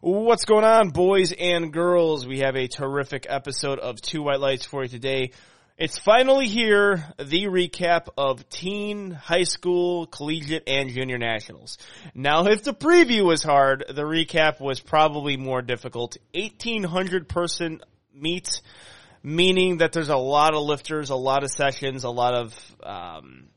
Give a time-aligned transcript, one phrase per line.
[0.00, 2.24] What's going on, boys and girls?
[2.24, 5.32] We have a terrific episode of Two White Lights for you today.
[5.76, 11.78] It's finally here, the recap of teen, high school, collegiate, and junior nationals.
[12.14, 16.16] Now, if the preview was hard, the recap was probably more difficult.
[16.32, 17.80] 1800 person
[18.14, 18.62] meet,
[19.24, 23.48] meaning that there's a lot of lifters, a lot of sessions, a lot of, um,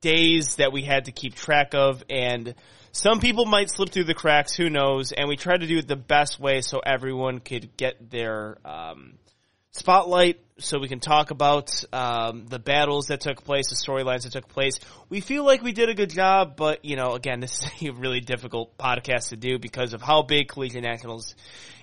[0.00, 2.54] days that we had to keep track of, and
[2.94, 5.10] some people might slip through the cracks, who knows?
[5.10, 9.14] And we tried to do it the best way so everyone could get their um,
[9.72, 14.32] spotlight, so we can talk about um, the battles that took place, the storylines that
[14.32, 14.78] took place.
[15.08, 17.90] We feel like we did a good job, but you know, again, this is a
[17.90, 21.34] really difficult podcast to do because of how big Collegiate Nationals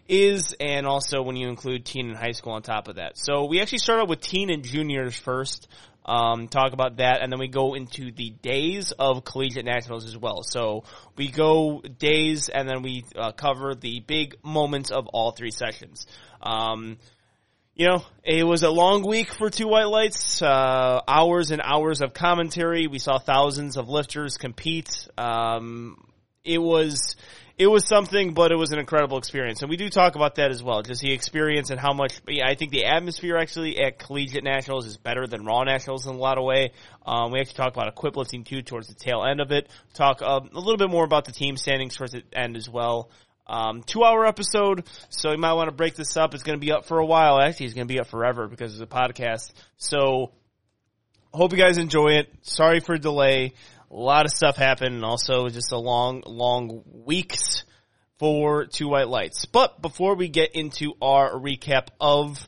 [0.07, 3.17] is, and also when you include teen and high school on top of that.
[3.17, 5.67] So we actually start out with teen and juniors first
[6.05, 10.17] um, talk about that, and then we go into the days of collegiate nationals as
[10.17, 10.43] well.
[10.43, 10.83] So
[11.15, 16.07] we go days, and then we uh, cover the big moments of all three sessions.
[16.41, 16.97] Um,
[17.75, 20.41] you know, it was a long week for Two White Lights.
[20.41, 22.87] Uh, hours and hours of commentary.
[22.87, 25.07] We saw thousands of lifters compete.
[25.17, 25.97] Um,
[26.43, 27.15] it was
[27.61, 29.61] it was something, but it was an incredible experience.
[29.61, 32.47] And we do talk about that as well, just the experience and how much, yeah,
[32.47, 36.17] I think the atmosphere actually at collegiate nationals is better than raw nationals in a
[36.17, 36.71] lot of way.
[37.05, 39.69] Um, we actually talk about equip lifting too towards the tail end of it.
[39.93, 43.11] Talk um, a little bit more about the team standings towards the end as well.
[43.45, 46.33] Um, two hour episode, so you might want to break this up.
[46.33, 47.39] It's going to be up for a while.
[47.39, 49.51] Actually, it's going to be up forever because it's a podcast.
[49.77, 50.31] So,
[51.31, 52.33] hope you guys enjoy it.
[52.41, 53.53] Sorry for delay
[53.91, 57.65] a lot of stuff happened and also just a long, long weeks
[58.19, 59.45] for Two White Lights.
[59.45, 62.47] But before we get into our recap of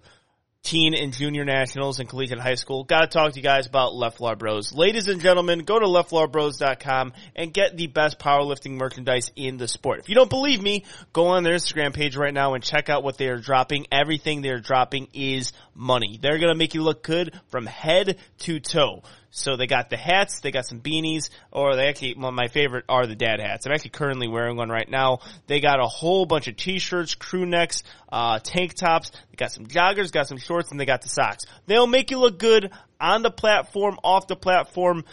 [0.63, 4.37] teen and junior nationals and collegiate high school, gotta talk to you guys about Leflar
[4.37, 4.73] Bros.
[4.73, 9.99] Ladies and gentlemen, go to leflarbros.com and get the best powerlifting merchandise in the sport.
[9.99, 13.03] If you don't believe me, go on their Instagram page right now and check out
[13.03, 13.87] what they are dropping.
[13.91, 16.19] Everything they're dropping is money.
[16.21, 19.03] They're gonna make you look good from head to toe.
[19.35, 22.85] So they got the hats, they got some beanies, or they actually, well, my favorite
[22.87, 23.65] are the dad hats.
[23.65, 25.21] I'm actually currently wearing one right now.
[25.47, 29.65] They got a whole bunch of t-shirts, crew necks, uh, tank tops, they got some
[29.65, 31.45] joggers, got some shorts, and they got the socks.
[31.65, 32.69] They'll make you look good
[33.01, 35.03] on the platform, off the platform,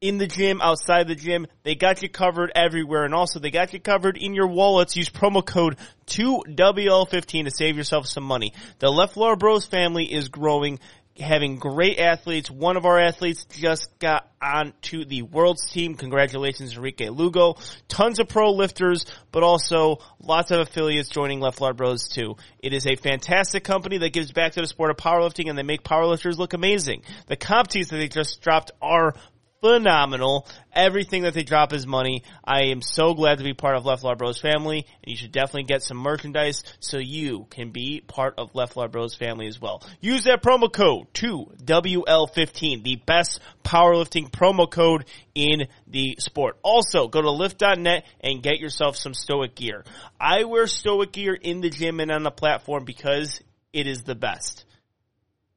[0.00, 1.46] in the gym, outside the gym.
[1.62, 3.04] They got you covered everywhere.
[3.04, 4.96] And also they got you covered in your wallets.
[4.96, 8.54] Use promo code 2WL15 to save yourself some money.
[8.78, 10.80] The Leflar Bros family is growing
[11.18, 12.50] having great athletes.
[12.50, 15.94] One of our athletes just got onto the world's team.
[15.96, 17.56] Congratulations, Enrique Lugo.
[17.88, 22.36] Tons of pro lifters, but also lots of affiliates joining Leflar Bros too.
[22.60, 25.62] It is a fantastic company that gives back to the sport of powerlifting and they
[25.62, 27.02] make powerlifters look amazing.
[27.26, 29.14] The comp tees that they just dropped are
[29.60, 30.46] phenomenal.
[30.72, 32.22] Everything that they drop is money.
[32.44, 35.64] I am so glad to be part of Leflar Bros family, and you should definitely
[35.64, 39.82] get some merchandise so you can be part of Leflar Bros family as well.
[40.00, 45.04] Use that promo code 2WL15, the best powerlifting promo code
[45.34, 46.58] in the sport.
[46.62, 49.84] Also, go to lift.net and get yourself some Stoic gear.
[50.20, 53.40] I wear Stoic gear in the gym and on the platform because
[53.72, 54.64] it is the best.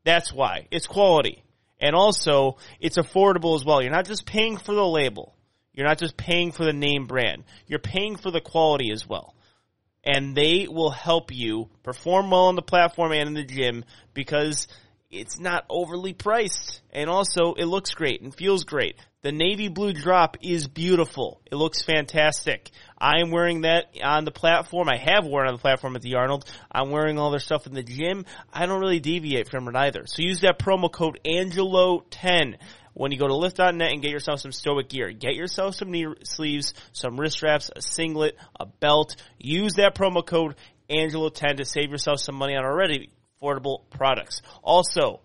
[0.04, 0.68] That's why.
[0.70, 1.43] It's quality.
[1.84, 3.82] And also, it's affordable as well.
[3.82, 5.36] You're not just paying for the label.
[5.74, 7.44] You're not just paying for the name brand.
[7.68, 9.36] You're paying for the quality as well.
[10.02, 13.84] And they will help you perform well on the platform and in the gym
[14.14, 14.70] because
[15.14, 16.82] it's not overly priced.
[16.92, 18.96] And also, it looks great and feels great.
[19.22, 21.42] The navy blue drop is beautiful.
[21.50, 22.72] It looks fantastic.
[22.98, 24.90] I am wearing that on the platform.
[24.90, 26.44] I have worn on the platform at the Arnold.
[26.70, 28.26] I'm wearing all their stuff in the gym.
[28.52, 30.04] I don't really deviate from it either.
[30.08, 32.58] So use that promo code Angelo10
[32.94, 35.12] when you go to lift.net and get yourself some stoic gear.
[35.12, 39.16] Get yourself some knee sleeves, some wrist straps, a singlet, a belt.
[39.40, 40.56] Use that promo code
[40.90, 43.10] Angelo10 to save yourself some money on already
[43.44, 44.42] affordable products.
[44.64, 45.22] Also,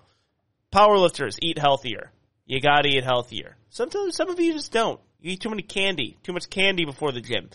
[0.73, 2.11] powerlifters eat healthier.
[2.47, 3.57] You gotta eat healthier.
[3.71, 5.01] Sometimes some of you just don't.
[5.21, 7.51] You eat too many candy, too much candy before the gym.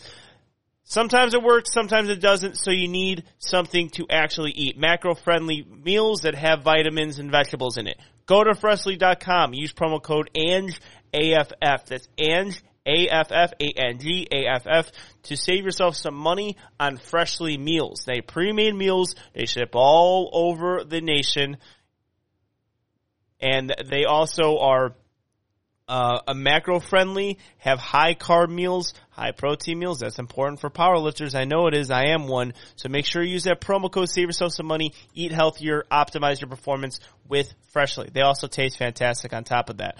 [0.84, 4.78] Sometimes it works, sometimes it doesn't, so you need something to actually eat.
[4.78, 7.98] Macro friendly meals that have vitamins and vegetables in it.
[8.26, 10.78] Go to freshly.com, use promo code ANGE,
[11.14, 11.86] AFF.
[11.86, 14.92] That's ANGE, AFF, A-N-G, AFF,
[15.24, 18.04] to save yourself some money on Freshly meals.
[18.06, 21.56] They pre-made meals, they ship all over the nation,
[23.40, 24.94] and they also are
[25.86, 30.00] uh, a macro friendly, have high carb meals, high protein meals.
[30.00, 31.34] That's important for powerlifters.
[31.34, 31.90] I know it is.
[31.90, 32.54] I am one.
[32.76, 36.40] So make sure you use that promo code, save yourself some money, eat healthier, optimize
[36.40, 38.08] your performance with Freshly.
[38.12, 39.96] They also taste fantastic on top of that.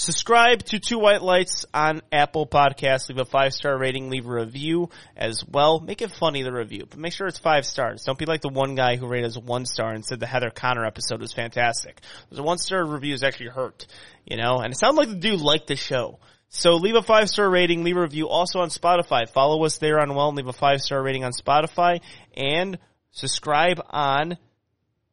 [0.00, 3.08] Subscribe to Two White Lights on Apple Podcasts.
[3.08, 4.10] Leave a five star rating.
[4.10, 5.80] Leave a review as well.
[5.80, 8.04] Make it funny the review, but make sure it's five stars.
[8.04, 10.50] Don't be like the one guy who rated us one star and said the Heather
[10.50, 12.00] Connor episode was fantastic.
[12.30, 13.88] The one star reviews actually hurt,
[14.24, 14.60] you know.
[14.60, 16.20] And it sounded like the dude liked the show.
[16.48, 17.82] So leave a five star rating.
[17.82, 19.28] Leave a review also on Spotify.
[19.28, 22.02] Follow us there on Well and leave a five star rating on Spotify
[22.36, 22.78] and
[23.10, 24.38] subscribe on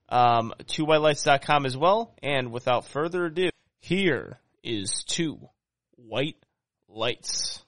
[0.09, 2.13] um, twowhitelights.com as well.
[2.21, 3.49] And without further ado,
[3.79, 5.37] here is two
[5.95, 6.37] white
[6.89, 7.61] lights.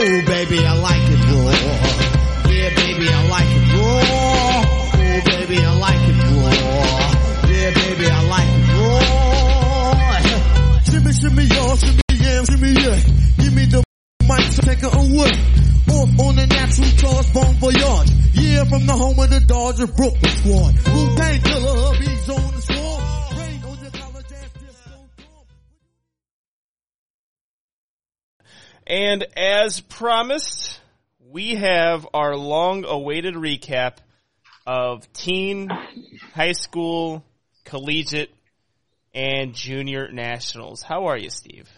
[0.00, 1.50] Ooh, baby, I like it raw.
[2.50, 4.00] Yeah, baby, I like it raw.
[4.94, 6.50] Ooh, baby, I like it raw.
[7.50, 9.02] Yeah, baby, I like it raw.
[10.84, 12.98] Shimmy, shimmy, y'all, shimmy, yeah, shimmy, yeah.
[13.38, 13.83] Give me the
[14.82, 15.30] it away.
[15.90, 18.08] Off on the natural charge.
[18.34, 20.74] Yeah, from the home of the Dodger Brooklyn squad.
[21.42, 21.94] Killer,
[22.28, 22.64] on the.
[28.86, 30.78] And as promised,
[31.30, 33.96] we have our long awaited recap
[34.66, 35.70] of teen,
[36.34, 37.24] high school,
[37.64, 38.30] collegiate,
[39.14, 40.82] and junior nationals.
[40.82, 41.68] How are you, Steve?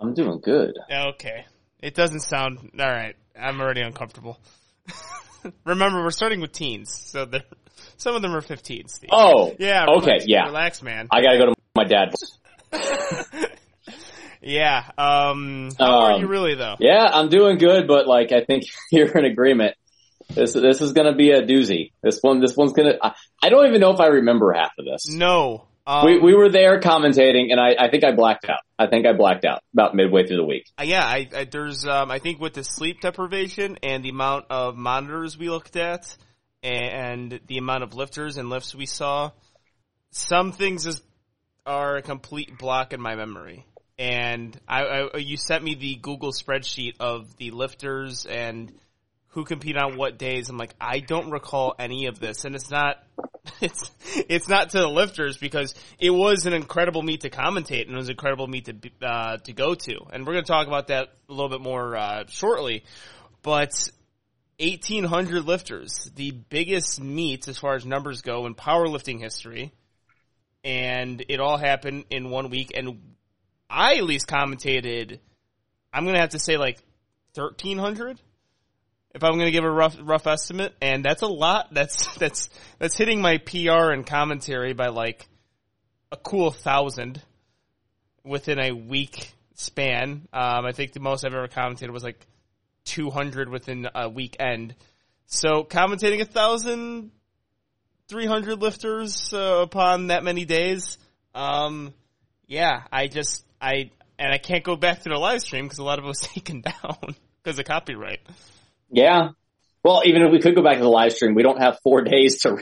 [0.00, 0.74] I'm doing good.
[0.90, 1.44] Okay.
[1.80, 3.16] It doesn't sound all right.
[3.38, 4.38] I'm already uncomfortable.
[5.64, 7.42] Remember, we're starting with teens, so they're-
[7.96, 8.88] some of them are 15.
[8.88, 9.10] Steve.
[9.12, 9.86] Oh, yeah.
[9.98, 10.46] okay, yeah.
[10.46, 11.08] Relax, man.
[11.12, 12.14] I gotta go to my dad.
[14.42, 14.84] yeah.
[14.98, 15.70] Um.
[15.78, 16.76] How are Um, you really though?
[16.80, 19.74] Yeah, I'm doing good, but like I think you're in agreement.
[20.28, 21.92] This this is gonna be a doozy.
[22.02, 22.94] This one this one's gonna.
[23.02, 25.08] I, I don't even know if I remember half of this.
[25.08, 25.67] No.
[25.88, 28.60] Um, We we were there commentating, and I I think I blacked out.
[28.78, 30.66] I think I blacked out about midway through the week.
[30.78, 34.44] Uh, yeah, I, I there's um I think with the sleep deprivation and the amount
[34.50, 36.14] of monitors we looked at
[36.62, 39.30] and the amount of lifters and lifts we saw,
[40.10, 41.02] some things is,
[41.64, 43.64] are a complete block in my memory.
[43.98, 48.72] And I, I you sent me the Google spreadsheet of the lifters and
[49.38, 50.48] who compete on what days.
[50.50, 52.96] I'm like, I don't recall any of this, and it's not.
[53.62, 53.90] It's
[54.28, 57.96] it's not to the lifters because it was an incredible meet to commentate and it
[57.96, 60.88] was an incredible meet to uh, to go to, and we're going to talk about
[60.88, 62.84] that a little bit more uh, shortly.
[63.42, 63.72] But
[64.60, 69.72] 1,800 lifters, the biggest meet as far as numbers go in powerlifting history,
[70.62, 72.72] and it all happened in one week.
[72.76, 73.00] And
[73.70, 75.20] I at least commentated.
[75.90, 76.82] I'm going to have to say like
[77.34, 78.20] 1,300
[79.14, 81.72] if I'm going to give a rough rough estimate, and that's a lot.
[81.72, 85.28] That's that's that's hitting my PR and commentary by like
[86.12, 87.22] a cool thousand
[88.24, 90.28] within a week span.
[90.32, 92.26] Um, I think the most I've ever commentated was like
[92.84, 94.74] 200 within a weekend.
[95.26, 97.10] So commentating a thousand
[98.08, 100.98] three hundred lifters uh, upon that many days.
[101.34, 101.92] Um,
[102.46, 105.84] yeah, I just I and I can't go back to the live stream because a
[105.84, 108.20] lot of it was taken down because of copyright.
[108.90, 109.30] Yeah.
[109.84, 112.02] Well, even if we could go back to the live stream, we don't have four
[112.02, 112.56] days to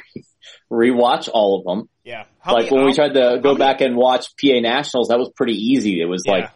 [0.70, 1.88] re- rewatch all of them.
[2.04, 2.24] Yeah.
[2.40, 5.18] How like many when we tried to go many- back and watch PA Nationals, that
[5.18, 6.00] was pretty easy.
[6.00, 6.32] It was Yeah.
[6.32, 6.50] like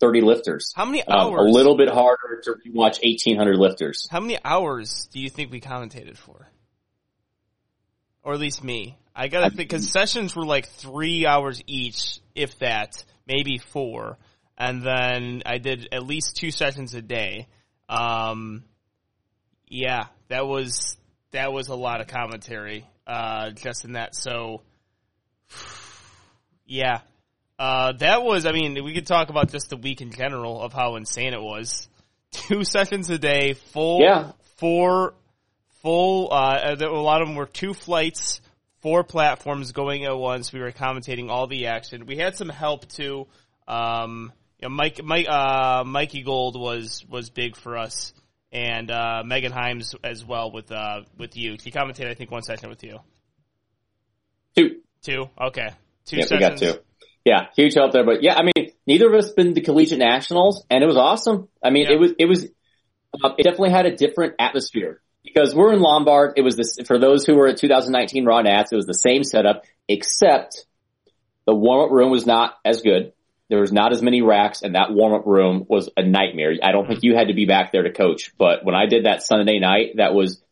[0.00, 0.72] 30 lifters.
[0.76, 1.50] How many Um, hours?
[1.50, 4.06] a little bit harder to rewatch 1800 lifters.
[4.10, 6.48] How many hours do you think we commentated for?
[8.22, 8.96] Or at least me.
[9.14, 14.18] I gotta think, cause sessions were like three hours each, if that, maybe four.
[14.58, 17.48] And then I did at least two sessions a day.
[17.88, 18.64] Um,
[19.68, 20.96] yeah, that was,
[21.32, 24.14] that was a lot of commentary, uh, just in that.
[24.14, 24.62] So,
[26.66, 27.00] yeah.
[27.58, 30.72] Uh, that was, I mean, we could talk about just the week in general of
[30.72, 31.88] how insane it was.
[32.32, 34.32] Two sessions a day, full, Yeah.
[34.56, 35.14] four,
[35.82, 38.40] full, uh, a lot of them were two flights,
[38.82, 40.52] four platforms going at once.
[40.52, 42.06] We were commentating all the action.
[42.06, 43.28] We had some help too.
[43.68, 48.12] Um, you know, Mike, Mike, uh, Mikey Gold was, was big for us.
[48.54, 51.58] And, uh, Megan Himes as well with, uh, with you.
[51.58, 53.00] She commentated, I think, one session with you.
[54.56, 54.76] Two.
[55.02, 55.28] Two?
[55.38, 55.70] Okay.
[56.06, 56.74] Two Yeah, we got two.
[57.24, 58.04] Yeah, huge help there.
[58.04, 61.48] But yeah, I mean, neither of us been to collegiate nationals, and it was awesome.
[61.62, 61.94] I mean, Yeah.
[61.94, 62.44] it was it was
[63.24, 66.34] um, it definitely had a different atmosphere because we're in Lombard.
[66.36, 68.72] It was this for those who were at 2019 Raw Nats.
[68.72, 70.66] It was the same setup, except
[71.46, 73.13] the warm up room was not as good.
[73.50, 76.54] There was not as many racks, and that warm up room was a nightmare.
[76.62, 77.08] I don't think mm-hmm.
[77.08, 79.96] you had to be back there to coach, but when I did that Sunday night,
[79.96, 80.42] that was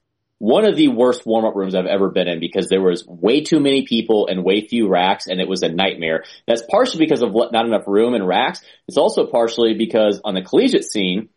[0.42, 3.42] one of the worst warm up rooms I've ever been in because there was way
[3.42, 6.24] too many people and way few racks and it was a nightmare.
[6.48, 8.60] That's partially because of not enough room and racks.
[8.88, 11.28] It's also partially because on the collegiate scene,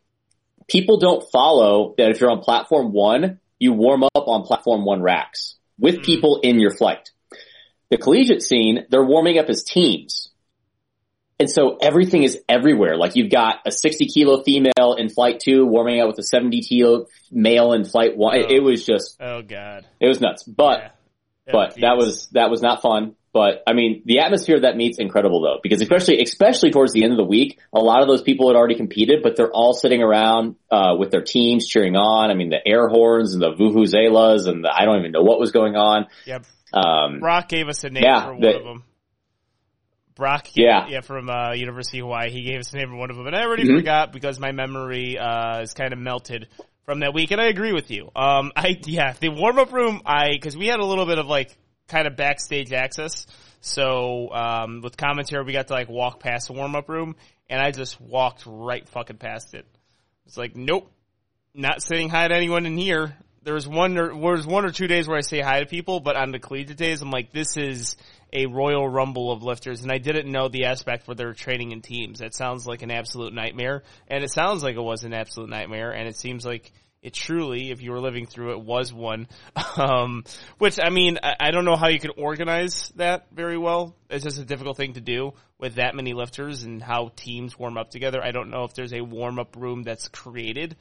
[0.68, 5.04] people don't follow that if you're on platform one, you warm up on platform one
[5.04, 6.04] racks with mm.
[6.04, 7.12] people in your flight.
[7.92, 10.30] The collegiate scene, they're warming up as teams.
[11.40, 12.96] And so everything is everywhere.
[12.98, 16.62] Like you've got a 60 kilo female in flight two warming up with a 70
[16.62, 18.38] kilo male in flight one.
[18.38, 19.86] It, it was just, Oh god.
[20.00, 20.44] it was nuts.
[20.44, 21.52] But, Yeah.
[21.52, 23.16] but Oh, that was, that was not fun.
[23.34, 27.04] But I mean, the atmosphere of that meet's incredible though, because especially, especially towards the
[27.04, 29.74] end of the week, a lot of those people had already competed, but they're all
[29.74, 32.32] sitting around, uh, with their teams cheering on.
[32.32, 35.42] I mean, the air horns and the vuvuzelas and the, I don't even know what
[35.42, 36.06] was going on.
[36.26, 36.46] Yep.
[36.74, 38.84] Um, Brock gave us a name Yeah, for one the- of them.
[40.16, 40.88] Brock, Yeah.
[40.88, 42.32] yeah, from uh, University of Hawaii.
[42.32, 43.78] He gave us a name of one of them, and I already Mhm.
[43.78, 46.48] forgot because my memory uh, is kind of melted
[46.86, 47.32] from that week.
[47.32, 48.12] And I agree with you.
[48.16, 50.02] Um, I yeah, the warm up room.
[50.06, 51.56] I because we had a little bit of like
[51.88, 53.28] kind of backstage access.
[53.60, 57.16] So um, with commentary, we got to like walk past the warm up room,
[57.50, 59.66] and I just walked right fucking past it.
[60.28, 60.90] It's like, nope,
[61.54, 63.16] not saying hi to anyone in here.
[63.44, 65.66] There was one or there was one or two days where I say hi to
[65.68, 67.96] people, but on the collegiate days, I'm like, this is
[68.34, 71.82] a royal rumble of lifters, and I didn't know the aspect where they're training in
[71.82, 72.20] teams.
[72.20, 75.92] That sounds like an absolute nightmare, and it sounds like it was an absolute nightmare,
[75.92, 76.72] and it seems like
[77.06, 79.28] it truly, if you were living through it, was one.
[79.78, 80.24] Um,
[80.58, 83.94] which I mean, I, I don't know how you could organize that very well.
[84.10, 87.78] It's just a difficult thing to do with that many lifters and how teams warm
[87.78, 88.24] up together.
[88.24, 90.78] I don't know if there's a warm up room that's created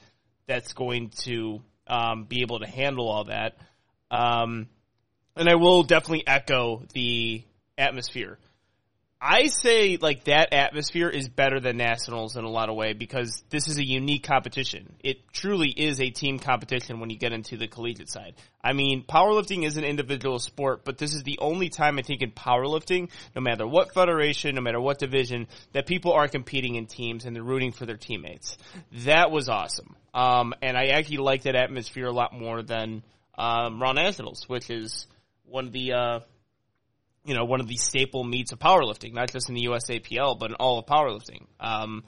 [0.46, 3.56] that's going to um, be able to handle all that.
[4.12, 4.68] Um,
[5.36, 7.44] and I will definitely echo the
[7.76, 8.38] atmosphere.
[9.26, 13.42] I say like that atmosphere is better than nationals in a lot of way because
[13.48, 14.96] this is a unique competition.
[15.02, 18.34] It truly is a team competition when you get into the collegiate side.
[18.62, 22.20] I mean, powerlifting is an individual sport, but this is the only time I think
[22.20, 26.84] in powerlifting, no matter what federation, no matter what division, that people are competing in
[26.84, 28.58] teams and they're rooting for their teammates.
[29.06, 29.96] That was awesome.
[30.12, 33.02] Um, and I actually like that atmosphere a lot more than
[33.38, 35.06] um, Raw Nationals, which is
[35.46, 36.20] one of the uh,
[37.24, 40.50] you know, one of the staple meets of powerlifting, not just in the USAPL, but
[40.50, 41.46] in all of powerlifting.
[41.58, 42.04] Um,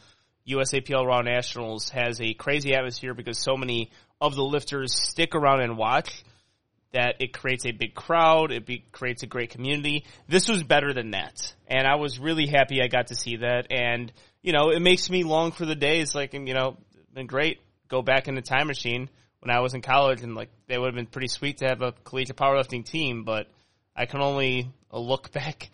[0.46, 3.90] USAPL Raw Nationals has a crazy atmosphere because so many
[4.20, 6.22] of the lifters stick around and watch
[6.92, 10.04] that it creates a big crowd, it be, creates a great community.
[10.28, 11.54] This was better than that.
[11.66, 13.66] And I was really happy I got to see that.
[13.70, 14.12] And,
[14.42, 16.76] you know, it makes me long for the days like, you know,
[17.12, 17.58] been great.
[17.88, 19.08] Go back in the time machine
[19.40, 21.82] when I was in college and like, they would have been pretty sweet to have
[21.82, 23.48] a collegiate powerlifting team, but
[23.94, 25.70] I can only look back.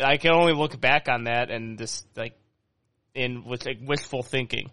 [0.00, 2.34] I can only look back on that and just like
[3.14, 4.70] in with like wishful thinking.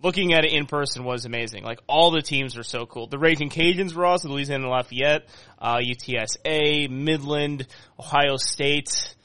[0.00, 1.64] Looking at it in person was amazing.
[1.64, 3.08] Like all the teams were so cool.
[3.08, 4.30] The Raging Cajuns were awesome.
[4.30, 5.26] Louisiana Lafayette,
[5.58, 7.66] uh, UTSA, Midland,
[7.98, 9.16] Ohio State,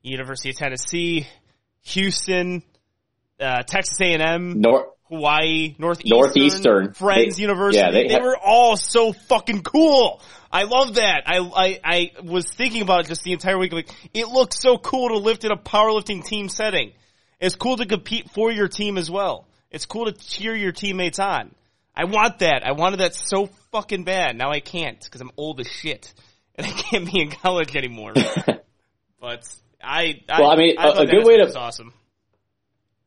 [0.00, 1.26] University of Tennessee,
[1.82, 2.62] Houston,
[3.38, 6.92] uh, Texas A&M, Nor- Hawaii, Northeastern, Northeastern.
[6.94, 7.78] Friends They- University.
[7.78, 10.20] yeah, they, they were all so fucking cool.
[10.50, 11.22] I love that.
[11.26, 13.72] I, I I was thinking about it just the entire week.
[13.72, 16.92] Like, it looks so cool to lift in a powerlifting team setting.
[17.40, 19.46] It's cool to compete for your team as well.
[19.70, 21.54] It's cool to cheer your teammates on.
[21.96, 22.62] I want that.
[22.66, 24.36] I wanted that so fucking bad.
[24.36, 26.12] Now I can't because I'm old as shit
[26.54, 28.12] and I can't be in college anymore.
[29.20, 29.48] but
[29.82, 31.92] I, I Well, I mean, I a- a good way to- awesome.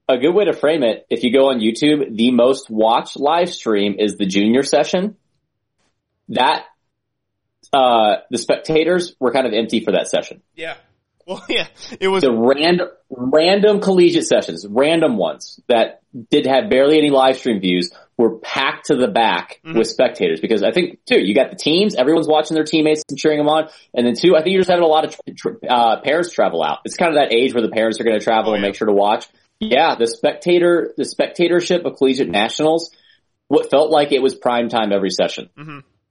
[0.07, 3.53] A good way to frame it, if you go on YouTube, the most watched live
[3.53, 5.15] stream is the junior session.
[6.29, 6.65] That,
[7.73, 10.41] uh, the spectators were kind of empty for that session.
[10.55, 10.75] Yeah.
[11.27, 11.65] Well, yeah.
[11.99, 17.37] It was The random, random collegiate sessions, random ones that did have barely any live
[17.37, 19.75] stream views were packed to the back Mm-hmm.
[19.75, 23.17] with spectators because I think too, you got the teams, everyone's watching their teammates and
[23.17, 23.69] cheering them on.
[23.95, 26.31] And then two, I think you're just having a lot of, tr- tr- uh, parents
[26.31, 26.81] travel out.
[26.85, 28.67] It's kind of that age where the parents are going to travel Oh, and yeah.
[28.69, 29.25] make sure to watch.
[29.59, 32.91] Yeah, the spectator, the spectatorship of collegiate nationals,
[33.47, 35.49] what felt like it was prime time every session.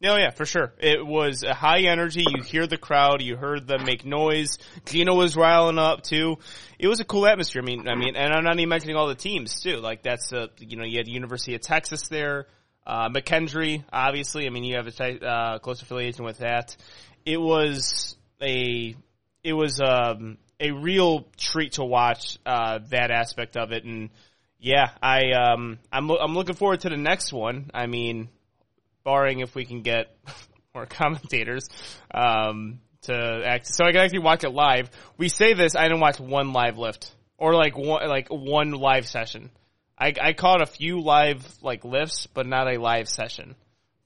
[0.04, 0.72] No, yeah, for sure.
[0.78, 2.24] It was a high energy.
[2.28, 3.22] You hear the crowd.
[3.22, 4.58] You heard them make noise.
[4.84, 6.36] Gino was riling up too.
[6.78, 7.62] It was a cool atmosphere.
[7.62, 9.78] I mean, I mean, and I'm not even mentioning all the teams too.
[9.78, 12.48] Like that's a, you know, you had University of Texas there,
[12.86, 14.46] uh, McKendree, obviously.
[14.46, 16.76] I mean, you have a uh, close affiliation with that.
[17.24, 18.94] It was a,
[19.42, 24.10] it was um, a real treat to watch uh, that aspect of it, and
[24.58, 27.70] yeah, I um, I'm I'm looking forward to the next one.
[27.74, 28.28] I mean,
[29.04, 30.16] barring if we can get
[30.74, 31.68] more commentators
[32.12, 34.90] um, to act, so I can actually watch it live.
[35.16, 39.06] We say this, I didn't watch one live lift or like one like one live
[39.06, 39.50] session.
[39.96, 43.54] I, I caught a few live like lifts, but not a live session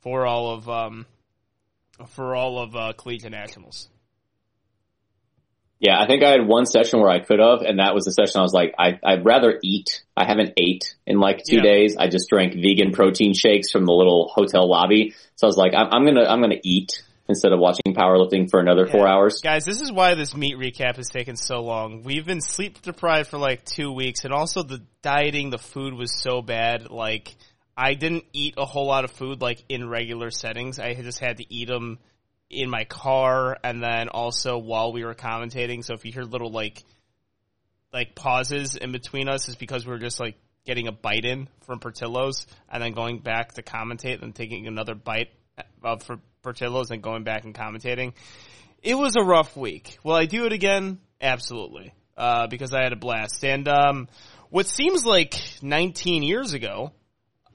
[0.00, 1.06] for all of um
[2.08, 3.88] for all of uh, collegiate nationals.
[5.80, 8.10] Yeah, I think I had one session where I could have, and that was the
[8.12, 10.02] session I was like, I, I'd rather eat.
[10.16, 11.62] I haven't ate in like two Yeah.
[11.62, 11.96] days.
[11.96, 15.14] I just drank vegan protein shakes from the little hotel lobby.
[15.36, 18.58] So I was like, I'm, I'm gonna, I'm gonna eat instead of watching powerlifting for
[18.58, 19.40] another four hours.
[19.40, 22.02] Guys, this is why this meet recap has taken so long.
[22.02, 26.12] We've been sleep deprived for like two weeks, and also the dieting, the food was
[26.20, 26.90] so bad.
[26.90, 27.36] Like,
[27.76, 30.80] I didn't eat a whole lot of food like in regular settings.
[30.80, 31.98] I just had to eat them
[32.50, 35.84] in my car, and then also while we were commentating.
[35.84, 36.82] So if you hear little like
[37.92, 41.48] like pauses in between us, is because we were just like getting a bite in
[41.66, 45.30] from Portillo's, and then going back to commentate, and taking another bite
[45.82, 48.12] of for Portillo's, and going back and commentating
[48.82, 49.98] it was a rough week.
[50.04, 50.98] Will I do it again?
[51.20, 51.92] Absolutely.
[52.16, 53.44] Uh, because I had a blast.
[53.44, 54.08] And, um,
[54.50, 56.92] what seems like 19 years ago,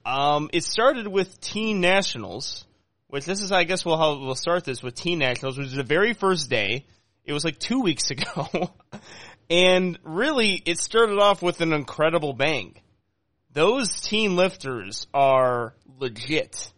[0.06, 2.63] um, it started with teen nationals,
[3.14, 5.74] which this is, I guess, we'll, how we'll start this with teen nationals, which was
[5.74, 6.84] the very first day.
[7.24, 8.48] It was like two weeks ago.
[9.50, 12.74] and really, it started off with an incredible bang.
[13.52, 16.72] Those teen lifters are legit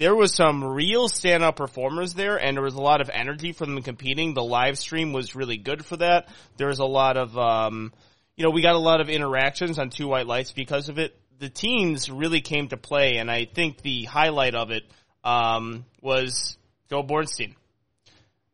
[0.00, 3.74] there was some real standout performers there, and there was a lot of energy from
[3.74, 4.32] them competing.
[4.32, 6.28] The live stream was really good for that.
[6.56, 7.92] There was a lot of, um,
[8.34, 11.20] you know, we got a lot of interactions on Two White Lights because of it.
[11.38, 14.84] The teens really came to play, and I think the highlight of it
[15.24, 16.56] um, was
[16.88, 17.54] Joe Bornstein.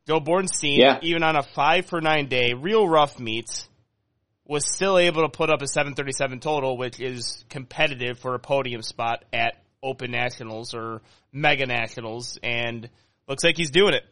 [0.07, 0.99] Joe Bornstein, Yeah.
[1.03, 3.69] even on a five for nine day, real rough meets,
[4.47, 8.83] was still able to put up a 737 total, which is competitive for a podium
[8.83, 12.89] spot at Open Nationals or Mega Nationals, and
[13.29, 14.05] looks like he's doing it.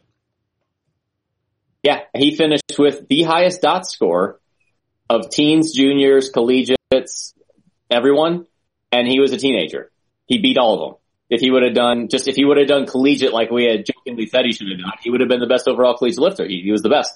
[1.83, 4.39] Yeah, he finished with the highest dot score
[5.09, 7.33] of teens, juniors, collegiates,
[7.89, 8.47] everyone,
[8.91, 9.91] and he was a teenager.
[10.25, 10.99] He beat all of them.
[11.29, 13.85] If he would have done just if he would have done collegiate like we had
[13.85, 16.45] jokingly said he should have done, he would have been the best overall collegiate lifter.
[16.47, 17.13] He, he was the best.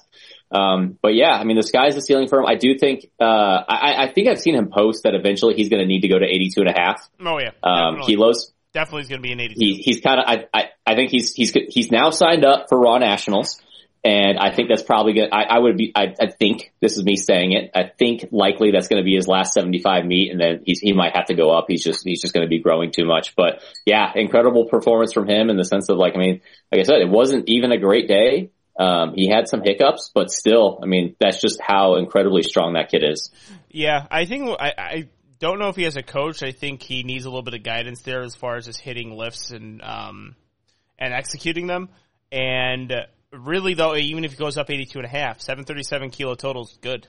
[0.51, 2.47] Um, but yeah, I mean the sky's the ceiling for him.
[2.47, 5.81] I do think uh, I, I think I've seen him post that eventually he's going
[5.81, 8.51] to need to go to 82 and a half Oh yeah, um, definitely, kilos.
[8.73, 9.59] definitely is going to be an 82.
[9.59, 12.79] He, he's kind of I, I I think he's he's he's now signed up for
[12.79, 13.61] Raw Nationals.
[14.03, 15.29] And I think that's probably good.
[15.33, 17.71] I, I would be, I, I think this is me saying it.
[17.75, 20.93] I think likely that's going to be his last 75 meet and then he's, he
[20.93, 21.65] might have to go up.
[21.67, 23.35] He's just, he's just going to be growing too much.
[23.35, 26.83] But yeah, incredible performance from him in the sense of like, I mean, like I
[26.83, 28.51] said, it wasn't even a great day.
[28.79, 32.89] Um, he had some hiccups, but still, I mean, that's just how incredibly strong that
[32.89, 33.29] kid is.
[33.69, 35.09] Yeah, I think I, I
[35.39, 36.41] don't know if he has a coach.
[36.43, 39.11] I think he needs a little bit of guidance there as far as just hitting
[39.11, 40.35] lifts and um
[40.97, 41.89] and executing them.
[42.31, 42.93] And
[43.31, 46.77] really though, even if he goes up 82 and a half, 737 kilo total is
[46.81, 47.07] good.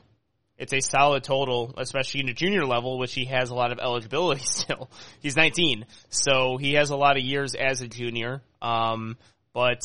[0.58, 3.78] It's a solid total, especially in the junior level, which he has a lot of
[3.78, 4.90] eligibility still.
[5.20, 8.42] He's 19, so he has a lot of years as a junior.
[8.60, 9.16] Um,
[9.54, 9.80] but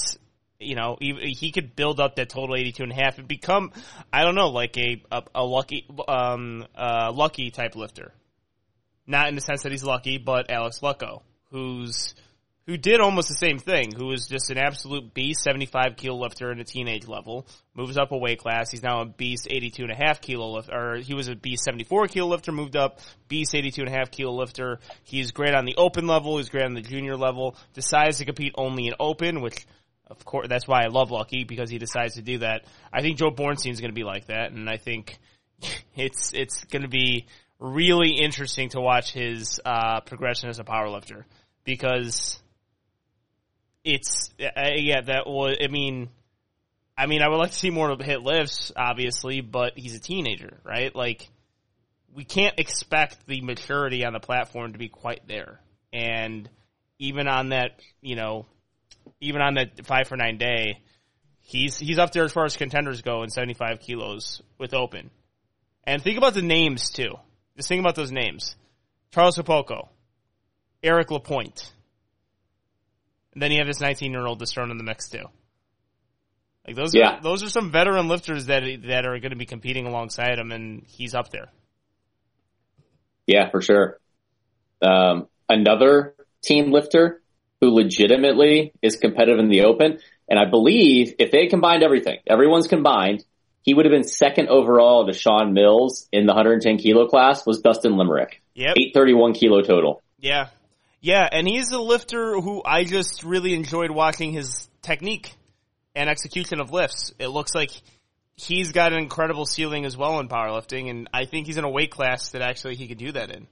[0.60, 3.72] you know, he, he could build up that total 82 and a half and become,
[4.12, 8.14] I don't know, like a, a, a lucky, um, uh, lucky type lifter.
[9.08, 11.22] Not in the sense that he's lucky, but Alex Lucko,
[11.52, 12.16] who's,
[12.68, 16.52] who did almost the same thing, who was just an absolute beast, 75 kilo lifter
[16.52, 18.72] in a teenage level, moves up a weight class.
[18.72, 21.64] He's now a beast 82 and a half kilo lift, or he was a beast
[21.64, 24.80] 74 kilo lifter, moved up, beast 82 and a half kilo lifter.
[25.04, 28.54] He's great on the open level, he's great on the junior level, decides to compete
[28.58, 29.66] only in open, which
[30.08, 32.66] of course, that's why I love Lucky because he decides to do that.
[32.94, 35.18] I think Joe Bornstein is going to be like that, and I think
[35.96, 37.26] it's it's going to be
[37.60, 41.24] really interesting to watch his uh, progression as a powerlifter
[41.64, 42.40] because
[43.86, 46.10] it's uh, yeah that was I mean
[46.98, 50.00] I mean I would like to see more of hit lifts obviously, but he's a
[50.00, 50.94] teenager, right?
[50.94, 51.30] Like
[52.14, 55.62] we can't expect the maturity on the platform to be quite there,
[55.94, 56.50] and
[56.98, 58.48] even on that you know
[59.22, 60.80] even on that five for nine day,
[61.42, 65.12] he's he's up there as far as contenders go in seventy five kilos with open.
[65.84, 67.14] And think about the names too.
[67.56, 68.56] Just think about those names:
[69.12, 69.90] Charles Okpoko,
[70.82, 71.72] Eric Lapointe,
[73.36, 75.26] and then you have this nineteen year old that's thrown in the mix too.
[76.66, 77.18] Like those, Yeah.
[77.18, 80.52] are, those are some veteran lifters that that are going to be competing alongside him,
[80.52, 81.50] and he's up there.
[83.28, 84.00] Yeah, for sure.
[84.82, 87.22] Um, another team lifter
[87.62, 90.00] who legitimately is competitive in the open.
[90.28, 93.24] And I believe if they combined everything, everyone's combined,
[93.62, 97.62] he would have been second overall to Sean Mills in the 110 kilo class was
[97.62, 98.42] Dustin Limerick.
[98.56, 98.76] Yep.
[98.78, 100.02] 831 kilo total.
[100.20, 100.48] Yeah.
[101.06, 105.32] Yeah, and he's a lifter who I just really enjoyed watching his technique
[105.94, 107.14] and execution of lifts.
[107.20, 107.70] It looks like
[108.36, 111.70] he's got an incredible ceiling as well in powerlifting, and I think he's in a
[111.70, 113.46] weight class that actually he could do that in.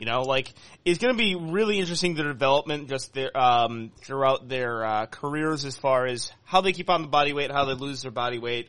[0.00, 0.52] You know, like
[0.84, 5.64] it's going to be really interesting their development just their um, throughout their uh, careers
[5.64, 8.40] as far as how they keep on the body weight, how they lose their body
[8.40, 8.68] weight,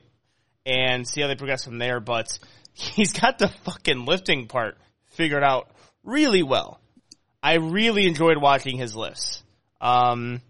[0.63, 1.99] and see how they progress from there.
[1.99, 2.37] But
[2.73, 5.71] he's got the fucking lifting part figured out
[6.03, 6.79] really well.
[7.41, 9.43] I really enjoyed watching his lifts.
[9.79, 10.41] Um,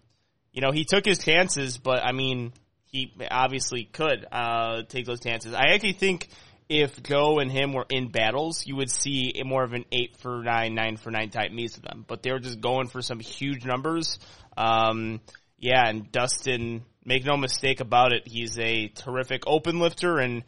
[0.52, 2.54] you know, he took his chances, but I mean,
[2.86, 5.54] he obviously could uh, take those chances.
[5.54, 6.30] I actually think
[6.70, 10.42] if Joe and him were in battles, you would see more of an eight for
[10.44, 12.06] nine, nine for nine type meets of them.
[12.08, 14.20] But they were just going for some huge numbers.
[14.58, 15.22] Um,
[15.60, 20.44] yeah, and Dustin, make no mistake about it, he's a terrific open lifter, and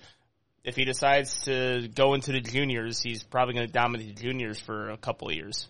[0.63, 4.59] if he decides to go into the juniors, he's probably going to dominate the juniors
[4.59, 5.67] for a couple of years.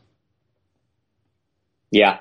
[1.92, 2.20] Yeah,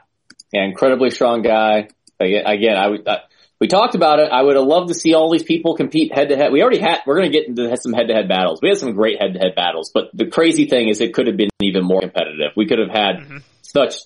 [0.52, 1.88] yeah, incredibly strong guy.
[2.20, 3.08] Again, I would.
[3.08, 3.18] I,
[3.60, 4.30] we talked about it.
[4.30, 6.52] I would have loved to see all these people compete head to head.
[6.52, 8.60] We already had, we're going to get into some head to head battles.
[8.62, 11.26] We had some great head to head battles, but the crazy thing is it could
[11.26, 12.52] have been even more competitive.
[12.56, 13.38] We could have had mm-hmm.
[13.62, 14.02] such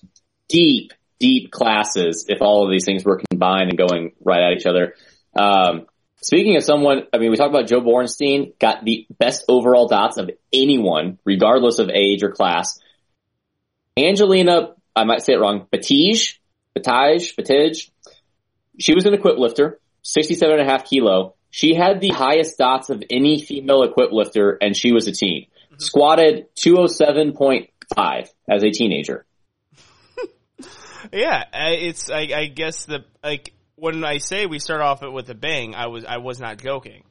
[0.49, 4.67] deep, deep classes if all of these things were combined and going right at each
[4.67, 4.95] other.
[5.37, 5.87] Um,
[6.23, 10.17] speaking of someone, I mean, we talked about Joe Bornstein, got the best overall dots
[10.17, 12.81] of anyone, regardless of age or class.
[13.99, 16.39] Angelina, I might say it wrong, Batij,
[16.77, 17.91] Batij, Batij,
[18.79, 21.35] she was an equip lifter, 67 and a half kilo.
[21.51, 25.47] She had the highest dots of any female equip lifter and she was a teen.
[25.67, 25.79] Mm-hmm.
[25.79, 29.27] Squatted 207.5 as a teenager.
[31.13, 35.29] yeah, it's, I, I guess the, like, when I say we start off it with
[35.29, 37.05] a bang, I was, I was not joking.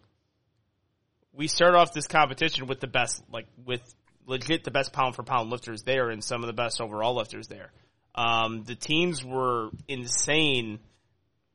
[1.34, 3.82] We start off this competition with the best, like, with
[4.32, 7.48] legit the best pound for pound lifters there and some of the best overall lifters
[7.50, 7.72] there.
[8.16, 10.80] Um, the teams were insane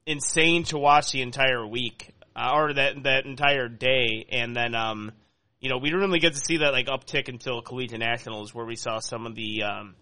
[0.07, 5.11] insane to watch the entire week uh, or that that entire day, and then um,
[5.59, 8.67] you know we didn't really get to see that like uptick until collegiate nationals, where
[8.67, 9.95] we saw some of the um,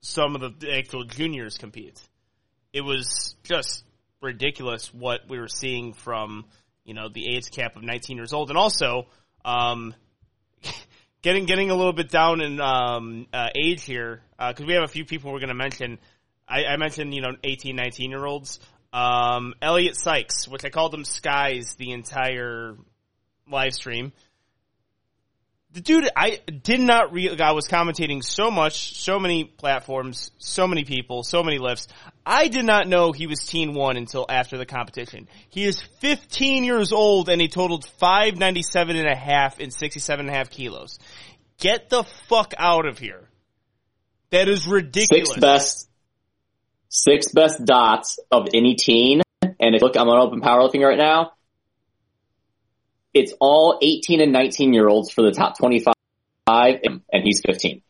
[0.00, 2.00] some of the actual juniors compete.
[2.72, 3.84] It was just
[4.20, 6.44] ridiculous what we were seeing from
[6.84, 9.06] you know the age cap of 19 years old, and also
[9.44, 9.94] um,
[11.22, 14.84] getting getting a little bit down in um, uh, age here because uh, we have
[14.84, 15.98] a few people we're going to mention.
[16.46, 18.60] I, I, mentioned you know 18, 19 year olds.
[18.92, 22.76] Um, Elliot Sykes, which I called him Skies the entire
[23.50, 24.12] live stream.
[25.72, 27.40] The dude, I did not real.
[27.42, 31.88] I was commentating so much, so many platforms, so many people, so many lifts.
[32.26, 35.28] I did not know he was teen one until after the competition.
[35.48, 40.34] He is 15 years old and he totaled 597 and a half and 67 and
[40.34, 40.98] a half kilos.
[41.58, 43.28] Get the fuck out of here.
[44.28, 45.28] That is ridiculous.
[45.28, 45.88] Sixth best
[46.92, 49.22] six best dots of any teen.
[49.40, 51.32] And if look, I'm on open powerlifting right now.
[53.14, 55.94] It's all 18 and 19 year olds for the top 25
[56.46, 57.82] and, he's 15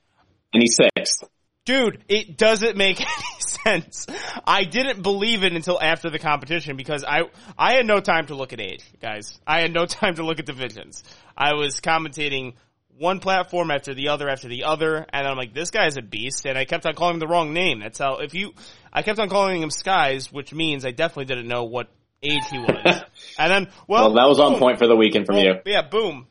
[0.53, 1.25] and he's sixth.
[1.65, 4.07] Dude, it doesn't make any sense.
[4.45, 7.23] I didn't believe it until after the competition because I
[7.57, 9.39] I had no time to look at age, guys.
[9.47, 11.05] I had no time to look at divisions.
[11.37, 12.55] I was commentating
[12.99, 16.47] one platform after the other after the other, and I'm like, this guy's a beast,
[16.47, 17.81] and I kept on calling him the wrong name.
[17.81, 18.53] That's how, if you,
[18.93, 21.89] I kept on calling him Skies, which means I definitely didn't know what
[22.23, 23.03] age he was.
[23.39, 24.55] and then, well, well that was boom.
[24.55, 25.55] on point for the weekend from well, you.
[25.67, 26.27] Yeah, boom.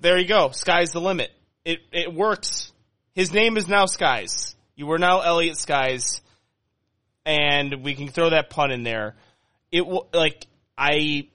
[0.00, 0.50] There you go.
[0.50, 1.30] Sky's the limit.
[1.64, 2.72] It, it works.
[3.14, 4.56] His name is now Skies.
[4.74, 6.20] You are now Elliot Skies,
[7.24, 9.16] and we can throw that pun in there.
[9.70, 11.28] It, will like, I,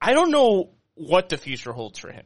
[0.00, 2.24] I don't know what the future holds for him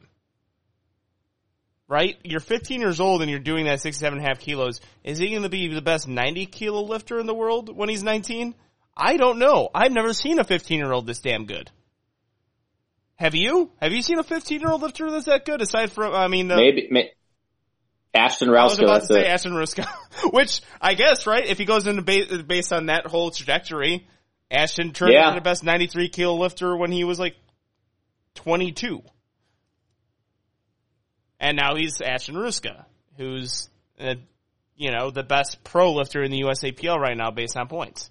[1.87, 2.17] right?
[2.23, 4.81] You're 15 years old and you're doing that 67 and a half kilos.
[5.03, 8.03] Is he going to be the best 90 kilo lifter in the world when he's
[8.03, 8.55] 19?
[8.97, 9.69] I don't know.
[9.73, 11.69] I've never seen a 15 year old this damn good.
[13.15, 13.71] Have you?
[13.81, 15.61] Have you seen a 15 year old lifter that's that good?
[15.61, 17.11] Aside from, I mean, uh, maybe, may,
[18.13, 18.59] Ashton Rouska.
[18.59, 19.87] I was about to say Ashton Rouska,
[20.33, 21.45] which I guess, right?
[21.45, 24.07] If he goes into ba- based on that whole trajectory,
[24.49, 25.29] Ashton turned yeah.
[25.29, 27.35] into the best 93 kilo lifter when he was like
[28.35, 29.01] 22.
[31.39, 32.85] And now he's Ashton Rouska,
[33.17, 34.15] who's, uh,
[34.75, 38.09] you know, the best pro lifter in the USAPL right now based on points.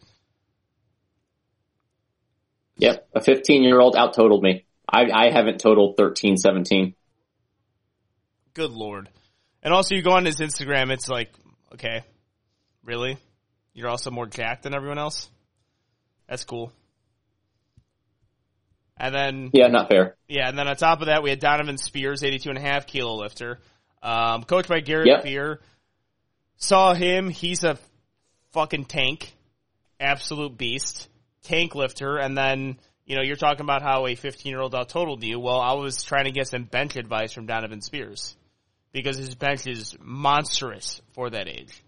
[2.79, 4.67] Yep, a 15 year old out totaled me.
[4.89, 6.95] I, I haven't totaled 13, 17.
[8.55, 9.09] Good lord.
[9.63, 11.31] And also you go on his Instagram, it's like,
[11.75, 12.03] okay,
[12.85, 13.19] really?
[13.75, 15.29] You're also more jacked than everyone else?
[16.29, 16.73] That's cool.
[18.97, 20.17] And then yeah, not fair.
[20.29, 22.87] Yeah, and then on top of that, we had Donovan Spears, 82 and a half
[22.87, 23.59] kilo lifter,
[24.03, 25.23] um, coached by Garrett yep.
[25.23, 25.61] Fear.
[26.57, 27.79] Saw him; he's a
[28.53, 29.35] fucking tank,
[30.01, 31.09] absolute beast,
[31.47, 32.17] tank lifter.
[32.19, 35.39] And then you know you're talking about how a 15 year old out totaled you.
[35.39, 38.37] Well, I was trying to get some bench advice from Donovan Spears
[38.93, 41.83] because his bench is monstrous for that age,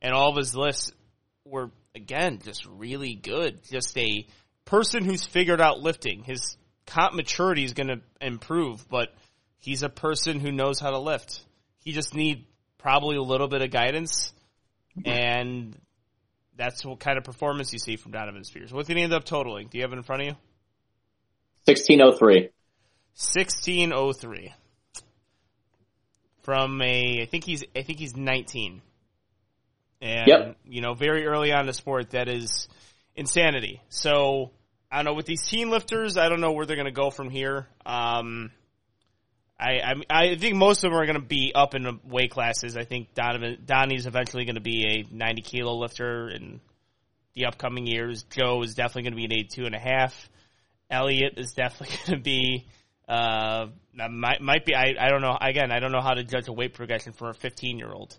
[0.00, 0.92] and all of his lifts
[1.44, 3.60] were again just really good.
[3.70, 4.26] Just a
[4.64, 6.22] person who's figured out lifting.
[6.22, 9.08] His comp maturity is going to improve, but
[9.58, 11.42] he's a person who knows how to lift.
[11.82, 12.46] He just need
[12.78, 14.32] probably a little bit of guidance,
[15.04, 15.76] and
[16.60, 18.70] that's what kind of performance you see from Donovan Spears.
[18.70, 19.68] What did he end up totaling?
[19.68, 20.34] Do you have it in front of you?
[21.64, 22.50] 1603.
[23.14, 24.52] 1603.
[26.42, 28.82] From a, I think he's, I think he's 19.
[30.02, 30.56] And, Yep.
[30.66, 32.68] you know, very early on in the sport, that is
[33.16, 33.80] insanity.
[33.88, 34.50] So,
[34.92, 37.10] I don't know, with these teen lifters, I don't know where they're going to go
[37.10, 37.68] from here.
[37.86, 38.50] Um,
[39.60, 42.30] I, I, I think most of them are going to be up in the weight
[42.30, 42.76] classes.
[42.76, 46.60] I think Donovan, Donnie's eventually going to be a 90 kilo lifter in
[47.34, 48.22] the upcoming years.
[48.30, 50.30] Joe is definitely going to be an 82 and a half.
[50.90, 52.66] Elliot is definitely going to be,
[53.08, 53.66] uh,
[54.10, 56.52] might, might be, I, I don't know, again, I don't know how to judge a
[56.52, 58.16] weight progression for a 15 year old.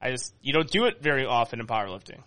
[0.00, 2.20] I just, you don't do it very often in powerlifting.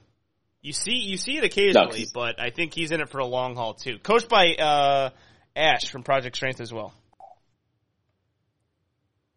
[0.62, 2.12] You see, you see it occasionally, No.
[2.14, 4.00] but I think he's in it for a long haul too.
[4.00, 5.10] Coached by, uh,
[5.58, 6.94] Ash from Project Strength as well.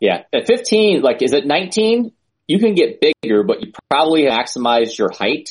[0.00, 0.22] Yeah.
[0.32, 2.12] At 15, like, is it 19?
[2.46, 5.50] You can get bigger, but you probably maximize your height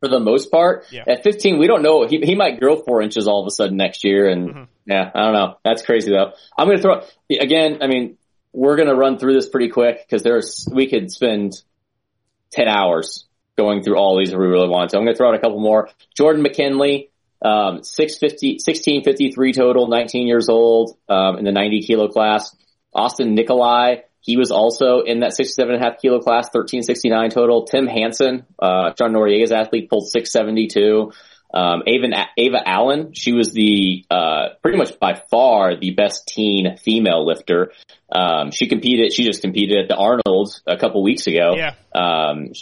[0.00, 0.86] for the most part.
[0.90, 1.04] Yeah.
[1.08, 2.06] At 15, we don't know.
[2.06, 4.28] He, he might grow four inches all of a sudden next year.
[4.28, 4.66] And Mhm.
[4.86, 5.54] yeah, I don't know.
[5.64, 6.32] That's crazy though.
[6.58, 7.00] I'm going to throw,
[7.40, 8.18] again, I mean,
[8.52, 11.52] we're going to run through this pretty quick because there's, we could spend
[12.52, 13.24] 10 hours
[13.56, 14.96] going through all these if we really want to.
[14.98, 15.88] I'm going to throw out a couple more.
[16.16, 17.10] Jordan McKinley,
[17.42, 22.54] um, 650, 1653 total, 19 years old, um, in the 90 kilo class.
[22.94, 27.66] Austin Nikolai, he was also in that 67 and a half kilo class, 1369 total.
[27.66, 31.12] Tim Hansen, uh, John Noriega's athlete pulled 672.
[31.52, 36.76] Um, Ava, Ava Allen, she was the, uh, pretty much by far the best teen
[36.78, 37.72] female lifter.
[38.10, 41.54] Um, she competed, she just competed at the Arnold a couple weeks ago.
[41.56, 41.74] Yeah.
[41.94, 42.54] Um,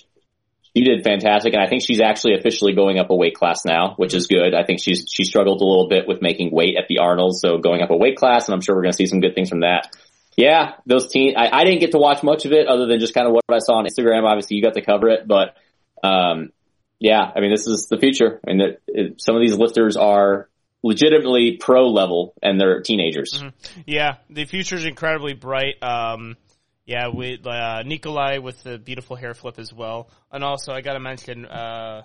[0.74, 3.94] she did fantastic, and I think she's actually officially going up a weight class now,
[3.96, 4.54] which is good.
[4.54, 7.58] I think she's she struggled a little bit with making weight at the Arnold, so
[7.58, 9.50] going up a weight class, and I'm sure we're going to see some good things
[9.50, 9.94] from that.
[10.36, 11.36] Yeah, those teen.
[11.36, 13.44] I, I didn't get to watch much of it other than just kind of what
[13.50, 14.24] I saw on Instagram.
[14.24, 15.56] Obviously, you got to cover it, but
[16.02, 16.50] um,
[16.98, 18.40] yeah, I mean, this is the future.
[18.46, 18.76] I mean,
[19.18, 20.48] some of these lifters are
[20.82, 23.42] legitimately pro level, and they're teenagers.
[23.86, 25.82] Yeah, the future is incredibly bright.
[25.82, 26.36] Um,
[26.84, 31.00] yeah, uh, Nikolai with the beautiful hair flip as well, and also I got to
[31.00, 32.02] mention uh,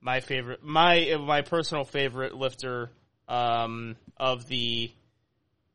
[0.00, 2.90] my favorite, my my personal favorite lifter
[3.28, 4.90] um, of the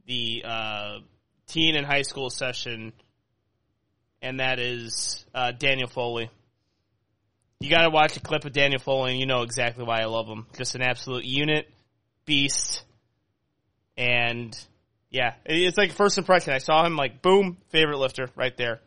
[0.06, 1.00] the uh,
[1.48, 2.94] teen and high school session,
[4.22, 6.30] and that is uh, Daniel Foley.
[7.60, 10.06] You got to watch a clip of Daniel Foley, and you know exactly why I
[10.06, 10.46] love him.
[10.56, 11.68] Just an absolute unit,
[12.26, 12.84] beast,
[13.98, 14.58] and
[15.10, 16.54] yeah, it's like first impression.
[16.54, 18.82] I saw him like boom, favorite lifter right there.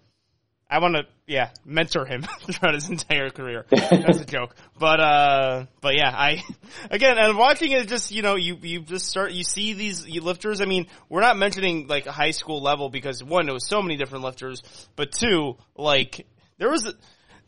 [0.70, 3.66] I want to yeah mentor him throughout his entire career.
[3.70, 6.44] That's a joke, but uh, but yeah, I
[6.90, 10.61] again and watching it just you know you you just start you see these lifters.
[10.61, 13.83] I mean, we're not mentioning like a high school level because one there was so
[13.83, 14.62] many different lifters,
[14.94, 16.26] but two like
[16.59, 16.94] there was a,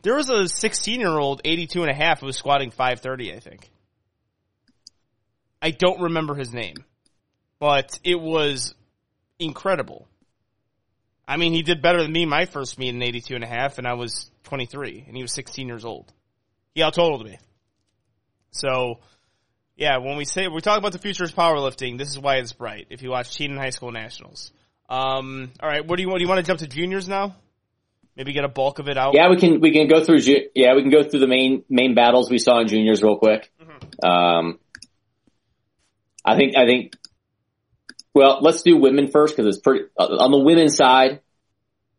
[0.02, 3.38] there was a 16 year old 82 and a half who was squatting 530 I
[3.38, 3.70] think.
[5.60, 6.74] I don't remember his name,
[7.60, 8.74] but it was
[9.38, 10.08] incredible.
[11.26, 13.78] I mean, he did better than me my first meet in 82 and a half,
[13.78, 16.12] and I was 23, and he was 16 years old.
[16.74, 17.38] He out-totaled me.
[18.50, 19.00] So,
[19.76, 22.52] yeah, when we say, we talk about the future of powerlifting, this is why it's
[22.52, 24.52] bright, if you watch Teen and High School Nationals.
[24.88, 26.18] Um, alright, what do you want?
[26.18, 27.34] Do you want to jump to juniors now?
[28.14, 29.14] Maybe get a bulk of it out?
[29.14, 30.20] Yeah, we can we can go through.
[30.20, 33.16] ju- Yeah, we can go through the main main battles we saw in juniors real
[33.16, 33.50] quick.
[34.02, 34.58] Um,
[36.22, 36.92] I think I think.
[38.14, 41.20] Well, let's do women first because it's pretty uh, on the women's side.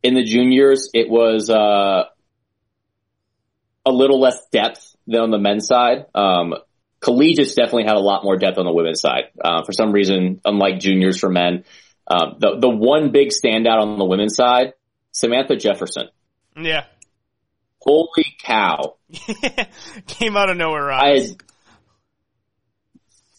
[0.03, 2.03] In the juniors, it was uh,
[3.85, 6.05] a little less depth than on the men's side.
[6.13, 6.55] Um,
[6.99, 9.25] collegiates definitely had a lot more depth on the women's side.
[9.43, 11.63] Uh, for some reason, unlike juniors for men,
[12.07, 14.73] um, the the one big standout on the women's side,
[15.11, 16.09] Samantha Jefferson.
[16.55, 16.85] Yeah.
[17.79, 18.95] Holy cow!
[20.07, 21.27] Came out of nowhere, I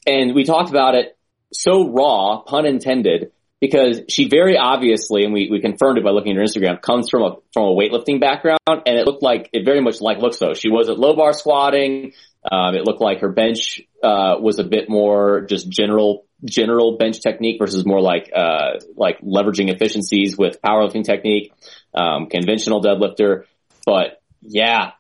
[0.07, 1.17] and we talked about it
[1.55, 6.33] so raw, pun intended, because she very obviously, and we, we confirmed it by looking
[6.33, 9.65] at her Instagram, comes from a from a weightlifting background, and it looked like it
[9.65, 10.53] very much like looks so.
[10.55, 12.13] She wasn't low bar squatting.
[12.51, 17.21] Um, it looked like her bench uh, was a bit more just general general bench
[17.23, 21.55] technique versus more like uh, like leveraging efficiencies with powerlifting technique,
[21.95, 23.45] um, conventional deadlifter.
[23.87, 24.91] But yeah,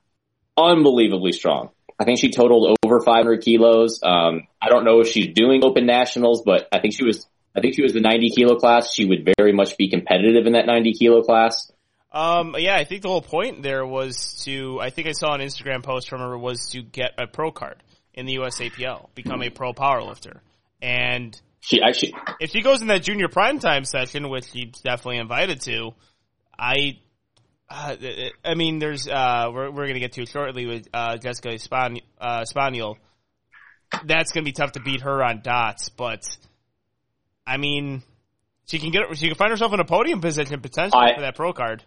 [0.57, 1.71] unbelievably strong.
[1.99, 4.01] I think she totaled over 500 kilos.
[4.03, 7.27] Um, I don't know if she's doing open nationals, but I think she was,
[7.57, 8.93] I think she was the 90 kilo class.
[8.93, 11.71] She would very much be competitive in that 90 kilo class.
[12.13, 15.41] Um, yeah, I think the whole point there was to, I think I saw an
[15.41, 19.51] Instagram post from her was to get a pro card in the USAPL, become a
[19.51, 20.39] pro powerlifter.
[20.81, 25.61] And She actually, if she goes in that junior primetime session, which she's definitely invited
[25.63, 25.95] to,
[26.57, 26.99] I,
[27.75, 27.97] uh,
[28.45, 32.01] I mean, there's uh, we're we're gonna get to it shortly with uh, Jessica Span-
[32.21, 32.99] uh, Spaniel.
[34.05, 36.25] That's gonna be tough to beat her on dots, but
[37.47, 38.03] I mean,
[38.67, 41.37] she can get she can find herself in a podium position potentially I- for that
[41.37, 41.83] pro card.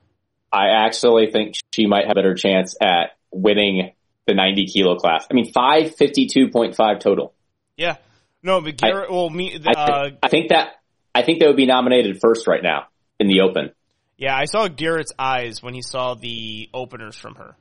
[0.52, 3.92] I actually think she might have a better chance at winning
[4.28, 5.28] the 90 kilo class.
[5.30, 7.34] I mean, 552.5 total.
[7.76, 7.98] Yeah,
[8.44, 9.12] no, but Garrett.
[9.12, 9.60] well, me.
[9.68, 10.70] I, Uh, I think that,
[11.14, 12.88] I think they would be nominated first right now
[13.20, 13.72] in the open.
[14.18, 17.56] Yeah, I saw Garrett's eyes when he saw the openers from her.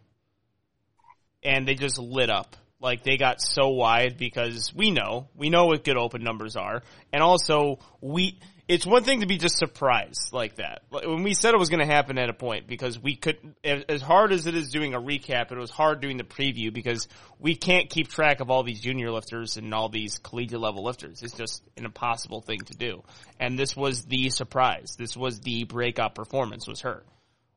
[1.42, 2.56] And they just lit up.
[2.80, 6.82] Like they got so wide because we know, we know what good open numbers are.
[7.12, 10.82] And also we, it's one thing to be just surprised like that.
[10.90, 14.02] When we said it was going to happen at a point because we could, as
[14.02, 17.06] hard as it is doing a recap, it was hard doing the preview because
[17.38, 21.22] we can't keep track of all these junior lifters and all these collegiate level lifters.
[21.22, 23.04] It's just an impossible thing to do.
[23.38, 24.96] And this was the surprise.
[24.98, 27.04] This was the breakout performance was her.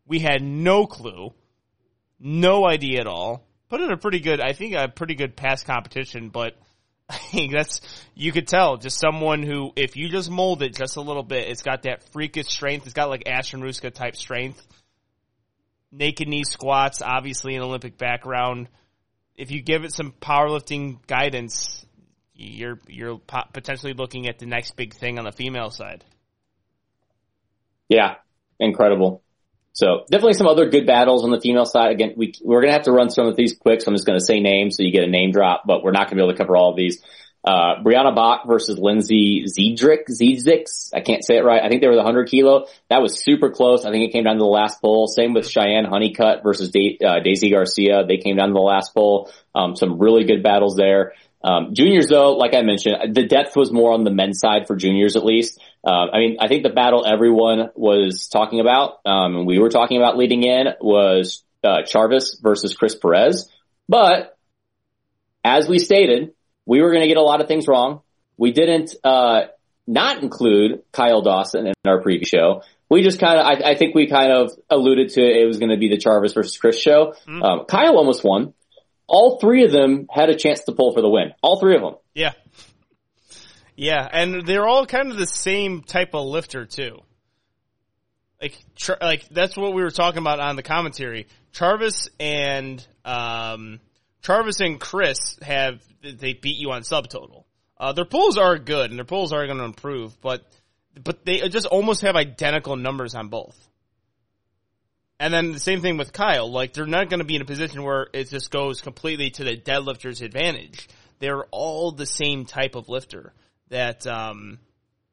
[0.06, 1.34] We had no clue,
[2.20, 3.48] no idea at all.
[3.70, 6.56] Put in a pretty good, I think a pretty good past competition, but
[7.52, 7.82] that's,
[8.16, 11.48] you could tell just someone who, if you just mold it just a little bit,
[11.48, 12.86] it's got that freakish strength.
[12.86, 14.66] It's got like Ashton Rouska type strength.
[15.92, 18.68] Naked knee squats, obviously an Olympic background.
[19.36, 21.86] If you give it some powerlifting guidance,
[22.36, 23.20] you're, you're
[23.54, 26.06] potentially looking at the next big thing on the female side.
[27.88, 28.16] Yeah,
[28.60, 29.24] incredible.
[29.74, 31.92] So definitely some other good battles on the female side.
[31.92, 34.06] Again, we, we're going to have to run some of these quick, so I'm just
[34.06, 36.16] going to say names so you get a name drop, but we're not going to
[36.16, 37.02] be able to cover all of these.
[37.42, 40.66] Uh, Brianna Bach versus Lindsay Ziedrich, Ziedrich.
[40.94, 41.64] I can't say it right.
[41.64, 42.66] I think they were the 100 kilo.
[42.90, 43.86] That was super close.
[43.86, 45.08] I think it came down to the last poll.
[45.08, 48.06] Same with Cheyenne Honeycutt versus da- uh, Daisy Garcia.
[48.06, 49.32] They came down to the last poll.
[49.56, 51.14] Um, some really good battles there.
[51.42, 54.76] Um, juniors though, like I mentioned, the depth was more on the men's side for
[54.76, 55.60] juniors at least.
[55.86, 59.70] Uh, I mean, I think the battle everyone was talking about, um, and we were
[59.70, 63.50] talking about leading in was, uh, Charvis versus Chris Perez.
[63.88, 64.38] But
[65.44, 66.34] as we stated,
[66.66, 68.02] we were going to get a lot of things wrong.
[68.38, 69.44] We didn't, uh,
[69.88, 72.62] not include Kyle Dawson in our preview show.
[72.90, 75.72] We just kind of, I, I think we kind of alluded to it was going
[75.72, 77.14] to be the Charvis versus Chris show.
[77.44, 78.54] Um, Kyle almost won.
[79.10, 81.34] All three of them had a chance to pull for the win.
[81.42, 81.96] All three of them.
[82.14, 82.34] Yeah.
[83.76, 87.00] Yeah, and they're all kind of the same type of lifter too.
[88.42, 88.58] Like,
[89.02, 91.28] like that's what we were talking about on the commentary.
[91.54, 93.80] Charvis and um,
[94.28, 97.46] and Chris have they beat you on subtotal.
[97.78, 100.46] Uh, their pulls are good, and their pulls are going to improve, but
[101.02, 103.69] but they just almost have identical numbers on both.
[105.20, 106.50] And then the same thing with Kyle.
[106.50, 109.44] Like they're not going to be in a position where it just goes completely to
[109.44, 110.88] the deadlifter's advantage.
[111.20, 113.34] They're all the same type of lifter
[113.70, 114.60] that um,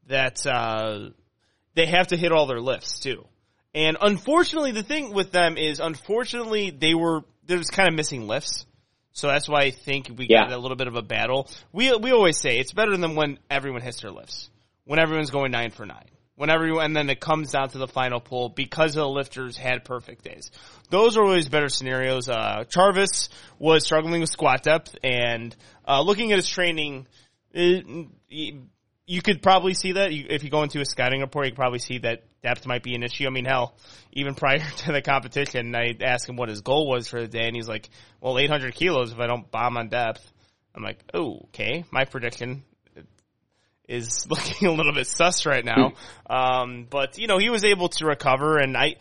[0.07, 1.11] that uh,
[1.75, 3.27] they have to hit all their lifts too.
[3.75, 8.27] And unfortunately, the thing with them is, unfortunately, they were they're just kind of missing
[8.29, 8.65] lifts.
[9.13, 10.45] So that's why I think we Yeah.
[10.45, 11.49] got a little bit of a battle.
[11.73, 14.51] We we always say it's better than when everyone hits their lifts.
[14.85, 16.07] When everyone's going nine for nine.
[16.37, 19.85] When everyone and then it comes down to the final pull because the lifters had
[19.85, 20.51] perfect days.
[20.91, 22.29] Those are always better scenarios.
[22.29, 25.57] Uh, Charvis was struggling with squat depth and
[25.89, 27.07] uh, looking at his training,
[27.53, 27.87] it,
[29.07, 31.47] you could probably see that if you go into a scouting report.
[31.47, 33.27] You could probably see that depth might be an issue.
[33.27, 33.77] I mean, hell,
[34.13, 37.47] even prior to the competition, I asked him what his goal was for the day,
[37.47, 37.89] and he's like,
[38.21, 40.33] "Well, 800 kilos if I don't bomb on depth."
[40.75, 42.65] I'm like, "Oh, okay." My prediction
[43.89, 45.93] is looking a little bit sus right now,
[46.29, 48.97] um, but you know, he was able to recover, and I.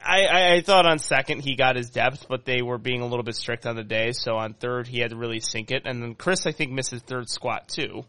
[0.00, 3.24] I, I, thought on second he got his depth, but they were being a little
[3.24, 4.12] bit strict on the day.
[4.12, 6.92] So on third he had to really sink it, and then Chris I think missed
[6.92, 8.04] his third squat too.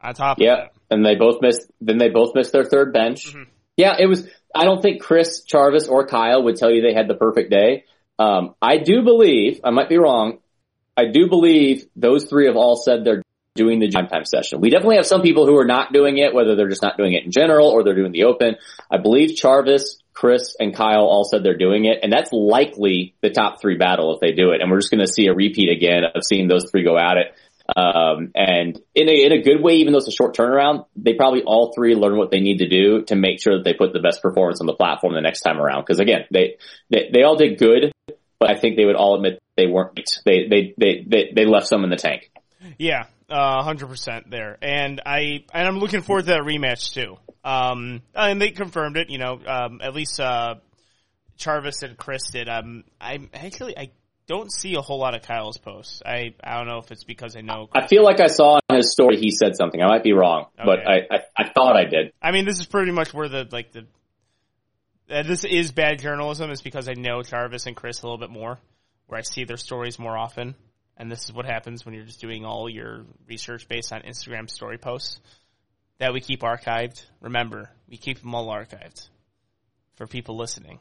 [0.00, 0.56] On top of Yeah.
[0.56, 3.34] that, And they both missed, then they both missed their third bench.
[3.34, 3.46] Mhm.
[3.76, 7.08] Yeah, it was, I don't think Chris, Charvis, or Kyle would tell you they had
[7.08, 7.84] the perfect day.
[8.18, 10.38] Um, I do believe, I might be wrong,
[10.96, 13.22] I do believe those three have all said they're
[13.56, 14.60] doing the time time session.
[14.60, 17.14] We definitely have some people who are not doing it, whether they're just not doing
[17.14, 18.56] it in general or they're doing the open.
[18.90, 23.30] I believe Charvis, Chris, and Kyle all said they're doing it, and that's likely the
[23.30, 24.60] top three battle if they do it.
[24.60, 27.16] And we're just going to see a repeat again of seeing those three go at
[27.16, 27.34] it.
[27.74, 31.14] Um, and in a, in a good way, even though it's a short turnaround, they
[31.14, 33.92] probably all three learn what they need to do to make sure that they put
[33.92, 35.84] the best performance on the platform the next time around.
[35.84, 36.58] Cause again, they,
[36.90, 37.92] they, they all did good,
[38.38, 41.66] but I think they would all admit they weren't, they, they, they, they, they left
[41.66, 42.30] some in the tank.
[42.78, 47.16] Yeah, uh, hundred percent there, and I and I'm looking forward to that rematch too.
[47.44, 49.10] Um, and they confirmed it.
[49.10, 50.56] You know, um, at least uh,
[51.38, 52.48] Charvis and Chris did.
[52.48, 53.90] Um, I actually I
[54.26, 56.02] don't see a whole lot of Kyle's posts.
[56.04, 57.68] I I don't know if it's because I know.
[57.72, 59.80] I feel like I saw in his story he said something.
[59.80, 62.12] I might be wrong, but I, I I thought I did.
[62.20, 63.86] I mean, this is pretty much where the like the
[65.10, 66.50] uh, this is bad journalism.
[66.50, 68.58] Is because I know Jarvis and Chris a little bit more,
[69.06, 70.54] where I see their stories more often,
[70.96, 74.48] and this is what happens when you're just doing all your research based on Instagram
[74.48, 75.20] story posts
[75.98, 77.04] that we keep archived.
[77.20, 79.08] Remember, we keep them all archived
[79.96, 80.78] for people listening.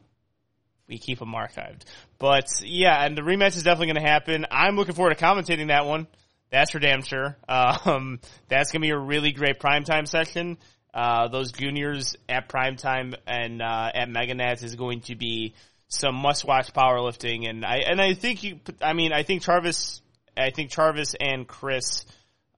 [0.88, 1.84] We keep them archived.
[2.20, 4.46] But yeah, and the rematch is definitely going to happen.
[4.52, 6.08] I'm looking forward to commentating that one.
[6.52, 7.38] That's for damn sure.
[7.50, 10.58] Um, that's going to be a really great primetime session.
[10.94, 15.56] Uh, those juniors at primetime and uh, at Meganats is going to be
[15.88, 18.60] some must-watch powerlifting, and I and I think you.
[18.82, 20.02] I mean, I think Charvis,
[20.38, 22.06] I think Charvis and Chris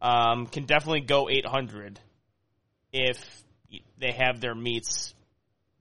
[0.02, 2.00] um, can definitely go 800
[2.92, 3.18] if
[4.00, 5.14] they have their meets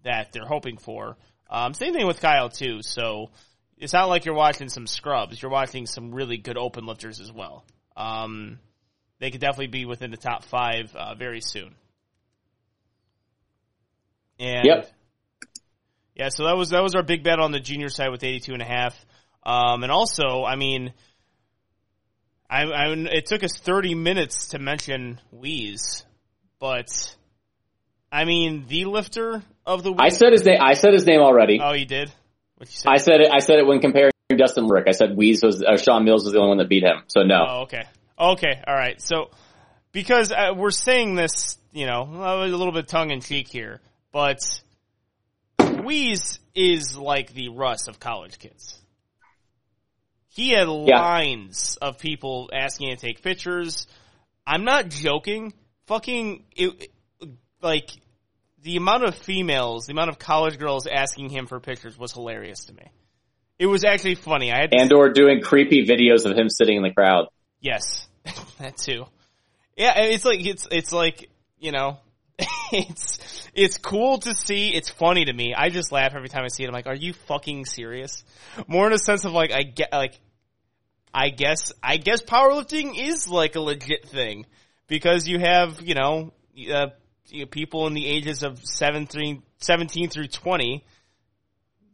[0.03, 1.16] that they're hoping for.
[1.51, 2.80] Um, same thing with Kyle too.
[2.82, 3.30] So
[3.76, 5.40] it's not like you're watching some scrubs.
[5.40, 7.64] You're watching some really good open lifters as well.
[7.97, 8.59] Um,
[9.18, 11.74] they could definitely be within the top five uh, very soon.
[14.38, 14.90] And Yep.
[16.14, 18.53] yeah, so that was that was our big bet on the junior side with 82
[18.53, 19.07] and a half.
[19.42, 20.92] Um, and also, I mean,
[22.49, 26.05] I, I it took us 30 minutes to mention Wheeze,
[26.59, 26.88] but
[28.11, 30.01] I mean, the lifter of the week.
[30.01, 30.59] I said his name.
[30.61, 31.61] I said his name already.
[31.62, 32.11] oh, you did.
[32.57, 32.88] What you say?
[32.88, 33.30] I said it.
[33.32, 34.86] I said it when comparing Dustin Rick.
[34.88, 37.03] I said Weeze was uh, Sean Mills was the only one that beat him.
[37.09, 37.44] So no.
[37.47, 37.84] Oh, okay.
[38.18, 39.01] Okay, all right.
[39.01, 39.30] So,
[39.92, 43.80] because uh, we're saying this, you know, a little bit tongue in cheek here,
[44.11, 44.38] but
[45.84, 48.80] Wheeze is like the Russ of college kids.
[50.37, 53.87] He had lines of people asking to take pictures.
[54.47, 55.55] I'm not joking.
[55.87, 56.91] Fucking, it,
[57.62, 57.91] like,
[58.62, 62.64] the amount of females, the amount of college girls asking him for pictures was hilarious
[62.64, 62.82] to me.
[63.59, 64.53] It was actually funny.
[64.53, 67.28] I had And or doing creepy videos of him sitting in the crowd.
[67.61, 68.07] Yes,
[68.59, 69.07] that too.
[69.74, 71.97] Yeah, it's like it's it's like you know,
[72.72, 74.74] it's it's cool to see.
[74.74, 75.55] It's funny to me.
[75.57, 76.66] I just laugh every time I see it.
[76.66, 78.22] I'm like, are you fucking serious?
[78.66, 80.20] More in a sense of like I get like,
[81.17, 84.45] I guess I guess powerlifting is like a legit thing
[84.87, 86.35] because you have you know,
[86.71, 86.89] uh,
[87.51, 90.85] people in the ages of 17, 17 through twenty,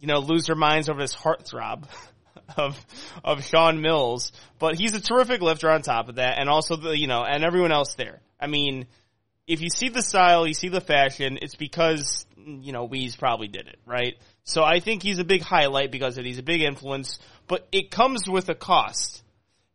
[0.00, 1.84] you know, lose their minds over this heartthrob.
[2.56, 2.84] of
[3.24, 6.98] of Sean Mills, but he's a terrific lifter on top of that, and also the
[6.98, 8.20] you know, and everyone else there.
[8.38, 8.86] I mean,
[9.46, 13.48] if you see the style, you see the fashion, it's because you know Weeze probably
[13.48, 14.16] did it, right?
[14.44, 17.18] So I think he's a big highlight because of he's a big influence,
[17.52, 19.22] but it comes with a cost.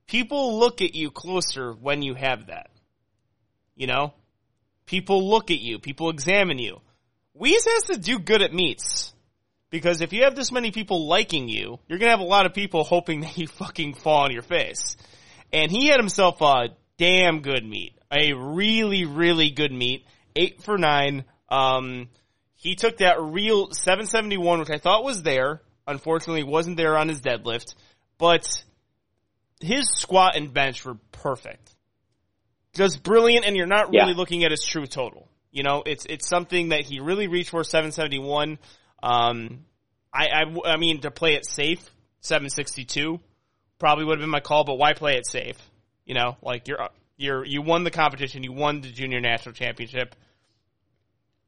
[0.07, 2.71] People look at you closer when you have that.
[3.75, 4.15] You know,
[4.87, 6.81] people look at you, people examine you.
[7.39, 9.13] Weeze has to do good at meets.
[9.69, 12.55] Because if you have this many people liking you, you're gonna have a lot of
[12.55, 14.97] people hoping that you fucking fall on your face.
[15.53, 17.93] And he had himself a damn good meet.
[18.11, 20.03] A really, really good meet.
[20.35, 21.25] Eight for nine.
[21.47, 22.09] Um,
[22.55, 25.61] he took that real 771, which I thought was there.
[25.87, 27.75] Unfortunately, wasn't there on his deadlift.
[28.17, 28.45] But
[29.61, 31.75] his squat and bench were perfect.
[32.73, 34.17] Just brilliant, and you're not really Yeah.
[34.17, 35.27] looking at his true total.
[35.51, 38.59] You know, it's, it's something that he really reached for 771.
[39.01, 39.65] Um,
[40.13, 41.79] I, I, I mean, to play it safe,
[42.21, 43.19] 762
[43.79, 45.57] probably would have been my call, but why play it safe?
[46.05, 50.15] You know, like you're, you're, you won the competition, you won the junior national championship.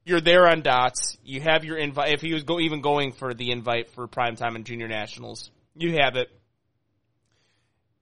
[0.06, 1.18] You're there on dots.
[1.24, 2.14] You have your invite.
[2.14, 5.98] If he was go, even going for the invite for primetime and junior nationals, you
[6.00, 6.30] have it.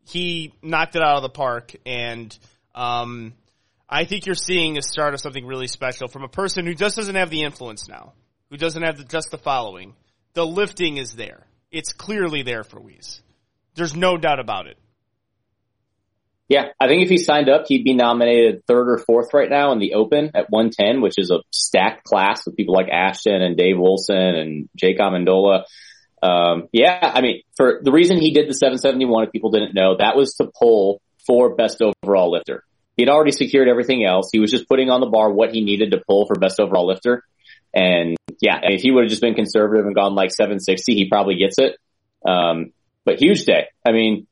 [0.06, 2.38] He knocked it out of the park, and
[2.74, 3.34] um,
[3.89, 6.95] I think you're seeing a start of something really special from a person who just
[6.95, 8.14] doesn't have the influence now,
[8.50, 9.95] who doesn't have the, just the following.
[10.34, 11.45] The lifting is there.
[11.72, 13.22] It's clearly there for Weeze.
[13.76, 14.78] There's no doubt about it.
[16.50, 19.74] Yeah, I think if he signed up, he'd be nominated third or fourth right now
[19.74, 23.58] in the Open at 110, which is a stacked class with people like Ashton and
[23.58, 25.64] Dave Wilson and Jake Amendola.
[26.24, 29.98] Um, yeah, I mean, for the reason he did the 771, if people didn't know,
[29.98, 32.64] that was to pull for best overall lifter.
[32.95, 34.30] He had already secured everything else.
[34.32, 36.88] He was just putting on the bar what he needed to pull for best overall
[36.88, 37.24] lifter.
[37.74, 41.36] And yeah, if he would have just been conservative and gone like 760, he probably
[41.36, 41.78] gets it.
[42.26, 42.72] Um,
[43.06, 43.68] but huge day.
[43.86, 44.28] I mean,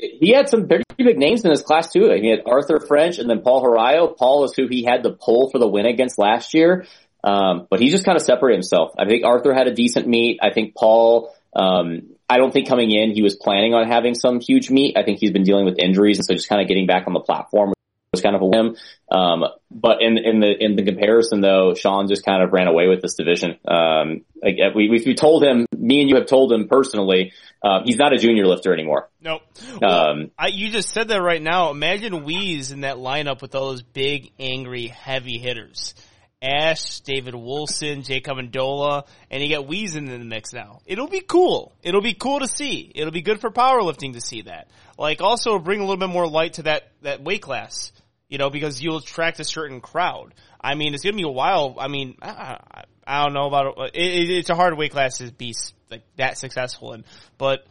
[0.00, 2.10] he had some pretty big names in his class too.
[2.10, 4.16] He had Arthur French and then Paul Horayo.
[4.16, 6.86] Paul is who he had the pull for the win against last year.
[7.22, 8.92] Um, but he just kind of separated himself.
[8.98, 10.38] I think Arthur had a decent meet.
[10.42, 14.40] I think Paul, um, I don't think coming in he was planning on having some
[14.40, 14.96] huge meet.
[14.96, 17.12] I think he's been dealing with injuries and so just kind of getting back on
[17.12, 17.72] the platform
[18.12, 18.76] was kind of a whim.
[19.10, 22.88] Um, but in, in the, in the comparison though, Sean just kind of ran away
[22.88, 23.56] with this division.
[23.66, 27.32] Um, like we, we, we told him, me and you have told him personally,
[27.62, 29.08] uh, he's not a junior lifter anymore.
[29.20, 29.42] Nope.
[29.80, 31.70] Well, Um, I, you just said that right now.
[31.70, 35.94] Imagine Weeze in that lineup with all those big, angry, heavy hitters.
[36.42, 40.80] Ash, David Wilson, Jake Amendola, and you get Weeze in the mix now.
[40.86, 41.76] It'll be cool.
[41.82, 42.90] It'll be cool to see.
[42.94, 44.68] It'll be good for powerlifting to see that.
[44.98, 47.92] Like also bring a little bit more light to that, that weight class.
[48.30, 50.34] You know, because you'll attract a certain crowd.
[50.58, 51.76] I mean, it's gonna be a while.
[51.78, 52.58] I mean, I,
[53.06, 53.96] I, don't know about it.
[53.96, 54.30] it.
[54.30, 55.54] It's a hard weight class to be
[55.90, 57.04] like that successful in,
[57.38, 57.66] but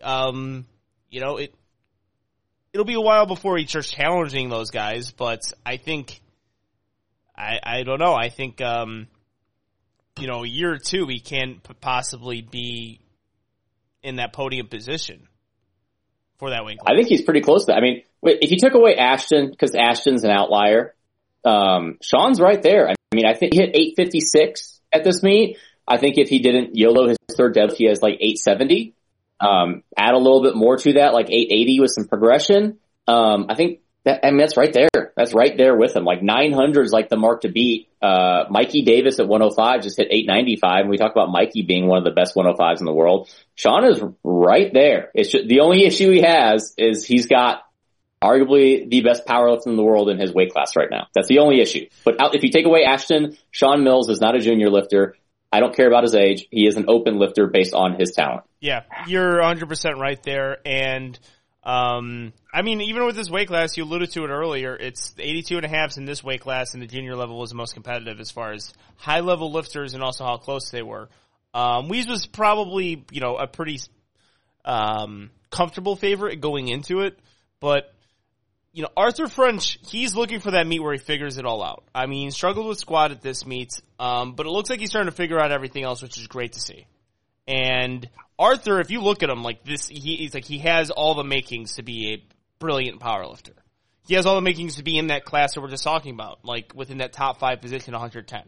[0.00, 0.66] um,
[1.10, 1.52] you know, it
[2.72, 6.20] it'll be a while before he starts challenging those guys, but I think
[7.36, 8.14] I I don't know.
[8.14, 9.08] I think um,
[10.16, 13.00] you know, a year or two he can possibly be
[14.00, 15.26] in that podium position
[16.38, 16.78] for that weight.
[16.84, 17.78] I think he's pretty close to that.
[17.78, 20.94] I mean, if you took away Ashton, because Ashton's an outlier,
[21.44, 22.88] um, Sean's right there.
[22.88, 25.58] I mean, I think he hit 856 at this meet.
[25.86, 28.94] I think if he didn't YOLO his third deadlift, he has like 870.
[29.40, 32.78] Um, add a little bit more to that, like 880 with some progression.
[33.08, 35.12] Um, I think that, I mean, that's right there.
[35.16, 36.04] That's right there with him.
[36.04, 37.88] Like 900 is like the mark to beat.
[38.00, 40.80] Uh, Mikey Davis at 105 just hit 895.
[40.80, 43.30] And we talk about Mikey being one of the best 105s in the world.
[43.54, 45.10] Sean is right there.
[45.14, 47.62] It's just, the only issue he has is he's got
[48.22, 51.06] arguably the best powerlifter in the world in his weight class right now.
[51.14, 51.86] That's the only issue.
[52.04, 55.16] But out, if you take away Ashton, Sean Mills is not a junior lifter.
[55.52, 56.46] I don't care about his age.
[56.50, 58.44] He is an open lifter based on his talent.
[58.60, 60.58] Yeah, you're 100% right there.
[60.64, 61.18] And,
[61.64, 65.58] um, I mean, even with this weight class, you alluded to it earlier, it's 82
[65.58, 68.18] and a halves in this weight class and the junior level was the most competitive
[68.18, 71.08] as far as high level lifters and also how close they were.
[71.54, 73.78] Um, Weeze was probably, you know, a pretty,
[74.64, 77.16] um, comfortable favorite going into it,
[77.60, 77.94] but,
[78.72, 81.84] you know, Arthur French, he's looking for that meet where he figures it all out.
[81.94, 85.10] I mean, struggled with squat at this meet, um, but it looks like he's starting
[85.10, 86.86] to figure out everything else, which is great to see.
[87.46, 91.14] And Arthur, if you look at him like this, he, he's like he has all
[91.14, 92.24] the makings to be a
[92.58, 93.54] brilliant powerlifter.
[94.06, 96.44] He has all the makings to be in that class that we're just talking about,
[96.44, 98.42] like within that top five position, 110.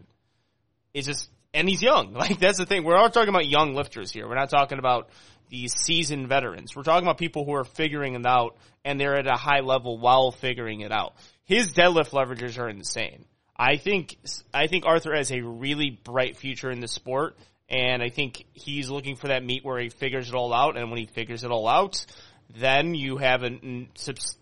[0.93, 2.15] It's just, and he's young.
[2.25, 2.85] Like that's the thing.
[2.85, 4.29] We're all talking about young lifters here.
[4.29, 5.11] We're not talking about
[5.49, 6.75] these seasoned veterans.
[6.75, 9.99] We're talking about people who are figuring it out and they're at a high level
[9.99, 11.15] while figuring it out.
[11.45, 13.25] His deadlift leverages are insane.
[13.57, 14.17] I think,
[14.53, 17.37] I think Arthur has a really bright future in the sport
[17.69, 20.77] and I think he's looking for that meet where he figures it all out.
[20.77, 22.05] And when he figures it all out,
[22.59, 23.51] then you have a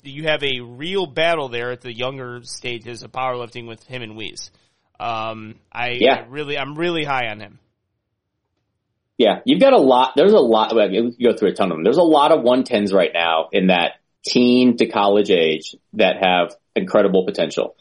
[0.03, 4.19] you have a real battle there at the younger stages of powerlifting with him and
[4.19, 4.51] Weeze.
[4.99, 6.15] Um, I, Yeah.
[6.15, 7.59] I really, I'm really high on him.
[9.19, 10.13] Yeah, you've got a lot.
[10.17, 10.75] There's a lot.
[10.75, 11.85] well, You go through a ton of them.
[11.85, 16.55] There's a lot of 110s right now in that teen to college age that have
[16.75, 17.77] incredible potential.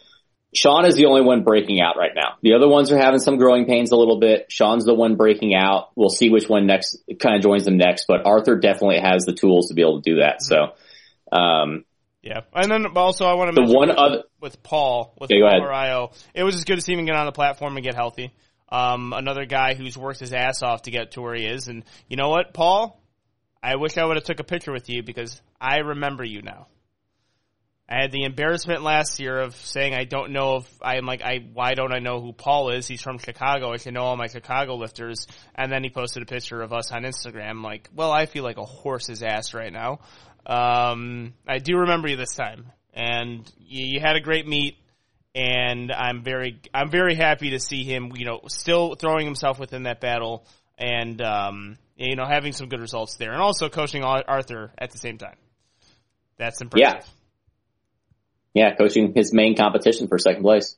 [0.53, 2.35] Sean is the only one breaking out right now.
[2.41, 4.47] The other ones are having some growing pains a little bit.
[4.49, 5.91] Sean's the one breaking out.
[5.95, 9.33] We'll see which one next kind of joins them next, but Arthur definitely has the
[9.33, 10.41] tools to be able to do that.
[10.41, 10.73] So,
[11.31, 11.85] um,
[12.21, 15.31] Yeah, and then also I want to the mention one with, other, with Paul with
[15.31, 17.95] Okay, Paul it was just good to see him get on the platform and get
[17.95, 18.33] healthy.
[18.69, 21.83] Um, another guy who's worked his ass off to get to where he is, and
[22.07, 23.01] you know what, Paul?
[23.63, 26.67] I wish I would have took a picture with you because I remember you now.
[27.91, 31.39] I had the embarrassment last year of saying I don't know if I'm like I
[31.51, 32.87] why don't I know who Paul is?
[32.87, 33.73] He's from Chicago.
[33.73, 35.27] I should know all my Chicago lifters.
[35.55, 37.61] And then he posted a picture of us on Instagram.
[37.63, 39.99] Like, well, I feel like a horse's ass right now.
[40.45, 44.77] Um, I do remember you this time, and you, you had a great meet.
[45.35, 48.13] And I'm very I'm very happy to see him.
[48.15, 50.45] You know, still throwing himself within that battle,
[50.77, 54.97] and um, you know, having some good results there, and also coaching Arthur at the
[54.97, 55.35] same time.
[56.37, 57.03] That's impressive.
[57.05, 57.20] Yeah.
[58.53, 60.75] Yeah, coaching his main competition for second place.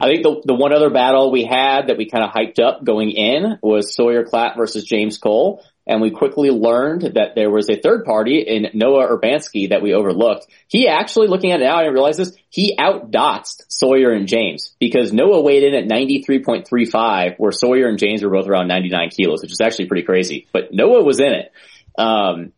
[0.00, 2.84] I think the the one other battle we had that we kind of hyped up
[2.84, 7.68] going in was Sawyer Clatt versus James Cole, and we quickly learned that there was
[7.68, 10.46] a third party in Noah Urbanski that we overlooked.
[10.68, 15.12] He actually, looking at it now, I realize this, he outdotsed Sawyer and James because
[15.12, 19.52] Noah weighed in at 93.35 where Sawyer and James were both around 99 kilos, which
[19.52, 20.46] is actually pretty crazy.
[20.52, 21.52] But Noah was in it.
[21.98, 22.52] Um,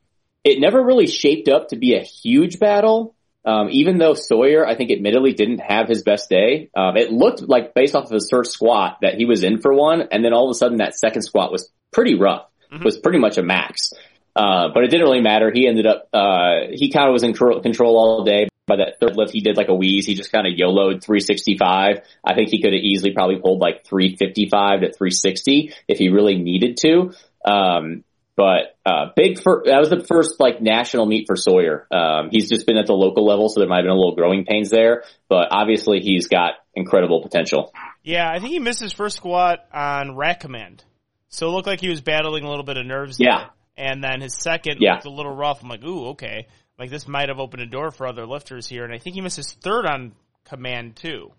[0.44, 3.14] it never really shaped up to be a huge battle.
[3.44, 7.42] Um, even though Sawyer, I think admittedly didn't have his best day, um, it looked
[7.42, 10.32] like based off of his first squat that he was in for one, and then
[10.32, 12.46] all of a sudden that second squat was pretty rough,
[12.84, 13.92] was pretty much a max.
[14.34, 15.50] Uh, but it didn't really matter.
[15.52, 18.48] He ended up, uh, he kind of was in control, control all day.
[18.64, 20.06] By that third lift, he did like a wheeze.
[20.06, 22.00] He just kind of YOLO'd 365.
[22.24, 26.36] I think he could have easily probably pulled like 355 to 360 if he really
[26.36, 27.12] needed to.
[27.44, 28.04] Um,
[28.34, 31.86] But uh, big for that was the first like national meet for Sawyer.
[31.90, 34.14] Um, he's just been at the local level, so there might have been a little
[34.14, 35.04] growing pains there.
[35.28, 37.72] But obviously, he's got incredible potential.
[38.02, 40.82] Yeah, I think he missed his first squat on rack command,
[41.28, 43.18] so it looked like he was battling a little bit of nerves.
[43.20, 43.38] Yeah.
[43.38, 43.50] there.
[43.76, 44.94] and then his second Yeah.
[44.94, 45.62] looked a little rough.
[45.62, 46.46] I'm like, ooh, okay,
[46.78, 48.84] like this might have opened a door for other lifters here.
[48.84, 50.12] And I think he missed his third on
[50.44, 51.32] command too.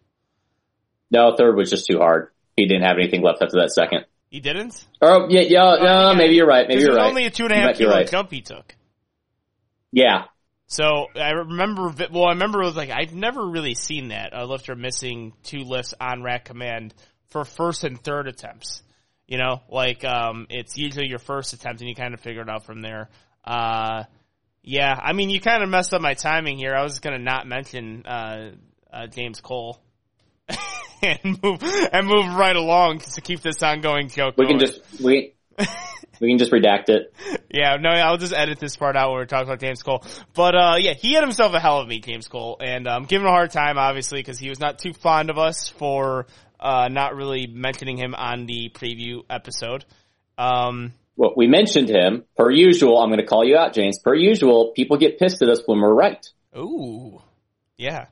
[1.12, 2.30] No, third was just too hard.
[2.56, 4.06] He didn't have anything left after that second.
[4.34, 4.88] He didn't.
[5.00, 6.14] Oh yeah, yeah, no, yeah.
[6.18, 6.68] maybe you're right.
[6.68, 7.08] Maybe you're right.
[7.08, 8.10] only a two and a half kilo right.
[8.10, 8.76] jump he took.
[9.92, 10.24] Yeah,
[10.66, 14.48] So I remember, well, I remember it was like I've never really seen that a
[14.48, 16.96] lifter missing two lifts on rack command
[17.30, 18.82] for first and third attempts.
[19.28, 22.50] You know, like um, it's usually your first attempt, and you kind of figure it
[22.50, 23.10] out from there.
[23.46, 24.06] Uh,
[24.64, 26.74] yeah, I mean, you kind of messed up my timing here.
[26.74, 28.54] I was gonna not mention uh,
[28.92, 29.80] uh, James Cole
[31.04, 34.36] and move and move right along to keep this ongoing joke.
[34.38, 34.68] we can going.
[34.68, 35.34] just we
[36.20, 37.14] we can just redact it.
[37.50, 40.04] Yeah, no, I'll just edit this part out when we're talking about James Cole.
[40.34, 43.04] But uh, yeah, he had himself a hell of a meet, James Cole, and um,
[43.04, 46.28] give him a hard time, obviously, because he was not too fond of us for
[46.60, 49.86] uh, not really mentioning him on the preview episode.
[50.38, 53.00] Um, Well, we mentioned him per usual.
[53.00, 54.00] I'm going to call you out, James.
[54.00, 56.26] Per usual, people get pissed at us when we're right.
[56.58, 57.22] ooh,
[57.78, 58.06] yeah,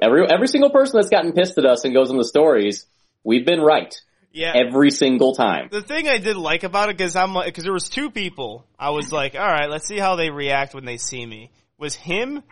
[0.00, 2.86] Every every single person that's gotten pissed at us and goes on the stories,
[3.24, 3.94] we've been right
[4.32, 4.52] yeah.
[4.54, 5.68] every single time.
[5.70, 8.64] the thing I did like about it, because I'm like, because there was two people,
[8.78, 11.50] I was like, all right, let's see how they react when they see me.
[11.78, 12.42] Was him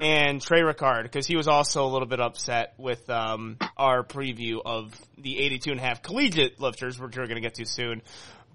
[0.00, 4.60] and Trey Ricard, because he was also a little bit upset with um, our preview
[4.64, 8.02] of the 82 and a half collegiate lifters, which we're going to get to soon.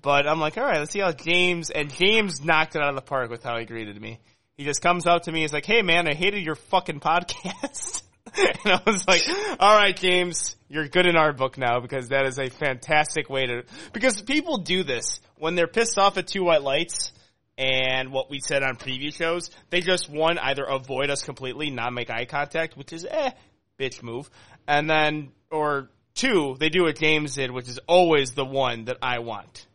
[0.02, 2.96] But I'm like, all right, let's see how James and James knocked it out of
[2.96, 4.20] the park with how he greeted me.
[4.58, 8.04] He just comes up to me, he's like, "Hey man, I hated your fucking podcast."
[8.38, 9.21] and I was like,
[9.59, 13.45] all right, James, you're good in our book now because that is a fantastic way
[13.45, 17.11] to, because people do this when they're pissed off at two white lights
[17.57, 21.93] and what we said on preview shows, they just one, either avoid us completely, not
[21.93, 23.32] make eye contact, which is eh,
[23.80, 24.30] bitch move.
[24.67, 28.97] And then, or two, they do what James did, which is always the one that
[29.01, 29.67] I want.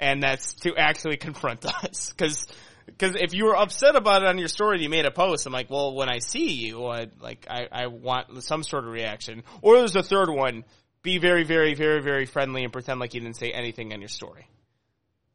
[0.00, 2.12] And that's to actually confront us.
[2.14, 2.46] Cause
[2.88, 5.46] because if you were upset about it on your story and you made a post,
[5.46, 8.90] I'm like, well, when I see you, I like I, I want some sort of
[8.90, 9.44] reaction.
[9.62, 10.64] Or there's a third one:
[11.02, 14.08] be very, very, very, very friendly and pretend like you didn't say anything on your
[14.08, 14.48] story.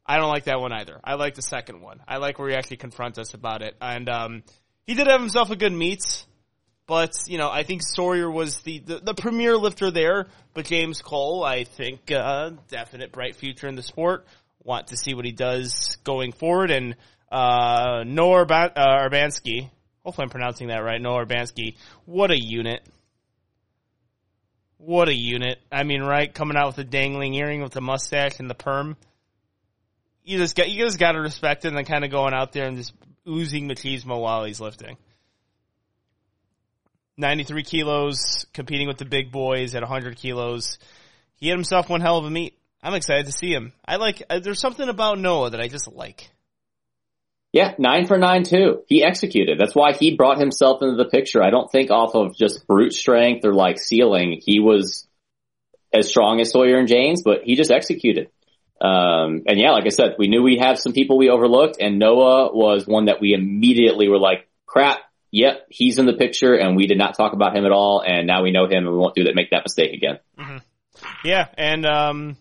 [0.06, 1.00] I don't like that one either.
[1.02, 2.00] I like the second one.
[2.06, 3.74] I like where he actually confronts us about it.
[3.80, 4.42] And um,
[4.86, 6.26] he did have himself a good meet,
[6.86, 10.26] but you know, I think Sawyer was the, the, the premier lifter there.
[10.52, 14.26] But James Cole, I think, uh, definite bright future in the sport.
[14.62, 16.70] Want to see what he does going forward.
[16.70, 16.96] And
[17.30, 19.70] uh, Noah Urban- uh, Urbanski,
[20.04, 21.00] hopefully I'm pronouncing that right.
[21.00, 22.82] Noah Urbanski, what a unit.
[24.78, 25.58] What a unit.
[25.72, 28.96] I mean, right, coming out with a dangling earring with the mustache and the perm.
[30.22, 32.66] You just got, you just gotta respect it and then kind of going out there
[32.66, 32.92] and just
[33.26, 34.96] oozing machismo while he's lifting.
[37.16, 40.78] 93 kilos, competing with the big boys at 100 kilos.
[41.36, 42.58] He had himself one hell of a meet.
[42.82, 43.72] I'm excited to see him.
[43.86, 46.30] I like, uh, there's something about Noah that I just like.
[47.54, 48.82] Yeah, nine for nine too.
[48.88, 49.60] He executed.
[49.60, 51.40] That's why he brought himself into the picture.
[51.40, 54.40] I don't think off of just brute strength or like ceiling.
[54.44, 55.06] He was
[55.92, 58.30] as strong as Sawyer and James, but he just executed.
[58.80, 62.00] Um, and yeah, like I said, we knew we have some people we overlooked, and
[62.00, 64.98] Noah was one that we immediately were like, "Crap,
[65.30, 68.02] yep, he's in the picture," and we did not talk about him at all.
[68.04, 70.18] And now we know him, and we won't do that, make that mistake again.
[71.24, 72.36] Yeah, and um,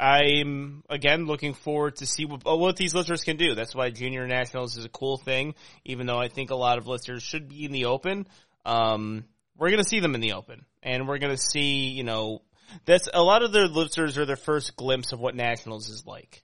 [0.00, 3.54] I'm again looking forward to see what, what these lifters can do.
[3.54, 5.54] That's why junior nationals is a cool thing.
[5.84, 8.26] Even though I think a lot of lifters should be in the open,
[8.64, 9.24] um,
[9.58, 12.40] we're gonna see them in the open, and we're gonna see you know
[12.86, 16.42] that's a lot of their lifters are their first glimpse of what nationals is like.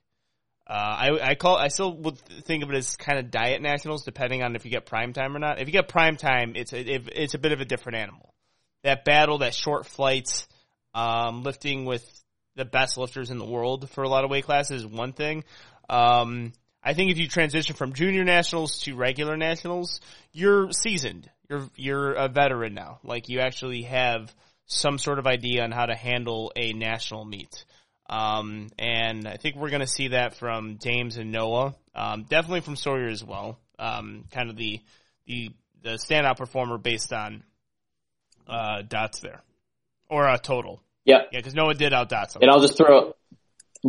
[0.67, 4.03] Uh, I, I call, I still would think of it as kind of diet nationals,
[4.03, 5.61] depending on if you get prime time or not.
[5.61, 8.33] If you get prime time, it's a, it, it's a bit of a different animal.
[8.83, 10.45] That battle, that short flights,
[10.93, 12.03] um, lifting with
[12.57, 15.43] the best lifters in the world for a lot of weight classes is one thing.
[15.89, 16.51] Um,
[16.83, 20.01] I think if you transition from junior nationals to regular nationals,
[20.33, 21.29] you're seasoned.
[21.49, 22.99] You're, you're a veteran now.
[23.03, 24.33] Like you actually have
[24.65, 27.63] some sort of idea on how to handle a national meet.
[28.09, 31.75] Um, and I think we're going to see that from James and Noah.
[31.93, 33.59] Um, definitely from Sawyer as well.
[33.77, 34.81] Um, kind of the,
[35.25, 35.51] the,
[35.83, 37.43] the standout performer based on,
[38.47, 39.41] uh, dots there.
[40.09, 40.81] Or, a total.
[41.07, 41.29] Yep.
[41.31, 42.41] Yeah, because no one did out him.
[42.41, 43.13] And I'll just throw,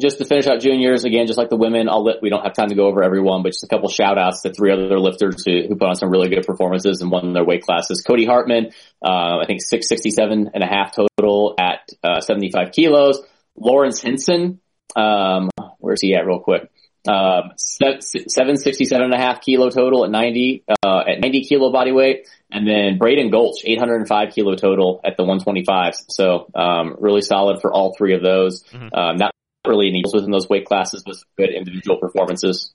[0.00, 2.54] just to finish out juniors again, just like the women, I'll let, we don't have
[2.54, 5.42] time to go over everyone, but just a couple shout outs to three other lifters
[5.44, 8.04] who, who put on some really good performances and won their weight classes.
[8.06, 8.70] Cody Hartman,
[9.04, 13.20] uh, I think 667 and a half total at, uh, 75 kilos.
[13.56, 14.60] Lawrence Henson
[14.96, 16.70] Um, where's he at real quick?
[17.08, 22.28] Um, 767 and a half kilo total at 90, uh, at 90 kilo body weight.
[22.50, 26.04] And then Braden Gulch, 805 kilo total at the 125s.
[26.08, 28.62] So, um, really solid for all three of those.
[28.64, 28.94] Mm-hmm.
[28.94, 29.34] Um, not
[29.66, 32.74] really needles within those weight classes, but good individual performances.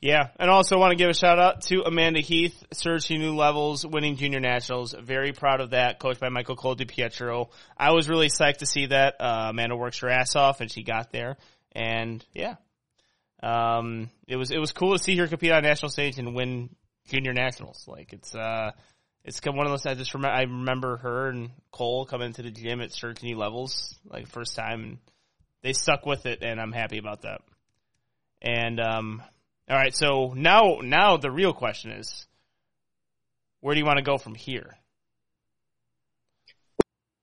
[0.00, 3.84] Yeah, and also want to give a shout out to Amanda Heath, surging new levels,
[3.86, 4.94] winning junior nationals.
[4.98, 7.50] Very proud of that, coached by Michael Cole DiPietro.
[7.76, 9.16] I was really psyched to see that.
[9.20, 11.36] Uh, Amanda works her ass off, and she got there.
[11.72, 12.54] And yeah,
[13.42, 16.70] um, it was it was cool to see her compete on national stage and win
[17.08, 17.84] junior nationals.
[17.86, 18.72] Like it's uh,
[19.24, 19.86] it's one of those.
[19.86, 23.96] I just remember I remember her and Cole coming to the gym at certain levels
[24.04, 24.98] like first time, and
[25.62, 27.42] they stuck with it, and I'm happy about that.
[28.42, 29.22] And um,
[29.68, 32.26] all right, so now now the real question is,
[33.60, 34.76] where do you want to go from here?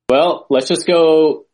[0.10, 1.46] Well, let's just go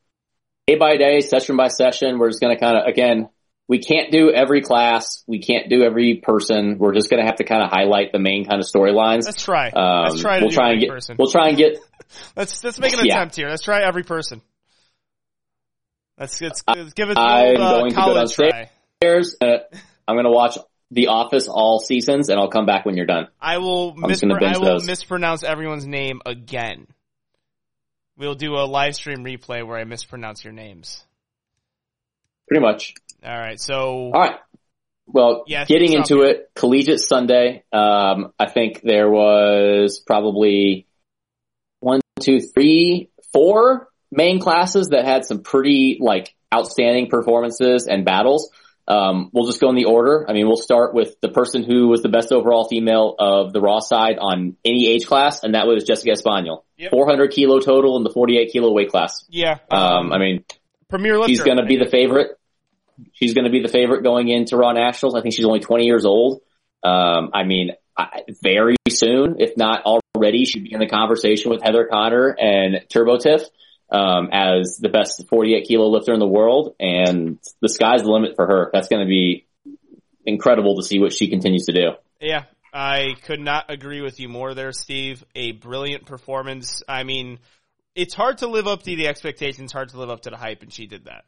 [0.68, 2.20] day by day, session by session.
[2.20, 3.30] We're just going to kind of again
[3.72, 5.24] we can't do every class.
[5.28, 6.78] We can't do every person.
[6.78, 9.24] We're just going to have to kind of highlight the main kind of storylines.
[9.24, 9.70] Let's try.
[9.70, 10.42] Um, let's try.
[10.42, 10.90] we'll try and get.
[10.90, 11.16] Person.
[11.18, 11.78] We'll try and get.
[12.36, 13.16] let's let's make an yeah.
[13.16, 13.48] attempt here.
[13.48, 14.42] Let's try every person.
[16.20, 19.38] Let's, let's, let's give it old, uh, going college to go downstairs.
[19.42, 19.46] Uh,
[20.06, 20.58] I'm going to watch
[20.92, 23.30] The Office all seasons, and I'll come back when you're done.
[23.40, 23.96] I will.
[23.96, 24.86] Mispr- I will those.
[24.86, 26.88] mispronounce everyone's name again.
[28.18, 31.06] We'll do a live stream replay where I mispronounce your names.
[32.52, 32.96] Pretty much.
[33.24, 33.58] All right.
[33.58, 34.12] So.
[34.14, 34.36] All right.
[35.08, 37.64] Well, yeah, getting into it, Collegiate Sunday.
[37.72, 40.86] Um, I think there was probably
[41.80, 48.52] one, two, three, four main classes that had some pretty like outstanding performances and battles.
[48.86, 50.26] Um, we'll just go in the order.
[50.30, 53.62] I mean, we'll start with the person who was the best overall female of the
[53.62, 56.64] Raw side on any age class, and that was Jessica Espaniel.
[56.76, 56.92] Yep.
[56.92, 59.24] 400 kilo total in the 48 kilo weight class.
[59.30, 59.60] Yeah.
[59.70, 60.44] Um, I mean,
[60.90, 61.30] premier lifter.
[61.30, 62.38] She's going to be the favorite.
[63.14, 65.16] She's going to be the favorite going into Raw Nationals.
[65.16, 66.42] I think she's only 20 years old.
[66.84, 71.62] Um, I mean, I, very soon, if not already, she'd be in the conversation with
[71.62, 73.44] Heather Connor and Turbo Tiff
[73.92, 78.36] um, as the best 48 kilo lifter in the world, and the sky's the limit
[78.36, 78.70] for her.
[78.74, 79.46] That's going to be
[80.26, 81.92] incredible to see what she continues to do.
[82.20, 85.24] Yeah, I could not agree with you more there, Steve.
[85.36, 86.84] A brilliant performance.
[86.88, 87.40] I mean,
[87.96, 90.62] it's hard to live up to the expectations, hard to live up to the hype,
[90.62, 91.26] and she did that.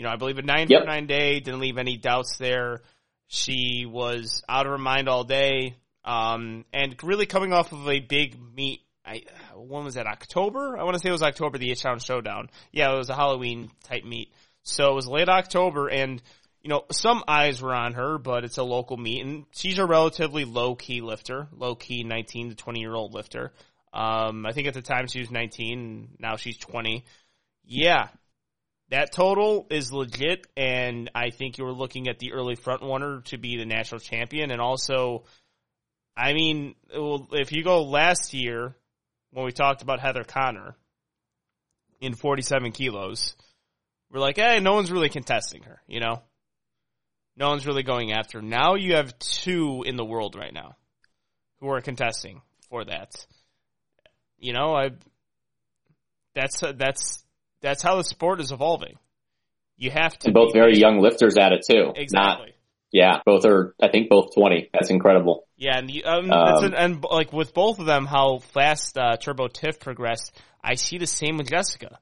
[0.00, 0.80] You know, I believe a nine yep.
[0.80, 2.80] for nine day, didn't leave any doubts there.
[3.26, 5.76] She was out of her mind all day,
[6.06, 8.80] um, and really coming off of a big meet.
[9.04, 9.24] I,
[9.54, 10.06] when was that?
[10.06, 10.78] October?
[10.78, 12.48] I want to say it was October, the H Town Showdown.
[12.72, 14.32] Yeah, it was a Halloween type meet.
[14.62, 16.22] So it was late October, and
[16.62, 19.84] you know, some eyes were on her, but it's a local meet, and she's a
[19.84, 23.52] relatively low key lifter, low key 19 to 20 year old lifter.
[23.92, 27.04] Um, I think at the time she was 19, now she's 20.
[27.66, 28.08] Yeah,
[28.90, 33.22] that total is legit, and I think you were looking at the early front runner
[33.26, 35.24] to be the national champion, and also,
[36.16, 36.74] I mean,
[37.32, 38.76] if you go last year
[39.30, 40.74] when we talked about Heather Connor
[42.00, 43.36] in 47 kilos,
[44.10, 46.22] we're like, hey, no one's really contesting her, you know?
[47.36, 48.42] No one's really going after.
[48.42, 50.76] Now you have two in the world right now
[51.60, 53.26] who are contesting for that.
[54.38, 54.90] You know, I
[56.34, 57.24] that's that's
[57.60, 58.98] that's how the sport is evolving.
[59.76, 60.80] You have to and both very patient.
[60.80, 61.92] young lifters at it too.
[61.96, 62.46] Exactly.
[62.46, 62.54] Not,
[62.92, 63.74] yeah, both are.
[63.80, 64.68] I think both twenty.
[64.72, 65.46] That's incredible.
[65.56, 69.48] Yeah, and um, um an, and like with both of them, how fast uh, Turbo
[69.48, 70.36] Tiff progressed.
[70.62, 71.98] I see the same with Jessica.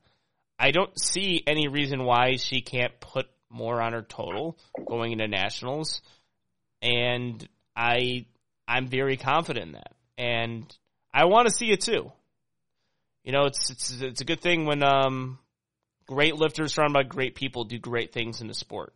[0.59, 5.29] I don't see any reason why she can't put more on her total going into
[5.29, 6.01] nationals,
[6.83, 7.47] and
[7.77, 8.27] I
[8.67, 10.77] I'm very confident in that, and
[11.13, 12.11] I want to see it too.
[13.25, 15.39] You know, it's it's it's a good thing when um
[16.09, 18.93] great lifters surrounded by great people do great things in the sport.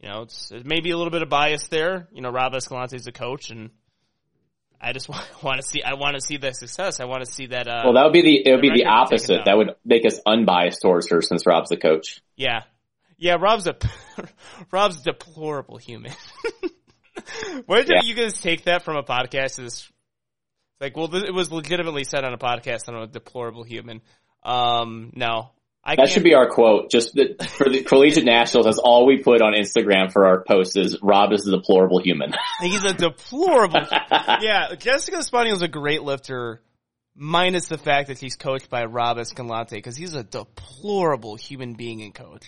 [0.00, 2.06] You know, it's maybe a little bit of bias there.
[2.12, 3.70] You know, Rob Escalante is a coach, and
[4.80, 5.82] I just want, want to see.
[5.82, 7.00] I want to see that success.
[7.00, 7.66] I want to see that.
[7.66, 8.48] Uh, well, that would be the.
[8.48, 9.46] It would be the opposite.
[9.46, 12.20] That would make us unbiased towards her, since Rob's the coach.
[12.36, 12.62] Yeah,
[13.16, 13.36] yeah.
[13.40, 13.76] Rob's a
[14.70, 16.12] Rob's a deplorable human.
[17.66, 18.02] Where did yeah.
[18.04, 19.56] you guys take that from a podcast?
[19.56, 19.90] This,
[20.80, 22.88] like, well, it was legitimately said on a podcast.
[22.88, 24.00] I'm a deplorable human.
[24.44, 25.50] Um, no,
[25.88, 26.90] I that should be our quote.
[26.90, 30.76] Just the, for the collegiate nationals, that's all we put on Instagram for our posts
[30.76, 32.34] is Rob is a deplorable human.
[32.60, 33.80] He's a deplorable.
[34.42, 36.60] yeah, Jessica Espaniel is a great lifter,
[37.14, 42.02] minus the fact that she's coached by Rob Escalante because he's a deplorable human being
[42.02, 42.46] and coach.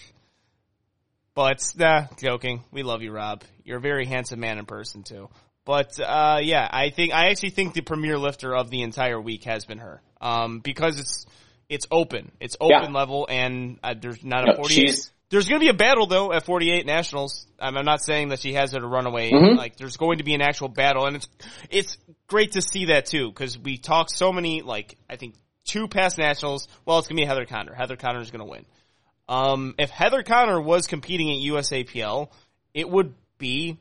[1.32, 2.62] But nah, joking.
[2.70, 3.42] We love you, Rob.
[3.64, 5.30] You're a very handsome man in person too.
[5.64, 9.44] But uh, yeah, I think I actually think the premier lifter of the entire week
[9.44, 10.02] has been her.
[10.20, 11.26] Um, because it's
[11.70, 12.32] it's open.
[12.40, 12.98] It's open yeah.
[12.98, 15.10] level, and uh, there's not a 48.
[15.30, 17.46] There's going to be a battle though at 48 nationals.
[17.60, 19.30] I'm, I'm not saying that she has it a runaway.
[19.30, 19.56] Mhm.
[19.56, 21.28] Like there's going to be an actual battle, and it's
[21.70, 21.96] it's
[22.26, 26.18] great to see that too because we talk so many like I think two past
[26.18, 26.66] nationals.
[26.84, 27.72] Well, it's going to be Heather Connor.
[27.72, 28.66] Heather Connor is going to win.
[29.28, 32.30] Um, if Heather Connor was competing at USAPL,
[32.74, 33.78] it would be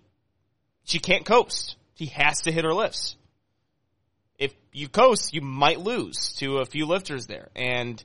[0.84, 1.76] she can't coast.
[1.96, 3.18] She has to hit her lifts.
[4.72, 8.03] You coast, you might lose to a few lifters there, and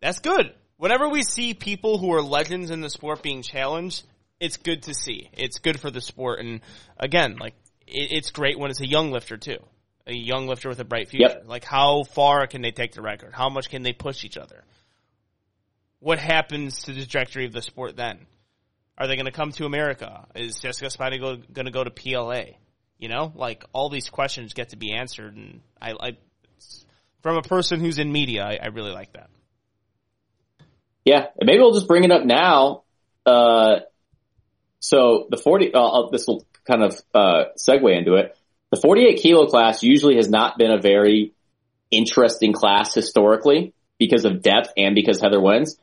[0.00, 0.52] that's good.
[0.76, 4.04] Whenever we see people who are legends in the sport being challenged,
[4.40, 5.28] it's good to see.
[5.32, 6.60] It's good for the sport, and
[6.98, 7.54] again, like
[7.86, 9.58] it, it's great when it's a young lifter too,
[10.06, 11.34] a young lifter with a bright future.
[11.36, 11.44] Yep.
[11.46, 13.32] Like how far can they take the record?
[13.32, 14.64] How much can they push each other?
[16.00, 18.26] What happens to the trajectory of the sport then?
[18.98, 20.26] Are they going to come to America?
[20.34, 20.88] Is Jessica
[21.18, 22.56] go, going to go to PLA?
[23.02, 26.16] You know, like all these questions get to be answered, and I, I
[27.20, 29.28] from a person who's in media, I, I really like that.
[31.04, 32.84] Yeah, and maybe we'll just bring it up now.
[33.26, 33.80] Uh,
[34.78, 38.36] so the 40, uh, this will kind of, uh, segue into it.
[38.70, 41.32] The 48 kilo class usually has not been a very
[41.90, 45.76] interesting class historically because of depth and because Heather wins.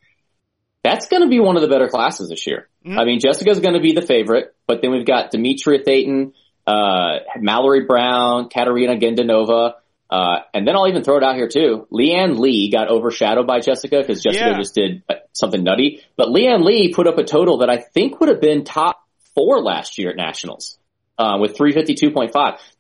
[0.86, 2.70] That's going to be one of the better classes this year.
[2.86, 2.98] Mhm.
[2.98, 6.34] I mean, Jessica's going to be the favorite, but then we've got Demetria Thayton,
[6.70, 9.74] uh, Mallory Brown, Katarina Gendanova,
[10.10, 11.88] uh, and then I'll even throw it out here too.
[11.92, 14.58] Leanne Lee got overshadowed by Jessica because Jessica Yeah.
[14.58, 16.02] just did uh, something nutty.
[16.18, 19.00] But Leanne Lee put up a total that I think would have been top
[19.36, 20.78] four last year at nationals.
[21.18, 22.32] Uh, with 352.5.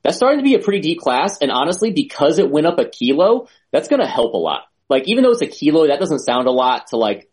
[0.02, 1.40] That's starting to be a pretty deep class.
[1.42, 4.62] And honestly, because it went up a kilo, that's going to help a lot.
[4.88, 7.30] Like, even though it's a kilo, that doesn't sound a lot to like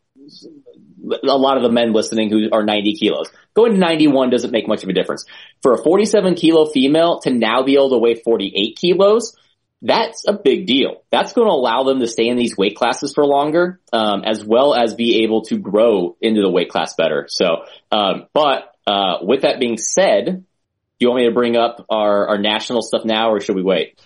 [1.22, 3.30] a lot of the men listening who are 90 kilos.
[3.54, 5.24] Going to 91 doesn't make much of a difference.
[5.62, 9.36] For a 47 kilo female to now be able to weigh 48 kilos,
[9.82, 11.04] that's a big deal.
[11.10, 14.44] That's going to allow them to stay in these weight classes for longer, um, as
[14.44, 17.26] well as be able to grow into the weight class better.
[17.28, 21.84] So, um, but uh, with that being said, do you want me to bring up
[21.90, 23.98] our, our national stuff now, or should we wait?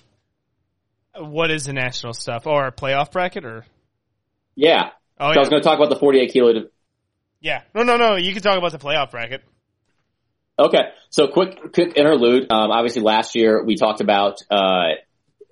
[1.16, 2.46] What is the national stuff?
[2.46, 3.64] Or a playoff bracket or?
[4.56, 4.90] Yeah.
[5.18, 6.64] Oh So I was going to talk about the 48 kilo.
[7.40, 7.62] Yeah.
[7.74, 8.16] No, no, no.
[8.16, 9.42] You can talk about the playoff bracket.
[10.58, 12.52] Okay, so quick, quick interlude.
[12.52, 14.90] Um, obviously, last year we talked about, uh,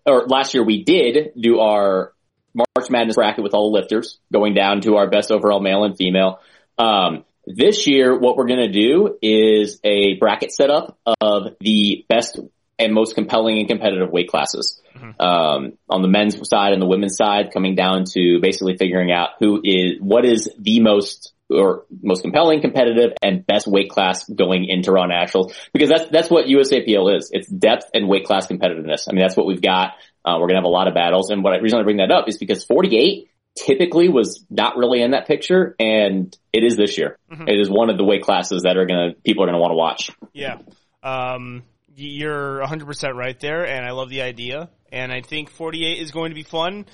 [0.05, 2.12] or last year we did do our
[2.55, 5.97] March Madness bracket with all the lifters, going down to our best overall male and
[5.97, 6.41] female.
[6.76, 12.39] Um, this year, what we're going to do is a bracket setup of the best
[12.79, 14.81] and most compelling and competitive weight classes.
[15.20, 19.31] Um, on the men's side and the women's side, coming down to basically figuring out
[19.39, 24.66] who is what is the most or most compelling, competitive, and best weight class going
[24.68, 27.31] into Raw Nationals because that's that's what USAPL is.
[27.33, 29.09] It's depth and weight class competitiveness.
[29.09, 29.93] I mean, that's what we've got.
[30.24, 32.11] Uh, we're gonna have a lot of battles, and what I, reason I bring that
[32.11, 36.99] up is because 48 typically was not really in that picture, and it is this
[36.99, 37.18] year.
[37.31, 39.76] It is one of the weight classes that are gonna people are gonna want to
[39.76, 40.11] watch.
[40.33, 40.59] Yeah.
[41.03, 41.62] Um,
[41.99, 44.70] you're 100% right there, and I love the idea.
[44.90, 46.86] And I think 48 is going to be fun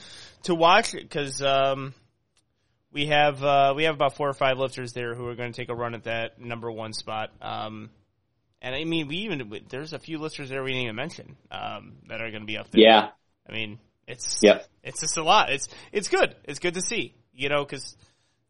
[0.45, 1.95] to watch because um,
[2.93, 5.57] we have uh, we have about four or five lifters there who are going to
[5.57, 7.31] take a run at that number one spot.
[7.41, 7.91] Um,
[8.63, 11.95] and I mean, we even there's a few lifters there we didn't even mention um,
[12.09, 12.83] that are going to be up there.
[12.83, 13.09] Yeah,
[13.49, 14.67] I mean, it's Yep.
[14.83, 15.51] it's just a lot.
[15.51, 16.35] It's it's good.
[16.45, 17.15] It's good to see.
[17.33, 17.97] You know, because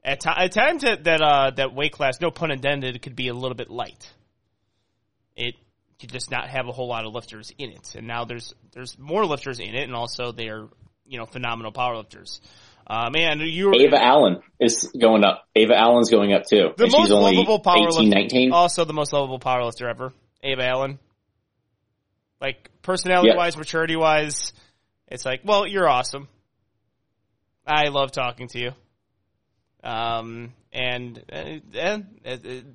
[0.04, 3.28] at, ti at times that that uh, that weight class, no pun intended, could be
[3.28, 4.10] a little bit light.
[5.36, 5.54] It
[6.00, 8.98] could just not have a whole lot of lifters in it, and now there's there's
[8.98, 10.66] more lifters in it, and also they're
[11.06, 12.40] you know phenomenal power lifters.
[12.86, 15.48] Uh, man, you were Ava Allen is going up.
[15.56, 16.70] Ava Allen's going up too.
[16.76, 18.52] the and most she's only lovable power 18, 19.
[18.52, 20.98] also the most lovable power lifter ever, Ava Allen.
[22.40, 23.36] Like personality Yeah.
[23.36, 24.52] wise, maturity wise,
[25.08, 26.28] it's like, well, you're awesome.
[27.66, 28.70] I love talking to you.
[29.82, 31.98] Um, and uh, uh,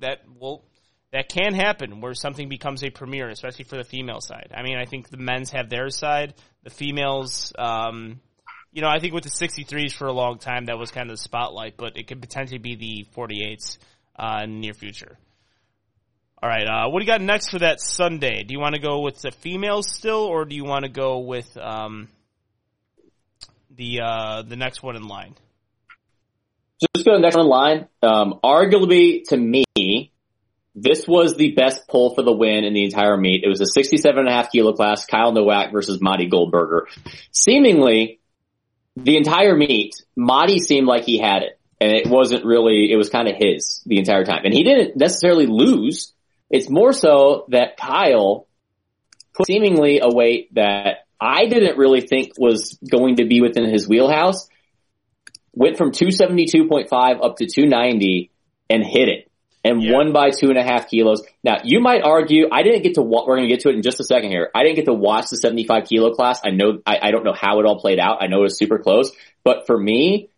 [0.00, 0.64] that will
[1.12, 4.52] that can happen where something becomes a premiere, especially for the female side.
[4.54, 7.52] I mean, I think the men's have their side, the females.
[7.58, 8.20] Um,
[8.72, 11.16] you know, I think with the 63s for a long time, that was kind of
[11.16, 13.78] the spotlight, but it could potentially be the 48s
[14.16, 15.18] uh, in the near future.
[16.42, 18.44] All right, uh, what do you got next for that Sunday?
[18.44, 21.18] Do you want to go with the females still, or do you want to go
[21.18, 22.08] with um,
[23.76, 25.34] the uh, the next one in line?
[26.80, 27.88] Just go next one in line.
[28.02, 29.64] Um, arguably, to me,
[30.82, 33.44] this was the best pull for the win in the entire meet.
[33.44, 36.86] It was a 67 and a half kilo class, Kyle Nowak versus Madi Goldberger.
[37.32, 38.20] Seemingly,
[38.96, 41.58] the entire meet, Madi seemed like he had it.
[41.82, 44.44] And it wasn't really, it was kind of his the entire time.
[44.44, 46.12] And he didn't necessarily lose.
[46.50, 48.46] It's more so that Kyle
[49.34, 53.86] put seemingly a weight that I didn't really think was going to be within his
[53.88, 54.48] wheelhouse
[55.52, 56.90] went from 272.5
[57.24, 58.30] up to 290
[58.68, 59.29] and hit it
[59.64, 59.92] and Yeah.
[59.92, 61.22] won by two and a half kilos.
[61.44, 63.74] Now you might argue, I didn't get to, wa- we're going to get to it
[63.76, 64.50] in just a second here.
[64.54, 66.40] I didn't get to watch the 75 kilo class.
[66.44, 68.22] I know, I, I don't know how it all played out.
[68.22, 69.12] I know it was super close,
[69.44, 70.28] but for me,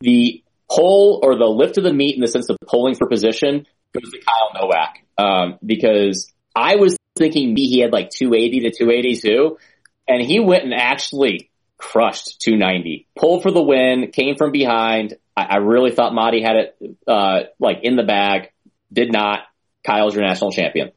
[0.00, 3.66] the pull or the lift of the meet in the sense of pulling for position
[3.92, 4.98] goes to Kyle Nowak.
[5.18, 9.58] Um, because I was thinking me, he had like 280 to 282
[10.08, 13.06] and he went and actually crushed 290.
[13.16, 15.14] Pulled for the win, came from behind.
[15.36, 18.50] I, I really thought Marty had it, uh, like in the bag.
[18.92, 19.40] Did not.
[19.84, 20.92] Kyle's your national champion.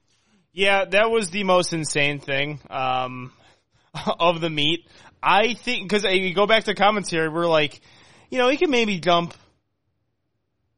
[0.52, 3.32] Yeah, that was the most insane thing um,
[4.20, 4.88] of the meet.
[5.22, 7.82] I think because you go back to commentary, we're like,
[8.30, 9.34] you know, he can maybe jump.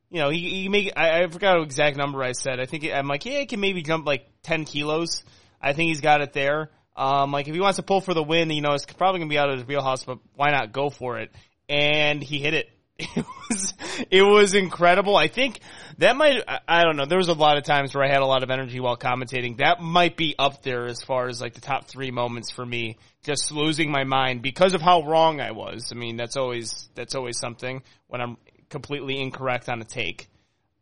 [0.10, 2.60] You know, he, he make I, I forgot exact number I said.
[2.60, 5.24] I think I'm like, yeah, he can maybe jump like ten kilos.
[5.62, 6.70] I think he's got it there.
[6.96, 9.30] Um, like if he wants to pull for the win, you know, it's probably gonna
[9.30, 11.32] be out of his wheelhouse, but why not go for it?
[11.70, 12.70] And he hit it.
[13.16, 13.26] It
[13.58, 13.74] was
[14.10, 15.18] it was incredible.
[15.18, 15.60] I think
[15.98, 17.06] that might I, don't know.
[17.06, 19.58] There was a lot of times where I had a lot of energy while commentating.
[19.58, 22.98] That might be up there as far as like the top three moments for me.
[23.24, 25.92] Just losing my mind because of how wrong I was.
[25.92, 28.38] I mean, that's always that's always something when I'm
[28.70, 30.30] completely incorrect on a take.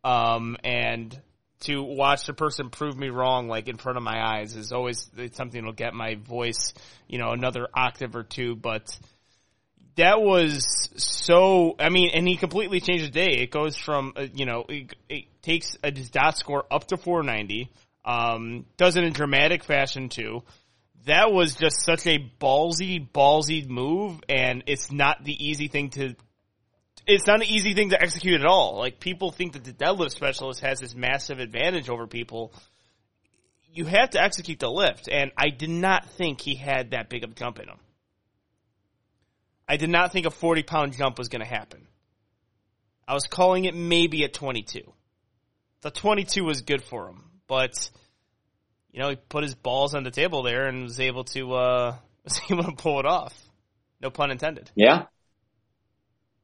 [0.04, 1.20] Um, and
[1.60, 5.10] to watch the person prove me wrong, like in front of my eyes, is always
[5.32, 6.72] something that'll get my voice,
[7.06, 8.56] you know, another octave or two.
[8.56, 8.98] But
[9.96, 11.76] that was so.
[11.78, 13.38] I mean, and he completely changed the day.
[13.42, 17.70] It goes from uh, you know, it, it takes a dot score up to 490.
[18.04, 20.42] Um, does it in dramatic fashion too.
[21.06, 26.14] That was just such a ballsy, ballsy move, and it's not the easy thing to
[27.06, 28.78] it's not an easy thing to execute at all.
[28.78, 32.52] Like people think that the deadlift specialist has this massive advantage over people.
[33.72, 37.24] You have to execute the lift, and I did not think he had that big
[37.24, 37.78] of a jump in him.
[39.70, 41.86] I did not think a 40 pound jump was going to happen.
[43.06, 44.80] I was calling it maybe at 22.
[45.82, 47.88] The 22 was good for him, but
[48.90, 51.96] you know, he put his balls on the table there and was able to, uh,
[52.24, 53.32] was able to pull it off.
[54.00, 54.72] No pun intended.
[54.74, 55.04] Yeah.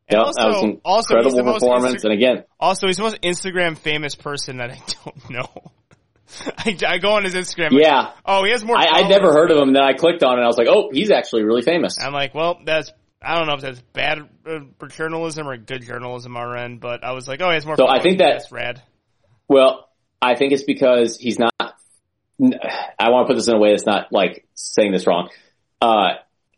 [0.08, 1.96] And Yep, that was an also, incredible performance.
[1.96, 5.72] Insta- and again, also, he's the most Instagram famous person that I don't know.
[6.58, 7.72] I, I go on his Instagram.
[7.72, 8.78] like, yeah, oh, he has more.
[8.78, 9.72] I, I'd never heard of him.
[9.72, 11.98] Then I clicked on it and I was like, oh, he's actually really famous.
[12.00, 12.92] I'm like, well, that's.
[13.26, 16.80] I don't know if that's bad uh, for journalism or good journalism on our end,
[16.80, 17.76] but I was like, oh, he has more.
[17.76, 18.82] So I think that's rad.
[19.48, 19.88] Well,
[20.22, 21.52] I think it's because he's not.
[21.58, 25.30] I want to put this in a way that's not like saying this wrong.
[25.80, 26.14] Uh,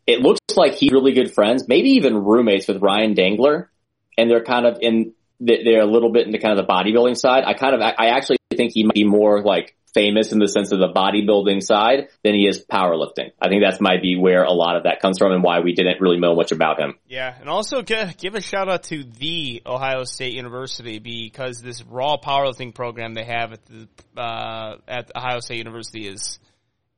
[0.06, 3.70] it looks like he's really good friends, maybe even roommates with Ryan Dangler,
[4.16, 5.14] and they're kind of in.
[5.40, 7.44] They're a little bit into kind of the bodybuilding side.
[7.46, 10.70] I kind of, I actually think he might be more like famous in the sense
[10.70, 13.32] of the bodybuilding side than he is powerlifting.
[13.40, 15.72] I think that might be where a lot of that comes from and why we
[15.72, 16.94] didn't really know much about him.
[17.08, 21.82] Yeah, and also give, give a shout out to the Ohio State University because this
[21.82, 23.88] raw powerlifting program they have at the
[24.20, 26.38] uh, at Ohio State University is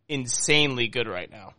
[0.09, 1.55] insanely good right now.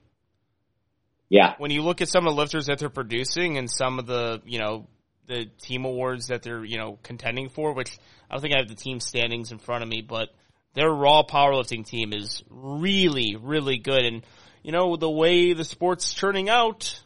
[1.29, 1.55] Yeah.
[1.59, 4.41] when you look at some of the lifters that they're producing and some of the,
[4.45, 4.87] you know,
[5.27, 7.97] the team awards that they're, you know, contending for, which
[8.29, 10.29] I don't think I have the team standings in front of me, but
[10.73, 14.05] their raw powerlifting team is really, really good.
[14.05, 14.25] And,
[14.63, 16.99] you know, the way the sport's turning out,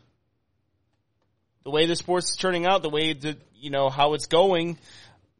[1.63, 4.77] the way the sport's turning out, the way the, you know, how it's going,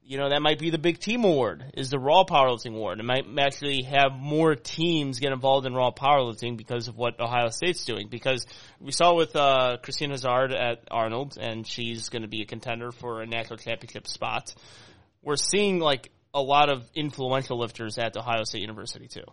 [0.08, 3.00] you know, that might be the big team award is the raw powerlifting award.
[3.00, 7.50] It might actually have more teams get involved in raw powerlifting because of what Ohio
[7.50, 8.08] State's doing.
[8.10, 8.46] Because
[8.80, 12.92] we saw with, uh, Christine Hazard at Arnold and she's going to be a contender
[12.92, 14.54] for a national championship spot.
[15.24, 19.24] We're seeing like a lot of influential lifters at Ohio State University too.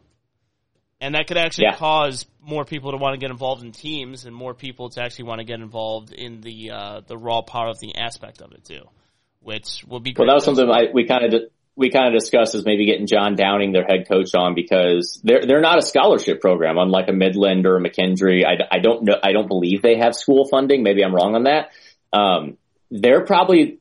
[1.00, 1.76] And that could actually Yeah.
[1.76, 5.24] cause more people to want to get involved in teams and more people to actually
[5.24, 8.64] want to get involved in the, uh, the raw power of the aspect of it
[8.64, 8.84] too.
[9.40, 10.28] Which will be great.
[10.28, 11.42] Well, that was something I, we kind of
[11.74, 15.44] we kind of discussed is maybe getting John Downing, their head coach, on because they're
[15.44, 18.44] they're not a scholarship program, unlike a Midland or a McKendree.
[18.46, 19.16] I, I don't know.
[19.20, 20.84] I don't believe they have school funding.
[20.84, 21.70] Maybe I'm wrong on that.
[22.12, 22.56] Um,
[22.92, 23.78] they're probably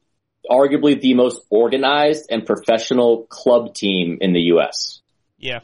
[0.49, 5.01] arguably the most organized and professional club team in the U.S.
[5.37, 5.59] Yeah.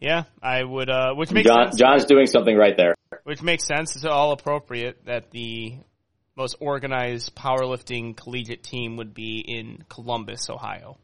[0.00, 1.76] Yeah, I would, uh, which makes John sense.
[1.78, 2.94] John's doing something right there.
[3.24, 3.96] Which makes sense.
[3.96, 5.74] It's all appropriate that the
[6.36, 10.96] most organized powerlifting collegiate team would be in Columbus, Ohio.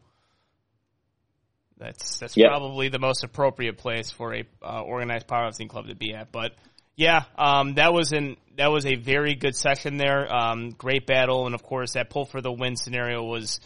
[1.77, 2.47] That's that's Yep.
[2.49, 6.31] probably the most appropriate place for a uh, organized powerlifting club to be at.
[6.31, 6.55] But
[6.97, 10.27] yeah, um, that was an that was a very good session there.
[10.33, 13.59] Um, great battle, and of course that pull for the win scenario was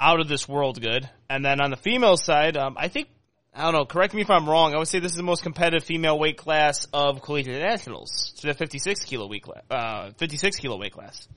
[0.00, 1.08] out of this world good.
[1.30, 3.08] And then on the female side, um, I think
[3.54, 3.84] I don't know.
[3.84, 4.74] Correct me if I'm wrong.
[4.74, 8.32] I would say this is the most competitive female weight class of collegiate nationals.
[8.32, 9.62] It's the 56 kilo weight class.
[9.70, 11.28] Uh, 56 kilo weight class.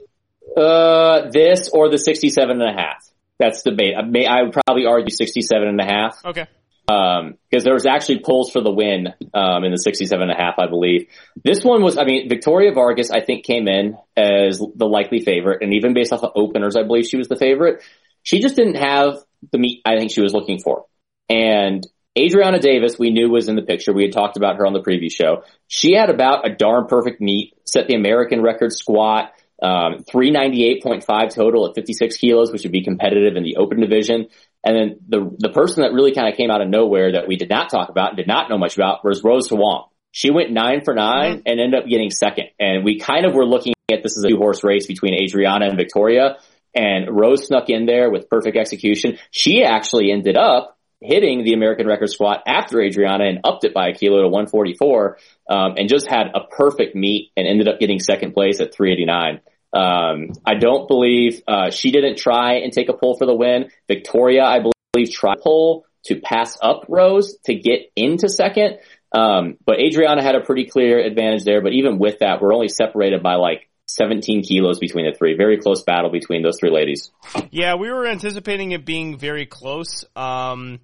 [0.57, 3.07] Uh, this or the 67 and a half.
[3.37, 3.93] That's debate.
[3.95, 6.25] I, may, I would probably argue 67 and a half.
[6.25, 6.47] Okay.
[6.89, 10.41] Um, cause there was actually polls for the win, um, in the 67 and a
[10.41, 11.09] half, I believe.
[11.43, 15.61] This one was, I mean, Victoria Vargas, I think came in as the likely favorite.
[15.61, 17.83] And even based off of openers, I believe she was the favorite.
[18.23, 19.17] She just didn't have
[19.51, 20.85] the meet I think she was looking for.
[21.29, 21.85] And
[22.17, 23.93] Adriana Davis, we knew was in the picture.
[23.93, 25.43] We had talked about her on the preview show.
[25.67, 31.67] She had about a darn perfect meet, set the American record squat, um, 398.5 total
[31.67, 34.27] at 56 kilos, which would be competitive in the open division.
[34.63, 37.35] And then the, the person that really kind of came out of nowhere that we
[37.35, 39.85] did not talk about and did not know much about was Rose Huang.
[40.11, 41.41] She went nine for 9 mm-hmm.
[41.45, 42.47] and ended up getting second.
[42.59, 45.67] And we kind of were looking at this as a two horse race between Adriana
[45.67, 46.37] and Victoria.
[46.75, 49.17] And Rose snuck in there with perfect execution.
[49.31, 53.89] She actually ended up hitting the American record squat after Adriana and upped it by
[53.89, 55.17] a kilo to 144,
[55.49, 59.41] um, and just had a perfect meet and ended up getting second place at 389.
[59.77, 63.69] Um, I don't believe, uh, she didn't try and take a pull for the win.
[63.87, 68.79] Victoria, I believe, tried pull to pass up Rose to get into second.
[69.11, 71.61] Um, but Adriana had a pretty clear advantage there.
[71.61, 75.35] But even with that, we're only separated by like 17 kilos between the three.
[75.35, 77.11] Very close battle between those three ladies.
[77.51, 80.05] Yeah, we were anticipating it being very close.
[80.15, 80.79] Um,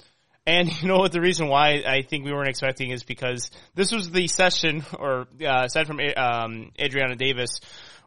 [0.45, 1.11] and you know what?
[1.11, 5.27] The reason why I think we weren't expecting is because this was the session, or
[5.41, 7.59] uh, aside from um, Adriana Davis,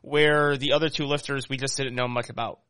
[0.06, 2.60] where the other two lifters we just didn't know much about.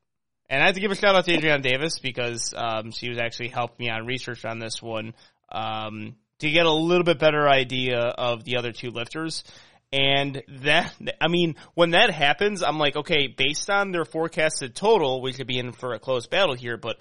[0.48, 3.18] And I have to give a shout out to Adrienne Davis because um, she was
[3.18, 5.12] actually helped me on research on this one
[5.52, 9.44] um, to get a little bit better idea of the other two lifters.
[9.92, 15.20] And that, I mean, when that happens, I'm like, okay, based on their forecasted total,
[15.20, 16.96] we could be in for a close battle here, but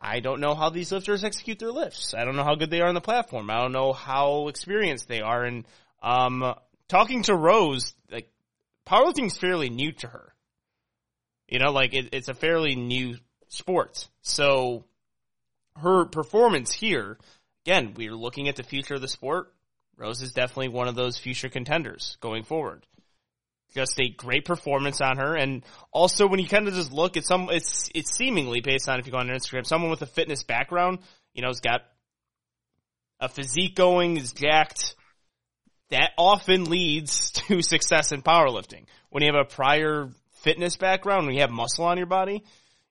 [0.00, 2.14] I don't know how these lifters execute their lifts.
[2.14, 3.50] I don't know how good they are on the platform.
[3.50, 5.44] I don't know how experienced they are.
[5.44, 5.66] And,
[6.02, 6.54] um,
[6.88, 8.30] talking to Rose, like,
[8.90, 10.34] powerlifting's fairly new to her.
[11.48, 13.16] You know, like, it, it's a fairly new
[13.48, 14.08] sport.
[14.22, 14.84] So,
[15.76, 17.18] her performance here,
[17.64, 19.52] again, we're looking at the future of the sport.
[19.96, 22.86] Rose is definitely one of those future contenders going forward.
[23.74, 25.62] Just a great performance on her, and
[25.92, 29.06] also when you kind of just look at some, it's it's seemingly based on if
[29.06, 30.98] you go on Instagram, someone with a fitness background,
[31.34, 31.82] you know, has got
[33.20, 34.96] a physique going, is jacked.
[35.90, 38.86] That often leads to success in powerlifting.
[39.10, 40.08] When you have a prior
[40.42, 42.44] fitness background, when you have muscle on your body,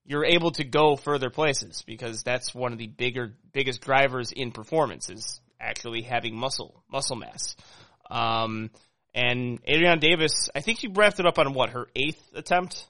[0.05, 4.51] you're able to go further places because that's one of the bigger, biggest drivers in
[4.51, 7.55] performance is actually having muscle, muscle mass.
[8.09, 8.71] Um,
[9.13, 12.87] and Adriana Davis, I think she wrapped it up on what, her eighth attempt?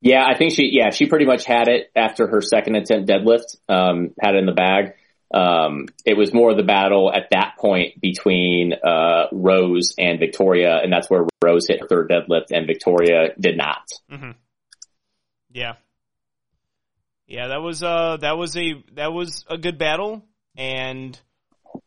[0.00, 3.56] Yeah, I think she, yeah, she pretty much had it after her second attempt deadlift,
[3.68, 4.94] um, had it in the bag.
[5.32, 10.92] Um, it was more the battle at that point between, uh, Rose and Victoria, and
[10.92, 13.90] that's where Rose hit her third deadlift and Victoria did not.
[14.10, 14.30] Mm-hmm.
[15.50, 15.72] Yeah.
[17.26, 20.24] Yeah, that was, uh, that was a, that was a good battle
[20.56, 21.18] and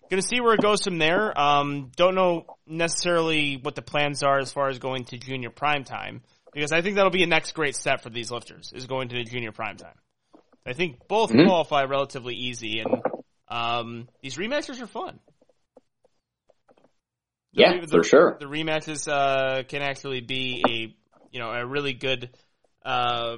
[0.10, 1.38] gonna see where it goes from there.
[1.40, 5.84] Um, don't know necessarily what the plans are as far as going to junior prime
[5.84, 6.22] time
[6.54, 9.16] because I think that'll be a next great step for these lifters is going to
[9.16, 9.96] the junior prime time.
[10.66, 11.48] I think both mm-hmm.
[11.48, 13.02] qualify relatively easy and
[13.48, 15.20] um, these rematches are fun.
[17.52, 18.38] Yeah, the, for sure.
[18.40, 20.96] The rematches uh, can actually be a
[21.32, 22.30] you know a really good
[22.86, 23.38] uh,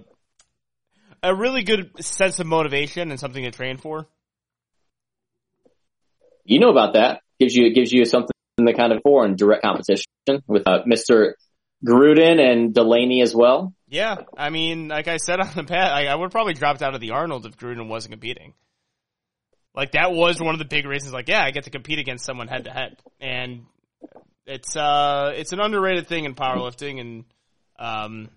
[1.23, 4.07] a really good sense of motivation and something to train for
[6.49, 7.21] you know about that.
[7.39, 10.05] Gives you, gives you something to kind of for in direct competition
[10.47, 11.33] with uh, Mr.
[11.87, 13.73] Gruden and Delaney as well.
[13.87, 14.17] Yeah.
[14.35, 17.01] I mean, like I said on the pad, I, I would probably dropped out of
[17.01, 18.55] the Arnold if Gruden wasn't competing.
[19.79, 21.13] Like that was one of the big reasons.
[21.13, 23.65] Like, yeah, I get to compete against someone head to head, and
[24.45, 26.99] it's uh, it's an underrated thing in powerlifting.
[26.99, 27.23] And
[27.79, 28.27] um,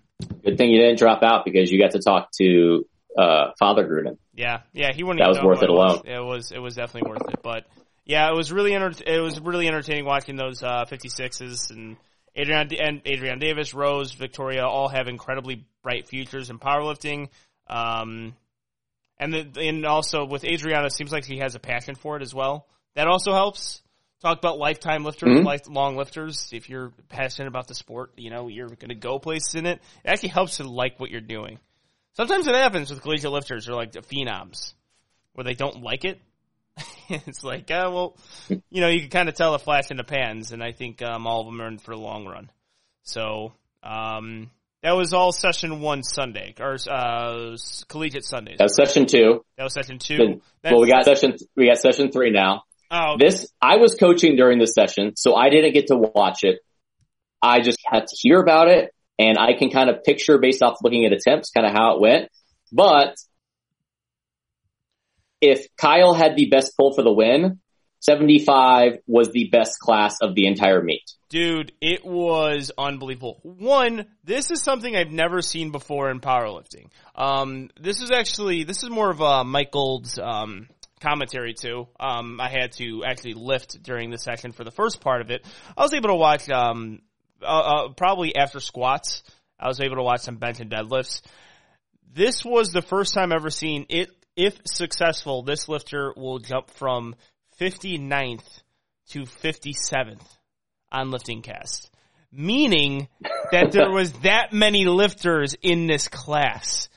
[0.41, 2.85] good thing you didn't drop out because you got to talk to
[3.17, 4.19] uh, Father Gruden.
[4.33, 5.19] Yeah, yeah, he wouldn't.
[5.19, 6.03] That was worth it alone.
[6.05, 7.41] It was, it was definitely worth it.
[7.43, 7.65] But
[8.05, 11.97] yeah, it was really enter- it was really entertaining watching those uh, 56s and
[12.35, 17.27] Adrian and Adrian Davis, Rose, Victoria all have incredibly bright futures in powerlifting.
[17.67, 18.33] Um,
[19.23, 22.21] and the, and also with Adriana, it seems like she has a passion for it
[22.21, 22.67] as well.
[22.95, 23.81] That also helps.
[24.21, 25.45] Talk about lifetime lifters, mm-hmm.
[25.45, 26.49] lifelong lifters.
[26.53, 29.81] If you're passionate about the sport, you know you're going to go places in it.
[30.05, 31.59] It actually helps to like what you're doing.
[32.13, 34.75] Sometimes it happens with collegiate lifters or like the phenoms,
[35.33, 36.21] where they don't like it,
[37.09, 38.17] it's like, uh, well,
[38.69, 41.01] you know, you can kind of tell a flash in the pans, and I think
[41.01, 42.49] um, all of them are in for the long run.
[43.03, 44.49] So um,
[44.83, 47.55] that was all session one Sunday, or uh,
[47.87, 48.57] collegiate Sundays.
[48.57, 49.43] That was session two.
[49.57, 50.41] That was session two.
[50.63, 52.63] well, we got session we got session three now.
[52.91, 53.25] Oh, okay.
[53.25, 56.59] this I was coaching during the session, so I didn't get to watch it.
[57.41, 60.77] I just had to hear about it, and I can kind of picture based off
[60.83, 62.29] looking at attempts, kind of how it went.
[62.71, 63.15] But
[65.39, 67.59] if Kyle had the best pull for the win,
[68.03, 71.09] 75 was the best class of the entire meet.
[71.29, 73.39] Dude, it was unbelievable.
[73.43, 76.89] One, this is something I've never seen before in powerlifting.
[77.15, 80.67] Um, this is actually, this is more of a Mike Gold's, um,
[80.99, 81.87] commentary too.
[81.97, 85.45] Um, I had to actually lift during the session for the first part of it.
[85.77, 87.01] I was able to watch, um,
[87.41, 89.23] uh, uh, probably after squats,
[89.57, 91.21] I was able to watch some bench and deadlifts.
[92.11, 94.09] This was the first time ever seen it.
[94.35, 97.15] If successful, this lifter will jump from
[97.59, 98.61] 59th
[99.09, 100.25] to 57th
[100.91, 101.89] on LiftingCast.
[102.31, 103.07] Meaning
[103.51, 106.89] that there was that many lifters in this class.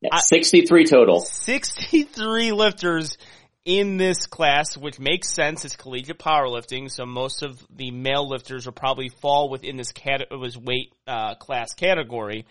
[0.00, 1.20] Yeah, 63 total.
[1.20, 3.16] 63 lifters
[3.64, 5.64] in this class, which makes sense.
[5.64, 10.22] It's collegiate powerlifting, so most of the male lifters will probably fall within this cat
[10.30, 12.46] was weight uh, class category.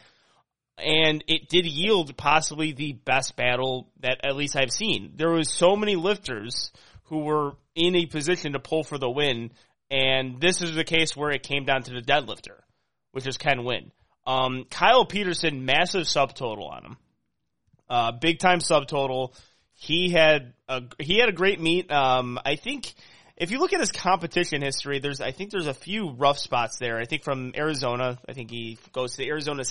[0.78, 5.14] And it did yield possibly the best battle that at least I've seen.
[5.16, 6.72] There was so many lifters
[7.06, 9.52] who were in a position to pull for the win,
[9.90, 12.60] and this is the case where it came down to the deadlifter,
[13.12, 13.92] which is Ken Win.
[14.28, 16.98] Um, Kyle Peterson, massive subtotal on him.
[17.90, 19.34] Uh, big time subtotal.
[19.74, 21.90] He had a, he had a great meet.
[21.92, 22.94] Um, I think
[23.38, 26.80] if you look at his competition history, there's I think there's a few rough spots
[26.80, 26.98] there.
[26.98, 29.64] I think from Arizona, I think he goes to Arizona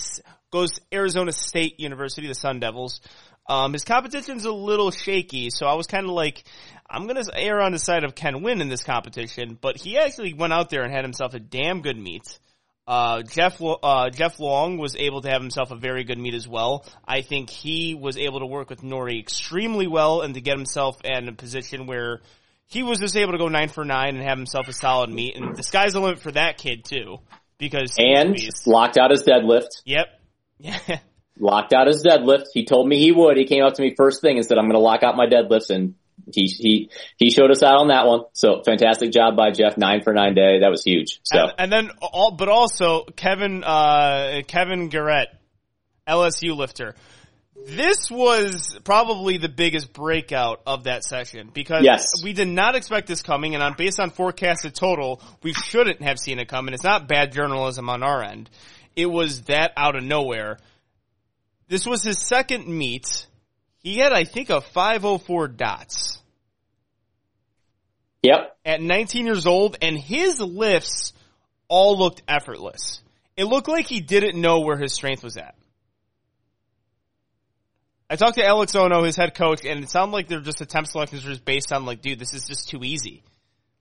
[0.51, 3.01] goes to Arizona State University, the Sun Devils.
[3.49, 6.43] Um, his competition's a little shaky, so I was kind of like,
[6.89, 10.33] I'm gonna err on the side of Ken Win in this competition, but he actually
[10.33, 12.39] went out there and had himself a damn good meet.
[12.85, 16.47] Uh, Jeff, uh, Jeff Long was able to have himself a very good meet as
[16.47, 16.85] well.
[17.05, 20.97] I think he was able to work with Nori extremely well and to get himself
[21.03, 22.21] in a position where
[22.67, 25.35] he was just able to go nine for nine and have himself a solid meet.
[25.35, 27.19] And the sky's the limit for that kid too,
[27.57, 29.81] because and locked out his deadlift.
[29.85, 30.07] Yep.
[30.59, 30.79] Yeah.
[31.39, 32.45] locked out his deadlift.
[32.53, 33.37] He told me he would.
[33.37, 35.27] He came up to me first thing and said, "I'm going to lock out my
[35.27, 35.95] deadlifts," and
[36.33, 38.21] he he he showed us out on that one.
[38.33, 39.77] So fantastic job by Jeff.
[39.77, 40.59] Nine for nine day.
[40.59, 41.19] That was huge.
[41.23, 45.29] So and, and then all, but also Kevin uh, Kevin Garrett,
[46.07, 46.95] LSU lifter.
[47.65, 52.23] This was probably the biggest breakout of that session because yes.
[52.23, 56.19] we did not expect this coming, and on based on forecasted total, we shouldn't have
[56.19, 56.67] seen it come.
[56.67, 58.49] And it's not bad journalism on our end.
[58.95, 60.59] It was that out of nowhere.
[61.67, 63.27] This was his second meet.
[63.79, 66.21] He had, I think, a 504 dots.
[68.23, 68.57] Yep.
[68.65, 71.13] At 19 years old, and his lifts
[71.67, 73.01] all looked effortless.
[73.35, 75.55] It looked like he didn't know where his strength was at.
[78.09, 80.91] I talked to Alex Ono, his head coach, and it sounded like they're just attempt
[80.91, 83.23] selections just based on like, dude, this is just too easy.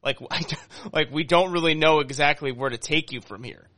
[0.03, 0.19] Like,
[0.93, 3.69] like we don't really know exactly where to take you from here.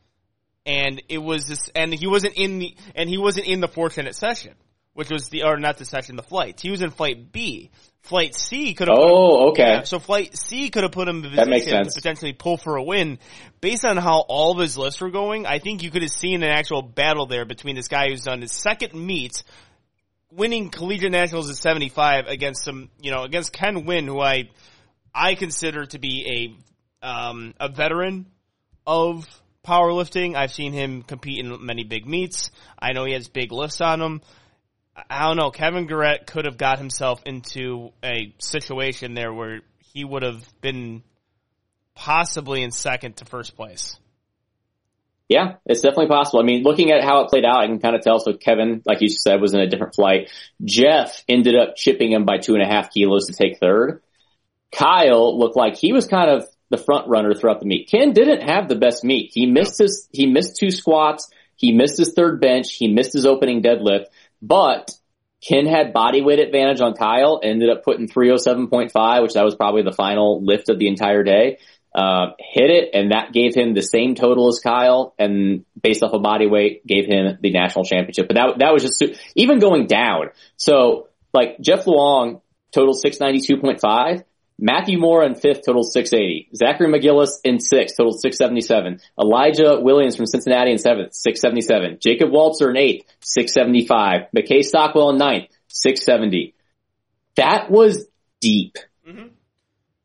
[0.65, 4.15] And it was this, and he wasn't in the, and he wasn't in the fortunate
[4.15, 4.53] session,
[4.93, 6.59] which was the, or not the session, the flight.
[6.61, 7.69] He was in flight B.
[8.01, 8.97] Flight C could have.
[8.99, 9.63] Oh, okay.
[9.63, 12.83] Yeah, so flight C could have put him in position to potentially pull for a
[12.83, 13.19] win.
[13.61, 16.41] Based on how all of his lifts were going, I think you could have seen
[16.41, 19.43] an actual battle there between this guy who's done his second meet
[20.31, 24.49] winning collegiate nationals at 75 against some, you know, against Ken Win, who I,
[25.13, 26.55] I consider to be
[27.03, 28.27] a, um, a veteran
[28.85, 29.27] of
[29.65, 30.35] powerlifting.
[30.35, 32.51] I've seen him compete in many big meets.
[32.77, 34.21] I know he has big lifts on him.
[35.09, 35.51] I don't know.
[35.51, 39.61] Kevin Garrett could have got himself into a situation there where
[39.93, 41.03] he would have been
[41.95, 43.98] possibly in second to first place.
[45.29, 46.39] Yeah, it's definitely possible.
[46.39, 48.19] I mean, looking at how it played out, I can kind of tell.
[48.19, 50.31] So Kevin, like you said, was in a different flight.
[50.65, 54.01] Jeff ended up chipping him by two and a half kilos to take third.
[54.71, 57.89] Kyle looked like he was kind of the front runner throughout the meet.
[57.89, 59.29] Ken didn't have the best meet.
[59.31, 61.29] He missed his, he missed two squats.
[61.55, 62.73] He missed his third bench.
[62.73, 64.05] He missed his opening deadlift,
[64.41, 64.91] but
[65.47, 69.83] Ken had body weight advantage on Kyle, ended up putting 307.5, which that was probably
[69.83, 71.59] the final lift of the entire day
[71.93, 76.13] uh, hit it, and that gave him the same total as Kyle, and based off
[76.13, 78.27] of body weight, gave him the national championship.
[78.27, 79.03] But that that was just
[79.35, 80.29] even going down.
[80.57, 82.41] So like Jeff Luong
[82.71, 84.23] total six ninety two point five.
[84.61, 86.49] Matthew Moore in fifth total 680.
[86.53, 88.99] Zachary McGillis in sixth total 677.
[89.17, 91.99] Elijah Williams from Cincinnati in seventh, 677.
[92.01, 94.23] Jacob Walzer in eighth, 675.
[94.35, 96.55] McKay Stockwell in ninth, 670.
[97.37, 98.05] That was
[98.41, 98.77] deep.
[99.07, 99.27] Mm-hmm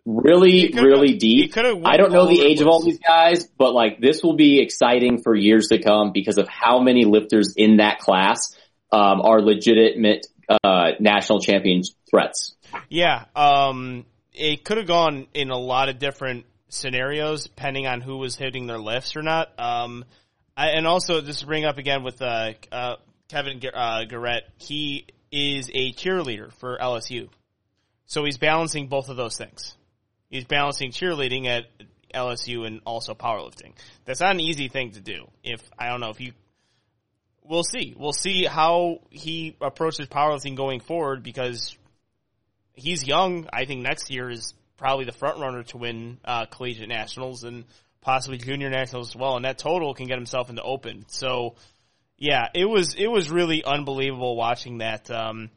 [0.06, 1.56] really, really deep.
[1.56, 5.22] I don't know the age of all these guys, but like this will be exciting
[5.22, 8.54] for years to come because of how many lifters in that class
[8.92, 10.26] um, are legitimate
[10.62, 12.54] uh, national champion threats.
[12.88, 18.18] Yeah, um, it could have gone in a lot of different scenarios depending on who
[18.18, 19.58] was hitting their lifts or not.
[19.58, 20.04] Um,
[20.56, 22.96] I, and also just to bring up again with uh, uh,
[23.28, 27.28] Kevin uh, Garrett, he is a cheerleader for LSU.
[28.06, 29.76] So he's balancing both of those things.
[30.34, 31.66] He's balancing cheerleading at
[32.12, 33.74] LSU and also powerlifting.
[34.04, 35.28] That's not an easy thing to do.
[35.44, 36.32] If I don't know if you,
[37.44, 37.94] we'll see.
[37.96, 41.78] We'll see how he approaches powerlifting going forward because
[42.72, 43.48] he's young.
[43.52, 47.62] I think next year is probably the front runner to win uh, collegiate nationals and
[48.00, 49.36] possibly junior nationals as well.
[49.36, 51.04] And that total can get himself into open.
[51.06, 51.54] So
[52.18, 55.08] yeah, it was it was really unbelievable watching that.
[55.12, 55.50] Um,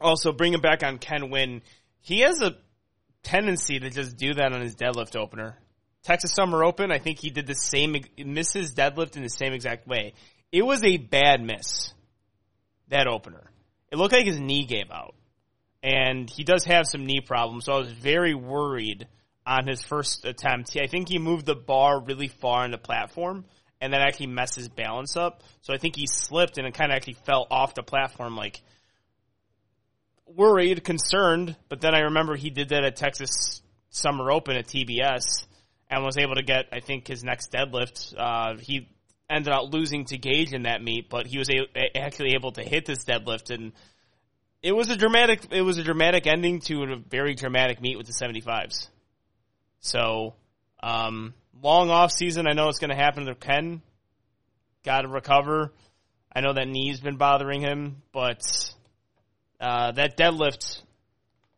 [0.00, 1.62] also, bringing back on Ken Win,
[2.00, 2.56] he has a
[3.28, 5.58] tendency to just do that on his deadlift opener.
[6.02, 9.86] Texas Summer Open, I think he did the same, misses deadlift in the same exact
[9.86, 10.14] way.
[10.50, 11.92] It was a bad miss,
[12.88, 13.50] that opener.
[13.92, 15.14] It looked like his knee gave out.
[15.82, 19.06] And he does have some knee problems, so I was very worried
[19.46, 20.76] on his first attempt.
[20.76, 23.44] I think he moved the bar really far on the platform,
[23.80, 25.42] and that actually messed his balance up.
[25.60, 28.60] So I think he slipped and it kind of actually fell off the platform, like
[30.34, 31.56] worried, concerned.
[31.68, 35.46] But then I remember he did that at Texas Summer Open at TBS
[35.90, 38.14] and was able to get, I think, his next deadlift.
[38.16, 38.88] Uh, he
[39.30, 42.62] ended up losing to Gage in that meet, but he was a- actually able to
[42.62, 43.72] hit this deadlift, and
[44.62, 45.46] it was a dramatic.
[45.50, 48.88] It was a dramatic ending to a very dramatic meet with the 75s.
[49.80, 50.34] So,
[50.82, 52.46] um, long off season.
[52.48, 53.82] I know it's going to happen to Ken.
[54.84, 55.72] Got to recover.
[56.34, 58.42] I know that knee's been bothering him, but
[59.60, 60.82] uh, that deadlift,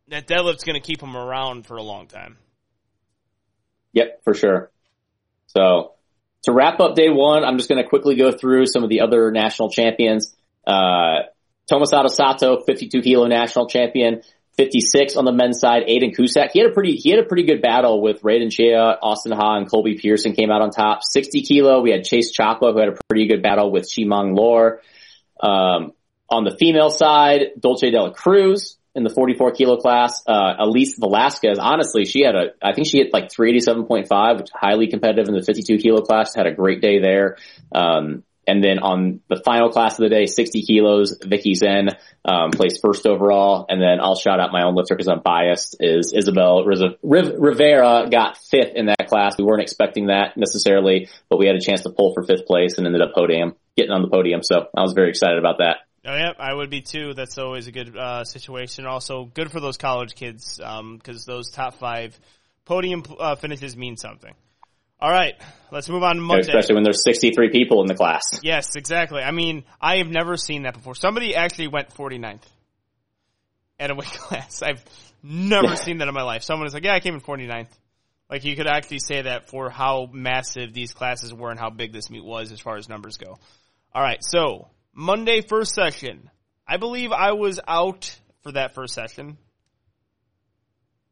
[0.07, 2.37] that deadlift's going to keep him around for a long time.
[3.93, 4.71] Yep, for sure.
[5.47, 5.93] So
[6.43, 9.01] to wrap up day one, I'm just going to quickly go through some of the
[9.01, 10.35] other national champions.
[10.65, 11.23] Uh,
[11.69, 14.21] Tomosato Sato, 52 kilo national champion.
[14.57, 16.51] 56 on the men's side, Aiden Cusack.
[16.51, 19.57] He had a pretty, he had a pretty good battle with Raiden Chea, Austin Ha,
[19.57, 20.99] and Colby Pearson came out on top.
[21.03, 24.81] 60 kilo, we had Chase Chapa, who had a pretty good battle with Chimang Lor.
[25.39, 25.93] Um,
[26.31, 30.23] on the female side, Dolce Dela Cruz in the 44 kilo class.
[30.27, 34.87] Uh, Elise Velasquez, honestly, she had a, I think she hit like 387.5, which highly
[34.87, 36.35] competitive in the 52 kilo class.
[36.35, 37.37] Had a great day there.
[37.73, 41.89] Um, and then on the final class of the day, 60 kilos, Vicky Zen,
[42.25, 43.65] um, placed first overall.
[43.69, 48.37] And then I'll shout out my own lifter because I'm biased is Isabel Rivera got
[48.37, 49.37] fifth in that class.
[49.37, 52.77] We weren't expecting that necessarily, but we had a chance to pull for fifth place
[52.77, 54.41] and ended up podium, getting on the podium.
[54.43, 55.85] So I was very excited about that.
[56.03, 57.13] Oh yeah, I would be too.
[57.13, 58.85] That's always a good uh, situation.
[58.85, 62.19] Also, good for those college kids because um, those top five
[62.65, 64.33] podium uh, finishes mean something.
[64.99, 65.33] All right,
[65.71, 66.41] let's move on to Monday.
[66.47, 68.39] Especially when there's 63 people in the class.
[68.43, 69.21] Yes, exactly.
[69.21, 70.95] I mean, I have never seen that before.
[70.95, 72.43] Somebody actually went 49th
[73.79, 74.61] at a weight class.
[74.63, 74.83] I've
[75.21, 76.43] never seen that in my life.
[76.43, 77.69] Someone is like, "Yeah, I came in 49th."
[78.27, 81.91] Like you could actually say that for how massive these classes were and how big
[81.91, 83.37] this meet was as far as numbers go.
[83.93, 86.29] All right, so Monday first session.
[86.67, 89.37] I believe I was out for that first session.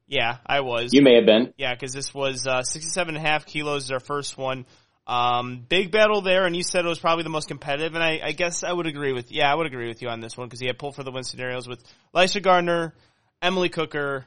[0.07, 0.91] Yeah, I was.
[0.91, 1.53] You may have been.
[1.57, 4.65] Yeah, because this was uh, 67 and a half kilos is our first one.
[5.05, 8.19] Um, big battle there, and you said it was probably the most competitive, and I,
[8.23, 10.47] I guess I would agree with, yeah, I would agree with you on this one,
[10.47, 11.83] because he had pull for the win scenarios with
[12.13, 12.93] Lysha Gardner,
[13.41, 14.25] Emily Cooker,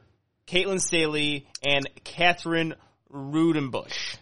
[0.48, 2.74] Caitlin Staley, and Catherine
[3.12, 4.16] Rudenbush.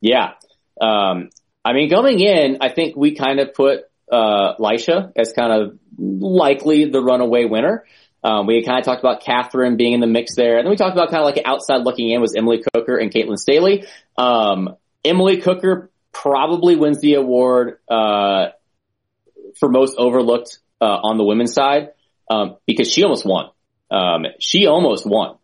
[0.00, 0.34] Yeah.
[0.80, 1.30] Um,
[1.64, 5.78] I mean, going in, I think we kind of put uh, Lysha as kind of
[5.98, 7.84] likely the runaway winner.
[8.24, 10.76] Um, we kind of talked about Catherine being in the mix there, and then we
[10.76, 13.84] talked about kind of like outside looking in was Emily Cooker and Caitlin Staley.
[14.16, 18.50] Um, Emily Cooker probably wins the award uh,
[19.58, 21.90] for most overlooked uh, on the women's side
[22.30, 23.50] um, because she almost won.
[23.90, 25.36] Um, she almost won.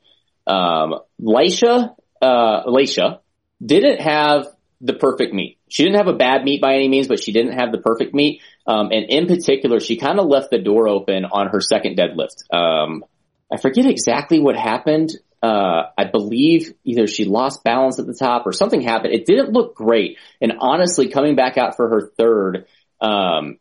[0.46, 3.16] Um, Lysha, uh,
[3.64, 4.46] didn't have
[4.80, 5.58] the perfect meet.
[5.68, 8.14] She didn't have a bad meet by any means, but she didn't have the perfect
[8.14, 8.42] meet.
[8.66, 12.44] Um, and in particular, she kind of left the door open on her second deadlift.
[12.52, 13.04] Um,
[13.52, 15.10] I forget exactly what happened.
[15.42, 19.14] Uh, I believe either she lost balance at the top or something happened.
[19.14, 20.18] It didn't look great.
[20.40, 22.66] And honestly, coming back out for her third,
[23.00, 23.58] um,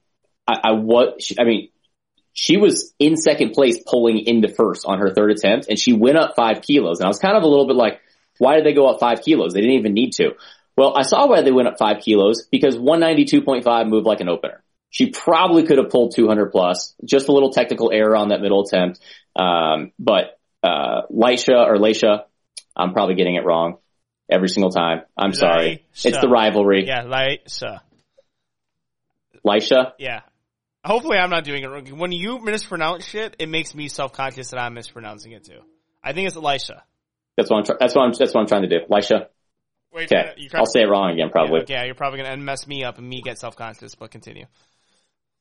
[0.47, 1.69] I, I what I mean,
[2.33, 6.17] she was in second place pulling into first on her third attempt and she went
[6.17, 6.99] up five kilos.
[6.99, 8.01] And I was kind of a little bit like,
[8.39, 9.53] why did they go up five kilos?
[9.53, 10.31] They didn't even need to.
[10.77, 14.63] Well, I saw why they went up five kilos because 192.5 moved like an opener.
[14.91, 18.63] She probably could have pulled 200 plus, just a little technical error on that middle
[18.63, 18.99] attempt.
[19.35, 22.23] Um, but, uh, or Laisha,
[22.75, 23.79] I'm probably getting it wrong
[24.29, 25.01] every single time.
[25.17, 25.85] I'm sorry.
[25.93, 26.85] It's the rivalry.
[26.85, 27.81] Yeah, Lysha.
[29.45, 29.93] Lysha?
[29.97, 30.21] Yeah.
[30.85, 31.85] Hopefully I'm not doing it wrong.
[31.97, 35.59] When you mispronounce shit, it makes me self-conscious that I'm mispronouncing it too.
[36.03, 36.83] I think it's Elisha.
[37.35, 38.85] That's what I'm, that's what I'm, that's what I'm trying to do.
[38.89, 39.27] Lysha.
[39.97, 40.33] Wait, Okay.
[40.37, 41.61] you I'll say it wrong again probably.
[41.67, 44.45] Yeah, yeah, you're probably gonna mess me up and me get self-conscious, but continue.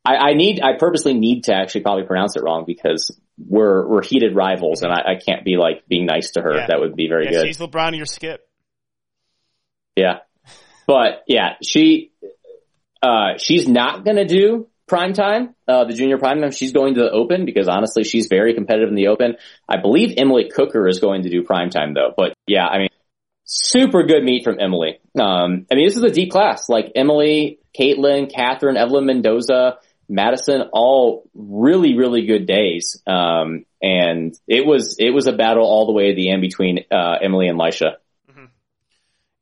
[0.05, 4.03] I, I need, I purposely need to actually probably pronounce it wrong because we're, we're
[4.05, 6.55] heated rivals and I, I can't be like being nice to her.
[6.57, 6.67] Yeah.
[6.69, 7.47] That would be very Yeah, good.
[7.49, 8.49] she's LeBron your skip.
[9.97, 10.19] Yeah.
[10.87, 12.13] But yeah, she,
[13.03, 16.53] uh, she's not going to do prime time, uh, the junior prime time.
[16.53, 19.35] She's going to the open because honestly, she's very competitive in the open.
[19.69, 22.15] I believe Emily Cooker is going to do prime time though.
[22.17, 22.89] But yeah, I mean,
[23.47, 25.01] super good meet from Emily.
[25.19, 29.79] Um, I mean, this is a deep class like Emily, Caitlin, Catherine, Evelyn Mendoza,
[30.09, 33.01] Madison, all really, really good days.
[33.07, 36.85] Um, and it was, it was a battle all the way to the end between,
[36.91, 37.95] uh, Emily and Lisha.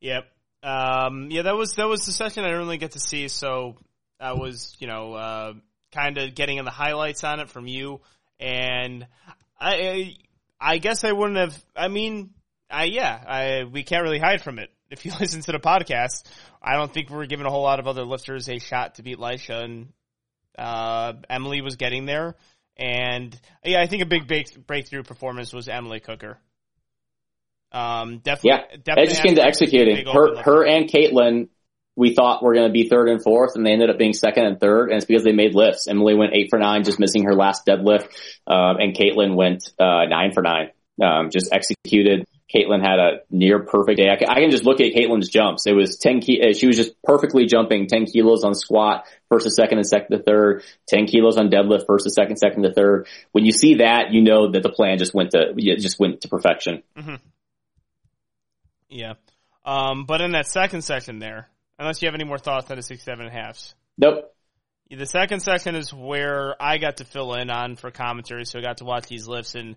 [0.01, 0.25] Yep.
[0.61, 3.77] Um, yeah, that was that was the session I didn't really get to see, so
[4.19, 5.53] I was, you know, uh,
[5.91, 8.01] kind of getting in the highlights on it from you,
[8.39, 9.07] and
[9.59, 10.15] I,
[10.59, 11.65] I guess I wouldn't have.
[11.75, 12.31] I mean,
[12.75, 14.69] I yeah, I we can't really hide from it.
[14.91, 16.23] If you listen to the podcast,
[16.61, 19.17] I don't think we're giving a whole lot of other lifters a shot to beat
[19.17, 19.93] Lisha, and
[20.57, 22.35] uh, Emily was getting there,
[22.75, 26.37] and yeah, I think a big break, breakthrough performance was Emily Cooker.
[27.71, 30.13] Um, definitely, Yeah, definitely it just came to has to be a executing.
[30.13, 31.49] Her, her and Caitlin,
[31.95, 34.45] we thought were going to be third and fourth, and they ended up being second
[34.45, 35.87] and third, and it's because they made lifts.
[35.87, 38.07] Emily went eight for nine, just missing her last deadlift,
[38.47, 40.71] um, and Caitlin went uh, nine for nine,
[41.01, 42.25] um, just executed.
[42.53, 44.07] Caitlin had a near perfect day.
[44.09, 45.65] I can, I can just look at Caitlin's jumps.
[45.65, 49.45] It was 10 ki- uh, she was just perfectly jumping 10 kilos on squat, first
[49.45, 52.71] to second and second to third, 10 kilos on deadlift, first to second, second to
[52.73, 53.07] third.
[53.31, 56.27] When you see that, you know that the plan just went to, just went to
[56.27, 56.83] perfection.
[58.89, 59.13] Yeah.
[59.65, 61.47] Um, but in that second section there,
[61.79, 64.31] unless you have any more thoughts on the six, seven and a halves, Nope.
[64.91, 68.61] the second section is where I got to fill in on for commentary, so I
[68.61, 69.75] got to watch these lifts and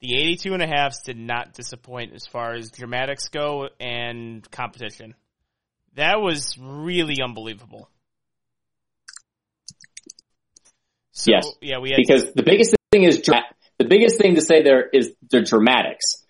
[0.00, 5.14] the 82 and a halves did not disappoint as far as dramatics go and competition.
[5.94, 7.90] That was really unbelievable.
[11.12, 11.48] So, Yes.
[11.60, 13.44] Yeah, we had because the biggest thing is dra-
[13.78, 16.24] the biggest thing to say there is the dramatics,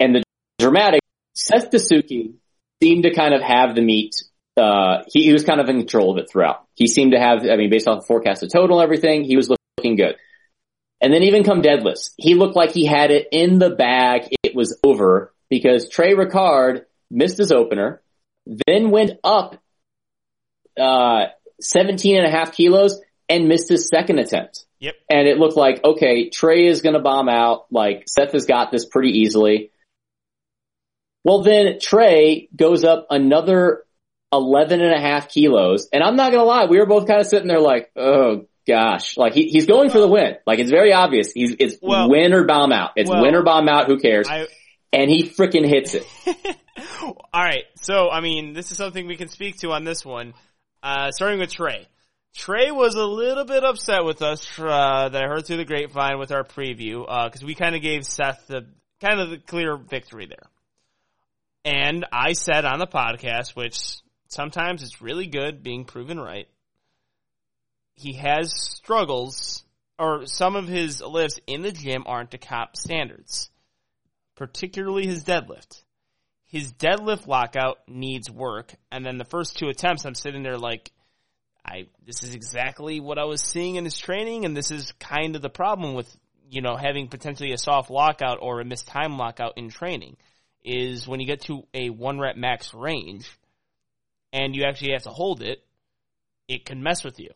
[0.00, 0.22] and the
[0.58, 1.00] dramatic.
[1.34, 2.34] Seth Dasuki
[2.82, 4.14] seemed to kind of have the meet.
[4.56, 6.64] Uh, he, he was kind of in control of it throughout.
[6.74, 7.44] He seemed to have.
[7.44, 10.16] I mean, based off the forecast, forecasted total and everything, he was looking good.
[11.00, 14.28] And then even come deadlifts, he looked like he had it in the bag.
[14.42, 18.02] It was over because Trey Ricard missed his opener,
[18.66, 19.60] then went up
[20.78, 21.26] uh,
[21.60, 24.64] 17 and a half kilos and missed his second attempt.
[24.78, 24.94] Yep.
[25.10, 27.66] And it looked like, okay, Trey is going to bomb out.
[27.70, 29.70] Like Seth has got this pretty easily.
[31.24, 33.84] Well, then Trey goes up another
[34.32, 35.88] 11 and a half kilos.
[35.92, 38.46] And I'm not going to lie, we were both kind of sitting there like, oh
[38.66, 40.36] gosh, like he, he's going for the win.
[40.46, 41.32] Like it's very obvious.
[41.32, 42.92] He's, it's Well- win or bomb out.
[42.96, 43.86] It's well, win or bomb out.
[43.86, 44.28] Who cares?
[44.28, 44.46] I,
[44.92, 46.06] and he freaking hits it.
[47.02, 47.64] All right.
[47.76, 50.34] So, I mean, this is something we can speak to on this one.
[50.82, 51.86] Uh, starting with Trey.
[52.34, 56.18] Trey was a little bit upset with us, uh, that I heard through the grapevine
[56.18, 58.66] with our preview, uh, cause we kind of gave Seth the,
[59.00, 60.50] kind of the clear victory there.
[61.64, 63.78] And I said on the podcast, which
[64.28, 66.46] sometimes it's really good being proven right.
[67.96, 69.64] He has struggles,
[69.98, 73.50] or some of his lifts in the gym aren't to cop standards.
[74.36, 75.82] Particularly his deadlift
[76.46, 78.74] his deadlift lockout needs work.
[78.90, 80.92] And then the first two attempts, I'm sitting there like,
[81.64, 84.44] I, this is exactly what I was seeing in his training.
[84.44, 86.14] And this is kind of the problem with,
[86.48, 90.16] you know, having potentially a soft lockout or a missed time lockout in training
[90.64, 93.28] is when you get to a one rep max range
[94.32, 95.64] and you actually have to hold it,
[96.48, 97.30] it can mess with you.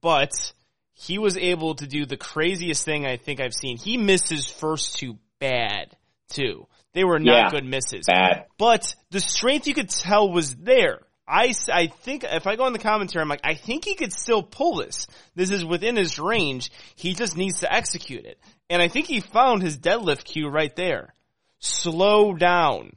[0.00, 0.52] But
[0.94, 3.78] he was able to do the craziest thing I think I've seen.
[3.78, 5.96] He missed his first two bad
[6.30, 6.66] too.
[6.94, 7.50] They were not Yeah.
[7.50, 8.06] good misses.
[8.06, 8.46] Bad.
[8.58, 11.00] But the strength you could tell was there.
[11.26, 14.12] I, I think if I go in the commentary, I'm like, I think he could
[14.14, 15.06] still pull this.
[15.34, 16.70] This is within his range.
[16.96, 18.40] He just needs to execute it.
[18.70, 21.12] And I think he found his deadlift cue right there.
[21.58, 22.92] Slow down.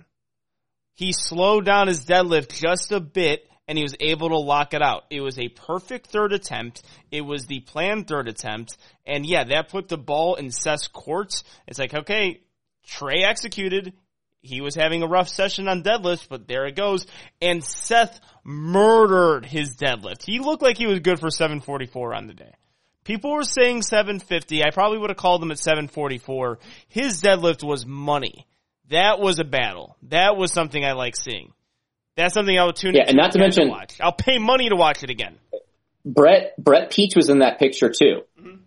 [0.95, 4.81] He slowed down his deadlift just a bit and he was able to lock it
[4.81, 5.05] out.
[5.09, 6.83] It was a perfect third attempt.
[7.11, 8.77] It was the planned third attempt.
[9.05, 11.43] And yeah, that put the ball in Seth's court.
[11.67, 12.41] It's like, okay,
[12.85, 13.93] Trey executed.
[14.41, 17.05] He was having a rough session on deadlifts, but there it goes.
[17.41, 20.23] And Seth murdered his deadlift.
[20.25, 22.53] He looked like he was good for 744 on the day.
[23.03, 24.63] People were saying 750.
[24.63, 26.59] I probably would have called him at 744.
[26.87, 28.47] His deadlift was money.
[28.89, 29.95] That was a battle.
[30.03, 31.53] That was something I like seeing.
[32.17, 33.95] That's something I would tune Yeah, and not to mention- watch.
[33.99, 35.35] I'll pay money to watch it again.
[36.03, 38.21] Brett Brett Peach was in that picture too.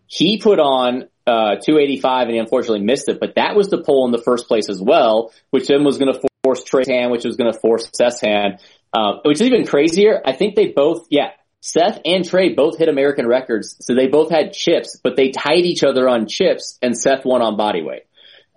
[0.06, 4.06] He put on uh, 285 and he unfortunately missed it, but that was the pull
[4.06, 7.24] in the first place as well, which then was going to force Trey's hand, which
[7.24, 8.60] was going to force Seth's hand,
[8.92, 10.20] uh, which is even crazier.
[10.24, 11.30] I think they both, yeah,
[11.60, 15.64] Seth and Trey both hit American records, so they both had chips, but they tied
[15.64, 18.02] each other on chips, and Seth won on body weight.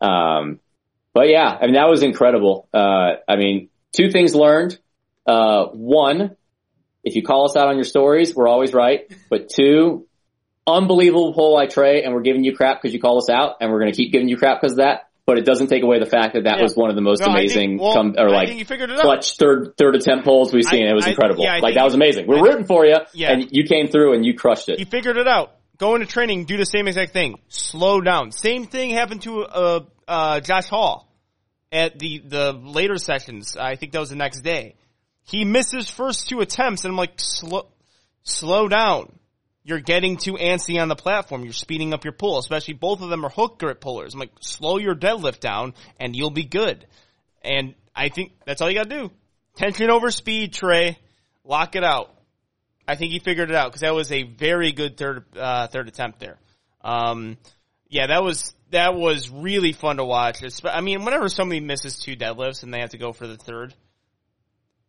[0.01, 0.59] Um,
[1.14, 2.68] but yeah, I mean that was incredible.
[2.73, 4.78] Uh, I mean, two things learned.
[5.26, 6.36] Uh, one,
[7.03, 9.11] if you call us out on your stories, we're always right.
[9.30, 10.06] But two,
[10.65, 13.72] unbelievable pull by Trey, and we're giving you crap because you call us out, and
[13.72, 15.03] we're going to keep giving you crap because of that.
[15.26, 16.64] But it doesn't take away the fact that that Yeah.
[16.64, 18.90] was one of the most No, amazing think- well, come, or I like you figured
[18.91, 19.02] it out.
[19.02, 20.86] clutch third third attempt pulls we've seen.
[20.88, 21.44] I- it was I- incredible.
[21.44, 22.28] yeah, like that was amazing.
[22.28, 23.32] We're I- rooting for you, Yeah.
[23.34, 24.80] and you came through and you crushed it.
[24.80, 25.52] You figured it out.
[25.78, 27.40] Go into training, do the same exact thing.
[27.49, 28.32] Slow down.
[28.32, 31.06] Same thing happened to uh, uh, Josh Hall
[31.72, 33.57] at the the later sessions.
[33.57, 34.76] I think that was the next day.
[35.23, 37.68] He missed his first two attempts, and I'm like, slow,
[38.23, 39.11] slow down.
[39.64, 41.44] You're getting too antsy on the platform.
[41.44, 44.14] You're speeding up your pull, especially both of them are hook grip pullers.
[44.14, 46.88] I'm like, slow your deadlift down, and you'll be good.
[47.41, 49.11] And I think that's all you got to do.
[49.57, 50.98] Tension over speed, Trey.
[51.44, 52.14] Lock it out.
[52.88, 55.89] I think he figured it out because that was a very good third uh, third
[55.89, 56.38] attempt there.
[56.81, 57.38] Um,
[57.89, 60.44] yeah, that was that was really fun to watch.
[60.44, 63.38] It's, I mean, whenever somebody misses two deadlifts and they have to go for the
[63.38, 63.73] third,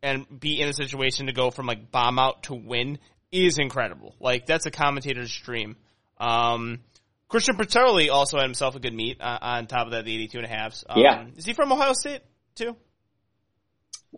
[0.02, 2.98] and be in a situation to go from like bomb out to win
[3.32, 4.14] is incredible.
[4.20, 5.76] Like that's a commentator's dream.
[6.18, 6.80] Um,
[7.28, 10.38] Christian Petrelli also had himself a good meet uh, on top of that, the 82
[10.38, 10.84] and a halves.
[10.88, 11.26] Um, Yeah.
[11.36, 12.22] Is he from Ohio State
[12.54, 12.76] too?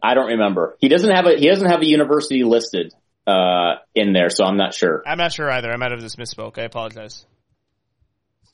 [0.03, 0.77] I don't remember.
[0.81, 2.93] He doesn't have a he doesn't have a university listed
[3.27, 5.03] uh, in there, so I'm not sure.
[5.05, 5.71] I'm not sure either.
[5.73, 6.59] I might have just misspoke.
[6.59, 7.27] I apologize.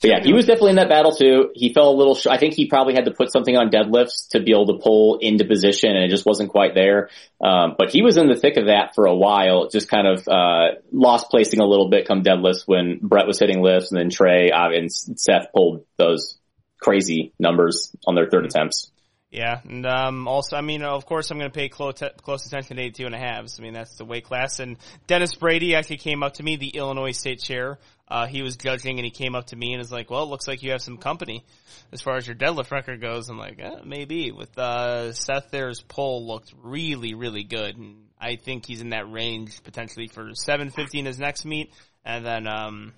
[0.03, 1.51] But yeah, he was definitely in that battle too.
[1.55, 2.15] He fell a little.
[2.15, 4.83] Sh- I think he probably had to put something on deadlifts to be able to
[4.83, 7.09] pull into position, and it just wasn't quite there.
[7.41, 9.69] Um, but he was in the thick of that for a while.
[9.69, 13.63] Just kind of uh, lost placing a little bit come deadlifts when Brett was hitting
[13.63, 16.39] lifts, and then Trey uh, and Seth pulled those
[16.81, 18.91] crazy numbers on their third attempts.
[19.31, 22.77] Yeah, and um, also, I mean, of course, I'm going to pay close, close attention
[22.77, 23.59] to 82 and a halves.
[23.59, 24.61] I mean, that's the weight class.
[24.61, 24.77] And
[25.09, 27.79] Dennis Brady actually came up to me, the Illinois State chair.
[28.09, 30.29] Uh, he was judging, and he came up to me and was like, "Well, it
[30.29, 31.45] looks like you have some company
[31.93, 35.81] as far as your deadlift record goes." I'm like, eh, "Maybe." With uh, Seth, there's
[35.81, 41.01] pull looked really, really good, and I think he's in that range potentially for 750
[41.01, 41.73] in his next meet,
[42.05, 42.93] and then um,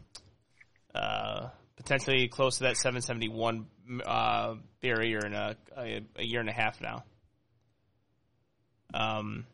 [0.94, 3.66] uh, potentially close to that 771
[4.05, 7.05] uh, barrier in a, a, a year and a half now.
[8.93, 9.47] Um,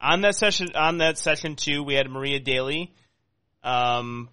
[0.00, 2.92] on that session, on that session too, we had Maria Daly.
[3.62, 4.28] Um,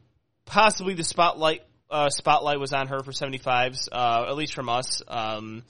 [0.45, 5.01] possibly the spotlight uh, spotlight was on her for 75s, uh, at least from us.
[5.07, 5.63] Um,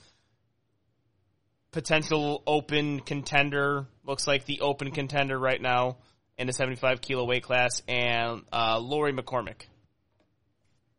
[1.70, 5.98] potential open contender looks like the open contender right now
[6.38, 9.66] in the 75 kilo weight class, and uh, Lori McCormick.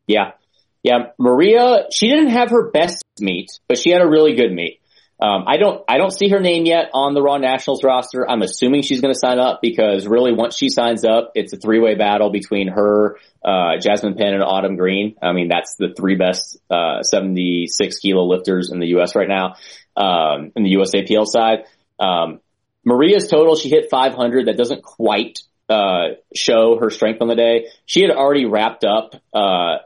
[0.08, 0.32] Yeah.
[0.84, 1.08] Yeah.
[1.18, 4.80] Maria, she didn't have her best meet, but she had a really good meet.
[5.20, 8.30] Um, I don't, I don't see her name yet on the Raw Nationals roster.
[8.30, 11.58] I'm assuming she's going to sign up because really once she signs up, it's a
[11.58, 15.16] three way battle between her, uh, Jasmine Penn and Autumn Green.
[15.22, 19.16] I mean, that's the three best, uh, 76 kilo lifters in the U.S.
[19.16, 19.56] right now,
[19.96, 21.66] um, in the USAPL side.
[21.98, 22.42] Um,
[22.84, 24.48] Maria's total, she hit 500.
[24.48, 25.40] That doesn't quite,
[25.70, 27.68] uh, show her strength on the day.
[27.86, 29.78] She had already wrapped up, uh,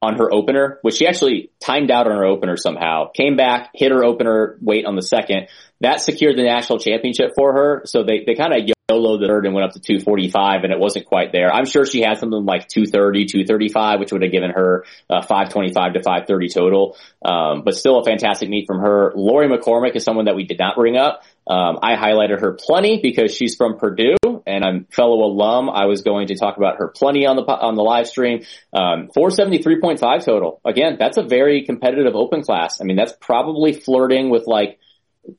[0.00, 3.90] on her opener, which she actually timed out on her opener somehow, came back, hit
[3.90, 5.48] her opener weight on the second.
[5.80, 7.82] That secured the national championship for her.
[7.84, 10.78] So they, they kind of YOLO the third and went up to 245 and it
[10.78, 11.52] wasn't quite there.
[11.52, 15.92] I'm sure she had something like 230, 235, which would have given her uh, 525
[15.92, 16.96] to 530 total.
[17.22, 19.12] Um, but still a fantastic meet from her.
[19.14, 21.22] Lori McCormick is someone that we did not bring up.
[21.46, 24.16] Um, I highlighted her plenty because she's from Purdue
[24.46, 25.68] and I'm fellow alum.
[25.68, 28.44] I was going to talk about her plenty on the on the live stream.
[28.72, 30.62] Um, 473.5 total.
[30.64, 32.80] Again, that's a very competitive open class.
[32.80, 34.78] I mean, that's probably flirting with like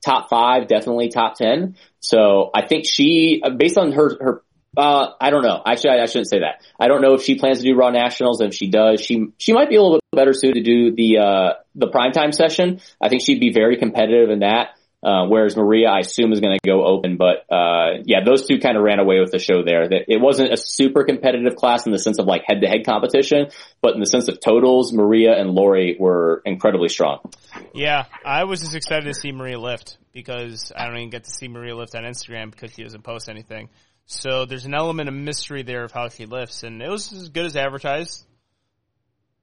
[0.03, 1.75] top five, definitely top ten.
[1.99, 4.43] So I think she, based on her her.
[4.77, 5.61] Uh, I don't know.
[5.65, 6.61] Actually, I, I shouldn't say that.
[6.79, 8.39] I don't know if she plans to do Raw Nationals.
[8.39, 11.17] If she does, she she might be a little bit better suited to do the
[11.17, 12.79] uh the primetime session.
[13.01, 14.75] I think she'd be very competitive in that.
[15.01, 17.15] Uh, whereas Maria, I assume, is going to go open.
[17.15, 19.87] But uh, yeah, those two kind of ran away with the show there.
[19.89, 23.47] It wasn't a super competitive class in the sense of like head to head competition,
[23.81, 27.31] but in the sense of totals, Maria and Lori were incredibly strong.
[27.73, 31.31] Yeah, I was just excited to see Maria lift because I don't even get to
[31.31, 33.69] see Maria lift on Instagram because she doesn't post anything.
[34.05, 37.29] So there's an element of mystery there of how she lifts, and it was as
[37.29, 38.25] good as advertised.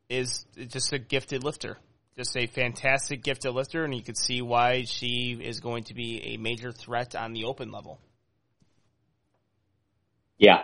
[0.09, 1.79] Is just a gifted lifter,
[2.17, 6.35] just a fantastic gifted lifter, and you could see why she is going to be
[6.35, 8.01] a major threat on the open level.
[10.39, 10.63] Yeah,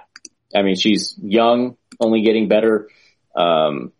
[0.55, 2.89] I mean she's young, only getting better.
[3.37, 3.93] Um,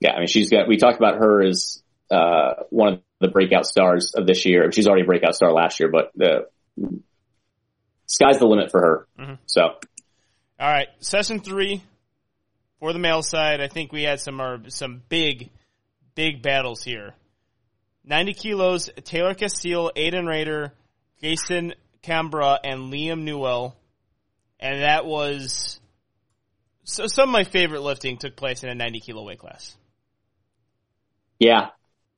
[0.00, 0.68] yeah, I mean she's got.
[0.68, 4.70] We talked about her as uh, one of the breakout stars of this year.
[4.72, 6.48] She's already a breakout star last year, but the
[8.06, 9.08] sky's the limit for her.
[9.18, 9.38] Mhm.
[9.46, 9.62] So
[10.60, 11.82] All right, session three
[12.80, 13.60] for the male side.
[13.60, 15.50] I think we had some uh, some big,
[16.18, 17.14] big battles here.
[18.04, 20.72] 90 kilos, Taylor Castile, Aiden Raider,
[21.22, 23.76] Jason Cambra, and Liam Newell.
[24.58, 25.78] And that was,
[26.82, 29.76] so some of my favorite lifting took place in a 90 kilo weight class.
[31.38, 31.68] Yeah.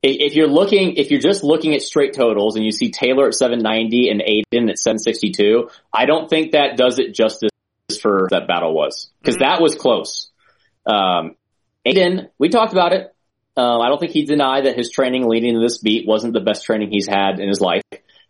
[0.01, 3.35] If you're looking, if you're just looking at straight totals and you see Taylor at
[3.35, 7.51] 790 and Aiden at 762, I don't think that does it justice
[8.01, 9.11] for that battle was.
[9.23, 9.43] Cause mm-hmm.
[9.43, 10.31] that was close.
[10.87, 11.35] Um,
[11.85, 13.13] Aiden, we talked about it.
[13.57, 16.39] Um, I don't think he denied that his training leading to this beat wasn't the
[16.39, 17.83] best training he's had in his life,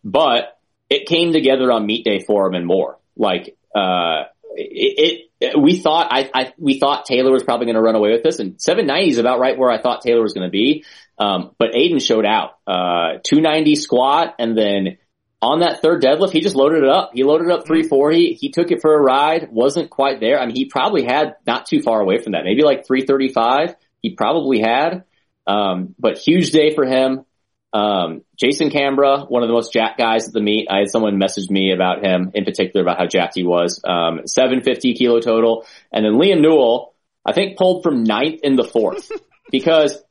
[0.03, 0.57] but
[0.89, 2.97] it came together on meet day for him and more.
[3.15, 4.23] Like, uh,
[4.55, 8.11] it, it, we thought, I, I, we thought Taylor was probably going to run away
[8.11, 10.85] with this and 790 is about right where I thought Taylor was going to be.
[11.17, 14.97] Um, but Aiden showed out, uh, 290 squat and then
[15.41, 17.11] on that third deadlift, he just loaded it up.
[17.13, 18.33] He loaded up 340.
[18.33, 19.51] He took it for a ride.
[19.51, 20.39] Wasn't quite there.
[20.39, 22.43] I mean, he probably had not too far away from that.
[22.43, 23.75] Maybe like 335.
[24.01, 25.03] He probably had.
[25.51, 27.25] Um, but huge day for him.
[27.73, 30.67] Um, Jason Cambra, one of the most jacked guys at the meet.
[30.69, 33.81] I had someone message me about him in particular about how jacked he was.
[33.83, 35.65] Um, 750 kilo total.
[35.91, 36.95] And then Liam Newell,
[37.25, 39.11] I think pulled from ninth in the fourth
[39.51, 40.01] because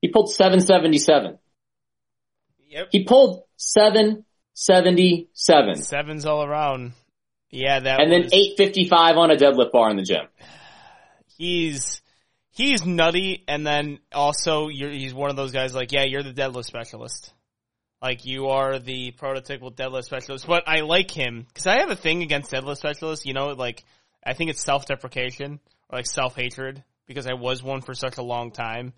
[0.00, 1.38] he pulled 777.
[2.66, 2.88] Yep.
[2.90, 5.76] He pulled 777.
[5.76, 6.92] Sevens all around.
[7.50, 8.30] Yeah, that And was...
[8.30, 10.26] then 855 on a deadlift bar in the gym.
[11.38, 12.02] He's
[12.58, 16.64] he's nutty, and then also he's one of those guys like, yeah, you're the deadlift
[16.64, 17.32] specialist.
[18.02, 21.96] Like you are the prototypical deadlift specialist, but I like him because I have a
[21.96, 23.26] thing against deadlift specialists.
[23.26, 23.84] You know, like
[24.24, 28.50] I think it's self-deprecation or like self-hatred because I was one for such a long
[28.50, 28.92] time.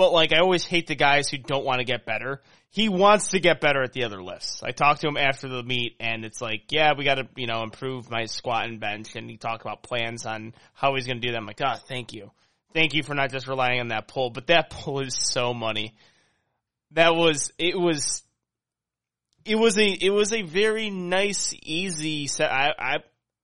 [0.00, 2.40] But like I always hate the guys who don't want to get better.
[2.70, 4.62] He wants to get better at the other lifts.
[4.62, 7.46] I talked to him after the meet and it's like, yeah, we got to, you
[7.46, 9.14] know, improve my squat and bench.
[9.14, 11.36] And he talked about plans on how he's going to do that.
[11.36, 12.30] I'm like, oh, thank you.
[12.72, 15.94] Thank you for not just relying on that pull, but that pull is so money.
[16.92, 18.22] That was, it was,
[19.44, 22.50] it was a, it was a very nice, easy set.
[22.50, 22.96] I, I,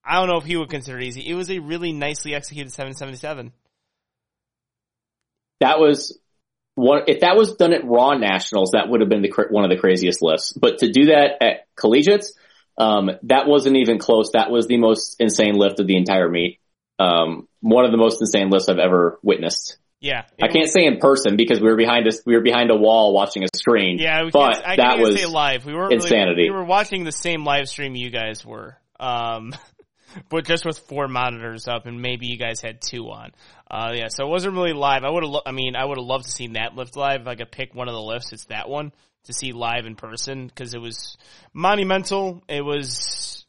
[0.03, 1.29] I don't know if he would consider it easy.
[1.29, 3.53] It was a really nicely executed 777.
[5.61, 6.19] That was
[6.77, 9.71] one, if that was done at Raw Nationals, that would have been the, one of
[9.71, 10.53] the craziest lifts.
[10.53, 12.35] But to do that at collegiates,
[12.79, 14.33] um, that wasn't even close.
[14.33, 16.61] That was the most insane lift of the entire meet.
[16.99, 19.79] Um, one of the most insane lifts I've ever witnessed.
[20.01, 22.21] Yeah, I can't say in person because we were behind us.
[22.27, 23.99] We were behind a wall watching a screen.
[23.99, 25.65] Yeah, but I that was say live.
[25.65, 26.43] We were insanity.
[26.43, 28.77] Really, we were watching the same live stream you guys were.
[29.01, 29.55] Um,
[30.29, 33.33] but just with four monitors up, and maybe you guys had two on.
[33.71, 35.05] Uh, yeah, so it wasn't really live.
[35.05, 37.23] I would have, lo- I mean, I would have loved to see that lift live.
[37.23, 38.93] If I could pick one of the lifts, it's that one
[39.25, 41.17] to see live in person because it was
[41.53, 42.43] monumental.
[42.49, 43.45] It was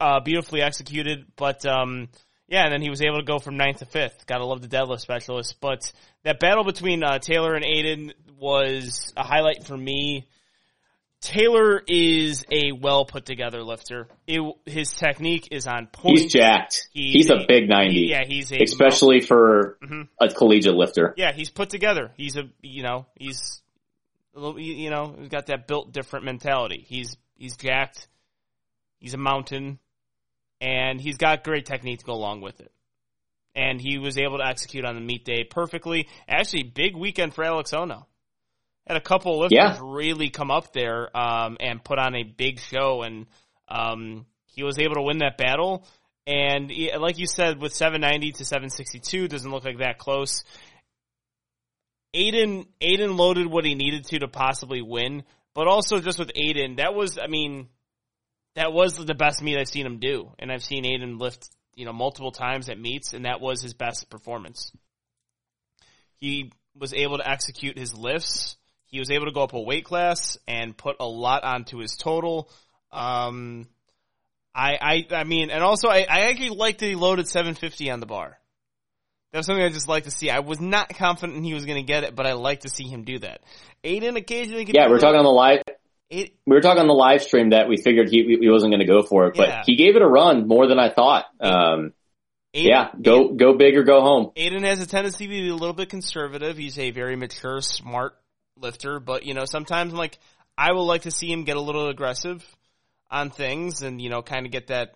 [0.00, 2.08] uh, beautifully executed, but um,
[2.48, 4.26] yeah, and then he was able to go from ninth to fifth.
[4.26, 5.56] Gotta love the deadlift specialist.
[5.60, 5.92] But
[6.24, 10.26] that battle between uh, Taylor and Aiden was a highlight for me.
[11.22, 14.08] Taylor is a well put together lifter.
[14.26, 16.18] It, his technique is on point.
[16.18, 16.88] He's jacked.
[16.92, 18.06] He's, he's a, a, big ninety.
[18.06, 20.02] He, yeah, he's a especially for mm-hmm.
[20.20, 21.14] a collegiate lifter.
[21.16, 22.10] Yeah, he's put together.
[22.16, 23.62] He's a you know he's
[24.34, 26.84] a little, you know he's got that built different mentality.
[26.88, 28.08] He's he's jacked.
[28.98, 29.78] He's a mountain,
[30.60, 32.72] and he's got great technique to go along with it.
[33.54, 36.08] And he was able to execute on the meet day perfectly.
[36.26, 38.08] Actually, big weekend for Alex Ono
[38.86, 39.78] had a couple lifters yeah.
[39.80, 43.26] really come up there um, and put on a big show, and
[43.68, 45.86] um, he was able to win that battle.
[46.26, 50.44] And he, like you said, with 790 to 762, doesn't look like that close.
[52.14, 56.76] Aiden Aiden loaded what he needed to to possibly win, but also just with Aiden,
[56.76, 57.68] that was I mean,
[58.54, 61.86] that was the best meet I've seen him do, and I've seen Aiden lift you
[61.86, 64.72] know multiple times at meets, and that was his best performance.
[66.16, 68.56] He was able to execute his lifts
[68.92, 71.96] he was able to go up a weight class and put a lot onto his
[71.96, 72.48] total.
[72.92, 73.66] Um,
[74.54, 78.00] I, I, I mean, and also I, I actually liked that he loaded 750 on
[78.00, 78.38] the bar.
[79.32, 80.28] That's something I just like to see.
[80.28, 82.84] I was not confident he was going to get it, but I like to see
[82.84, 83.40] him do that.
[83.82, 84.68] Aiden occasionally.
[84.70, 85.62] Yeah, we are talking on the live.
[86.10, 88.80] It, we were talking on the live stream that we figured he he wasn't going
[88.80, 89.62] to go for it, but yeah.
[89.64, 91.24] he gave it a run more than I thought.
[91.40, 91.94] Um,
[92.54, 94.32] Aiden, yeah, go Aiden, go big or go home.
[94.36, 96.58] Aiden has a tendency to be a little bit conservative.
[96.58, 98.14] He's a very mature, smart
[98.56, 100.18] lifter, but you know, sometimes like
[100.56, 102.44] I would like to see him get a little aggressive
[103.10, 104.94] on things and you know, kind of get that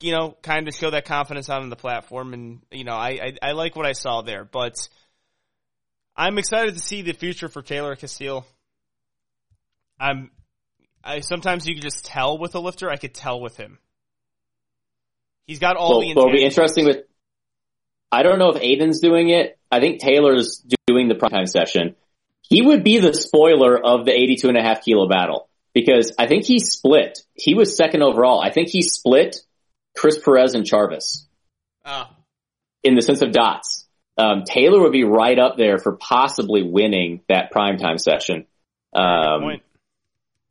[0.00, 3.08] you know, kind of show that confidence out on the platform and you know, I,
[3.42, 4.74] I I like what I saw there, but
[6.16, 8.46] I'm excited to see the future for Taylor Castile.
[9.98, 10.30] I'm
[11.02, 13.78] I sometimes you can just tell with a lifter, I could tell with him.
[15.46, 16.10] He's got all Well, the.
[16.10, 16.98] it'll be interesting with.
[18.12, 19.58] I don't know if Aiden's doing it.
[19.70, 21.96] I think Taylor's doing the primetime session.
[22.42, 26.26] He would be the spoiler of the 82 and a half kilo battle because I
[26.26, 27.18] think he split.
[27.34, 28.40] He was second overall.
[28.40, 29.36] I think he split
[29.96, 31.26] Chris Perez and Charvis
[31.84, 32.06] Oh,
[32.82, 33.86] in the sense of dots.
[34.16, 38.46] Um, Taylor would be right up there for possibly winning that primetime session.
[38.92, 39.60] Um,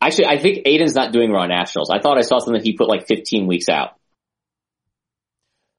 [0.01, 1.89] actually, I think Aiden's not doing Raw Nationals.
[1.89, 3.97] I thought I saw something he put like 15 weeks out.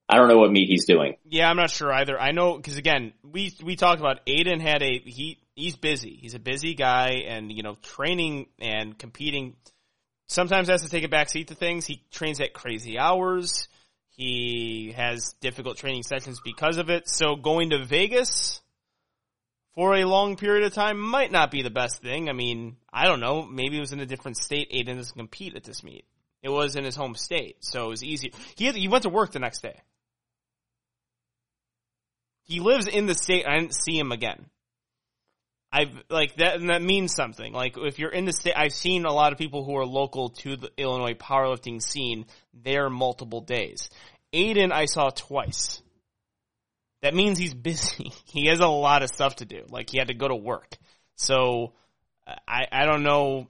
[0.09, 1.16] I don't know what meet he's doing.
[1.24, 2.18] Yeah, I'm not sure either.
[2.18, 6.16] I know because again, we we talked about Aiden had a he he's busy.
[6.20, 9.56] He's a busy guy, and you know, training and competing
[10.26, 11.86] sometimes has to take a back seat to things.
[11.86, 13.68] He trains at crazy hours.
[14.10, 17.09] He has difficult training sessions because of it.
[17.09, 18.60] So going to Vegas
[19.74, 22.28] for a long period of time might not be the best thing.
[22.28, 23.44] I mean, I don't know.
[23.44, 24.72] Maybe it was in a different state.
[24.72, 26.05] Aiden doesn't compete at this meet.
[26.43, 28.32] It was in his home state, so it was easy.
[28.56, 29.80] He had, he went to work the next day.
[32.44, 33.44] He lives in the state.
[33.47, 34.47] I didn't see him again.
[35.70, 37.52] I've like that, and that means something.
[37.52, 40.30] Like if you're in the state, I've seen a lot of people who are local
[40.30, 43.90] to the Illinois powerlifting scene there multiple days.
[44.32, 45.82] Aiden, I saw twice.
[47.02, 48.12] That means he's busy.
[48.26, 49.64] He has a lot of stuff to do.
[49.68, 50.76] Like he had to go to work.
[51.16, 51.72] So
[52.46, 53.48] I I don't know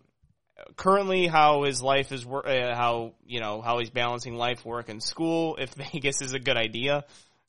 [0.77, 5.03] currently how his life is uh, how you know how he's balancing life, work, and
[5.03, 5.57] school.
[5.57, 7.05] If Vegas is a good idea,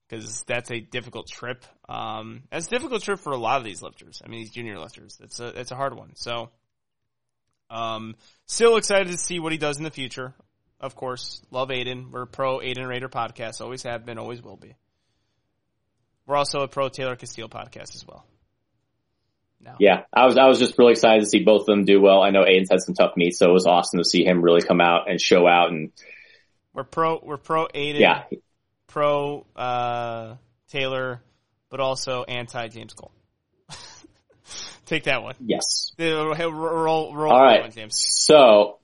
[0.09, 1.63] because that's a difficult trip.
[1.87, 4.21] Um, that's a difficult trip for a lot of these lifters.
[4.25, 5.19] I mean, these junior lifters.
[5.21, 6.15] It's a it's a hard one.
[6.15, 6.49] So,
[7.69, 8.15] um,
[8.45, 10.33] still excited to see what he does in the future.
[10.79, 12.11] Of course, love Aiden.
[12.11, 13.61] We're pro Aiden Raider podcast.
[13.61, 14.17] Always have been.
[14.17, 14.75] Always will be.
[16.25, 18.25] We're also a pro Taylor Castile podcast as well.
[19.61, 22.01] Now, Yeah, I was I was just really excited to see both of them do
[22.01, 22.21] well.
[22.21, 24.61] I know Aiden's had some tough meets, so it was awesome to see him really
[24.61, 25.69] come out and show out.
[25.69, 25.91] And
[26.73, 27.19] we're pro.
[27.21, 27.99] We're pro Aiden.
[27.99, 28.23] yeah,
[28.89, 30.35] Pro uh,
[30.69, 31.21] Taylor,
[31.69, 33.11] but also anti James Cole.
[34.85, 35.35] Take that one.
[35.39, 35.91] yes.
[35.97, 37.61] Roll, roll, roll All right.
[37.61, 37.97] one, James.
[37.97, 38.79] So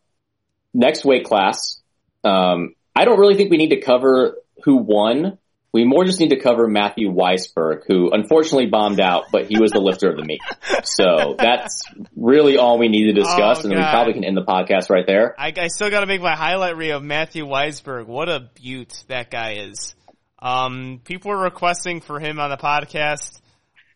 [0.74, 1.82] next weight class,
[2.24, 5.38] um, I don't really think we need to cover who won.
[5.76, 9.72] We more just need to cover Matthew Weisberg, who unfortunately bombed out, but he was
[9.72, 10.40] the lifter of the meet.
[10.86, 11.82] So that's
[12.16, 14.90] really all we need to discuss, Oh, and then we probably can end the podcast
[14.90, 15.36] right there.
[15.38, 18.06] I, I still got to make my highlight reel of Matthew Weisberg.
[18.08, 19.96] What a beaut that guy is.
[20.40, 23.42] Um, people are requesting for him on the podcast.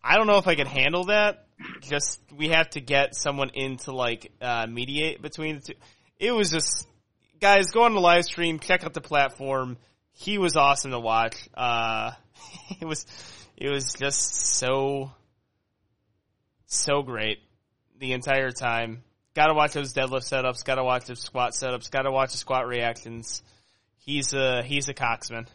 [0.03, 1.45] I don't know if I can handle that.
[1.79, 5.73] Just we have to get someone in to like uh, mediate between the two.
[6.19, 6.89] It was just
[7.39, 9.77] guys go on the live stream, check out the platform.
[10.19, 11.37] He was awesome to watch.
[11.55, 12.11] Uh,
[12.81, 13.05] it was
[13.55, 15.11] it was just so
[16.65, 17.39] so great
[17.97, 19.03] the entire time.
[19.33, 20.65] Got to watch those deadlift setups.
[20.65, 21.89] Got to watch those squat setups.
[21.89, 23.41] Got to watch the squat reactions.
[23.99, 25.47] He's a he's a coxman,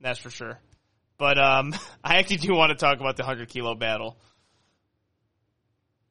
[0.00, 0.60] that's for sure.
[1.18, 4.16] But um, I actually do want to talk about the hundred kilo battle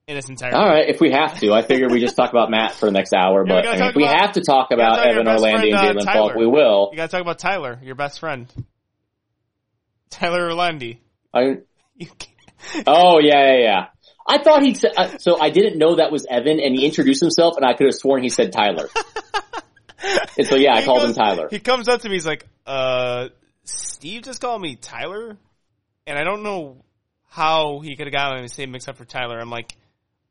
[0.10, 0.58] in its entirety.
[0.58, 2.92] All right, if we have to, I figure we just talk about Matt for the
[2.92, 3.46] next hour.
[3.48, 5.82] But I mean, if we about- have to talk about talk Evan Orlandi and uh,
[6.02, 6.30] Jalen Tyler.
[6.30, 6.90] Falk, we will.
[6.92, 8.48] You got to talk about Tyler, your best friend,
[10.10, 10.98] Tyler Orlandi.
[11.34, 11.58] I,
[12.88, 13.86] oh yeah, yeah, yeah.
[14.28, 14.92] I thought he said.
[14.98, 17.86] Uh, so I didn't know that was Evan, and he introduced himself, and I could
[17.86, 18.90] have sworn he said Tyler.
[20.38, 21.48] and so yeah, I He called goes- him Tyler.
[21.50, 23.30] He comes up to me, he's like, uh,
[23.64, 25.38] Steve just called me Tyler?
[26.08, 26.84] And I don't know
[27.28, 29.40] how he could have gotten the same mix up for Tyler.
[29.40, 29.76] I'm like,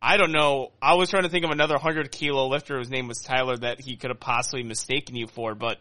[0.00, 0.70] I don't know.
[0.80, 3.80] I was trying to think of another 100 kilo lifter whose name was Tyler that
[3.80, 5.78] he could have possibly mistaken you for, but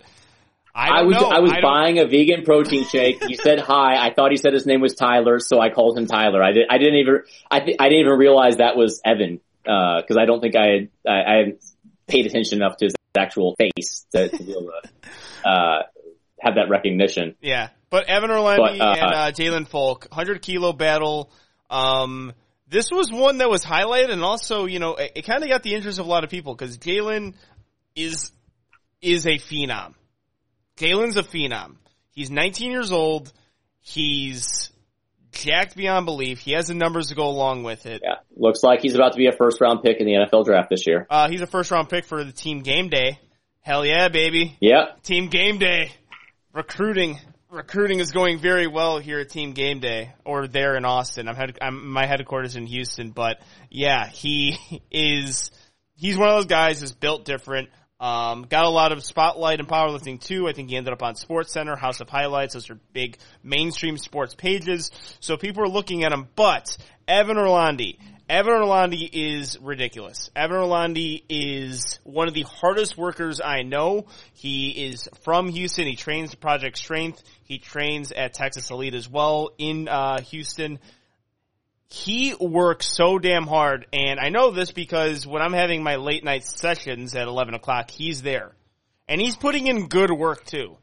[0.73, 1.27] I I was know.
[1.27, 3.23] I was don't- buying a vegan protein shake.
[3.23, 3.95] He said hi.
[4.03, 6.41] I thought he said his name was Tyler, so I called him Tyler.
[6.44, 6.65] I did.
[6.69, 7.22] I didn't even.
[7.49, 10.89] I th- I didn't even realize that was Evan because I don't think I had,
[11.07, 11.64] I, I hadn't
[12.07, 14.72] paid attention enough to his actual face to, to be able
[15.44, 15.81] to uh,
[16.39, 17.35] have that recognition.
[17.41, 21.31] Yeah, but Evan Orlandi But, uh, and uh, Jalen Falk, hundred kilo battle.
[21.69, 22.34] Um,
[22.69, 25.64] this was one that was highlighted, and also, you know, it, it kind of got
[25.64, 27.34] the interest of a lot of people because Jalen
[27.95, 28.31] is
[29.02, 29.94] is a phenom.
[30.77, 31.76] Jalen's a phenom.
[32.11, 33.31] He's 19 years old.
[33.80, 34.72] He's
[35.31, 36.39] jacked beyond belief.
[36.39, 38.02] He has the numbers to go along with it.
[38.03, 40.69] Yeah, looks like he's about to be a first round pick in the NFL draft
[40.69, 41.06] this year.
[41.10, 43.19] Uh, he's a first round pick for the team game day.
[43.61, 44.56] Hell yeah, baby.
[44.61, 45.03] Yep.
[45.03, 45.91] Team Game Day.
[46.53, 47.19] Recruiting.
[47.58, 51.28] Recruiting is going very well here at Team Game Day, or there in Austin.
[51.28, 54.60] I'm, head, I'm my headquarters in Houston, but yeah, he
[54.92, 55.50] is.
[55.96, 57.70] He's one of those guys that's built different.
[58.00, 60.48] Um, got a lot of spotlight in powerlifting too.
[60.48, 62.54] I think he ended up on Sports Center, House of Highlights.
[62.54, 64.92] Those are big mainstream sports pages.
[65.20, 66.28] So people are looking at him.
[66.36, 66.78] But
[67.08, 67.98] Evan Orlandi,
[68.30, 70.30] Evan Orlandi is ridiculous.
[70.36, 74.08] Evan Orlandi is one of the hardest workers I know.
[74.34, 75.88] He is from Houston.
[75.88, 77.24] He trains Project Strength.
[77.45, 80.80] He trains at Texas Elite as well in uh, Houston.
[81.90, 86.26] He works so damn hard, and I know this because when I'm having my late
[86.26, 88.52] night sessions at 11 o'clock, he's there.
[89.08, 90.76] And he's putting in good work too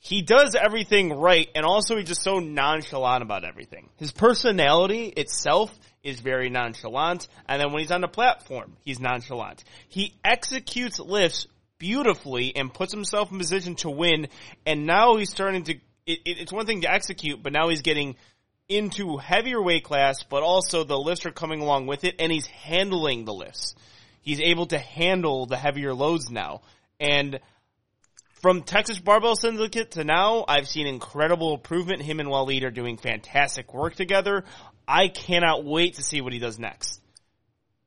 [0.00, 3.90] he does everything right and also he's just so nonchalant about everything.
[3.98, 9.64] His personality itself is very nonchalant and then when he's on the platform, he's nonchalant.
[9.88, 11.46] He executes lifts
[11.78, 14.28] beautifully and puts himself in position to win
[14.66, 15.74] and now he's starting to,
[16.06, 18.16] it, it, it's one thing to execute, but now he's getting
[18.68, 22.46] into heavier weight class, but also the lifts are coming along with it and he's
[22.46, 23.74] handling the lifts.
[24.22, 26.62] He's able to handle the heavier loads now.
[27.00, 27.40] And
[28.40, 32.02] from Texas Barbell Syndicate to now, I've seen incredible improvement.
[32.02, 34.44] Him and Waleed are doing fantastic work together.
[34.88, 37.00] I cannot wait to see what he does next.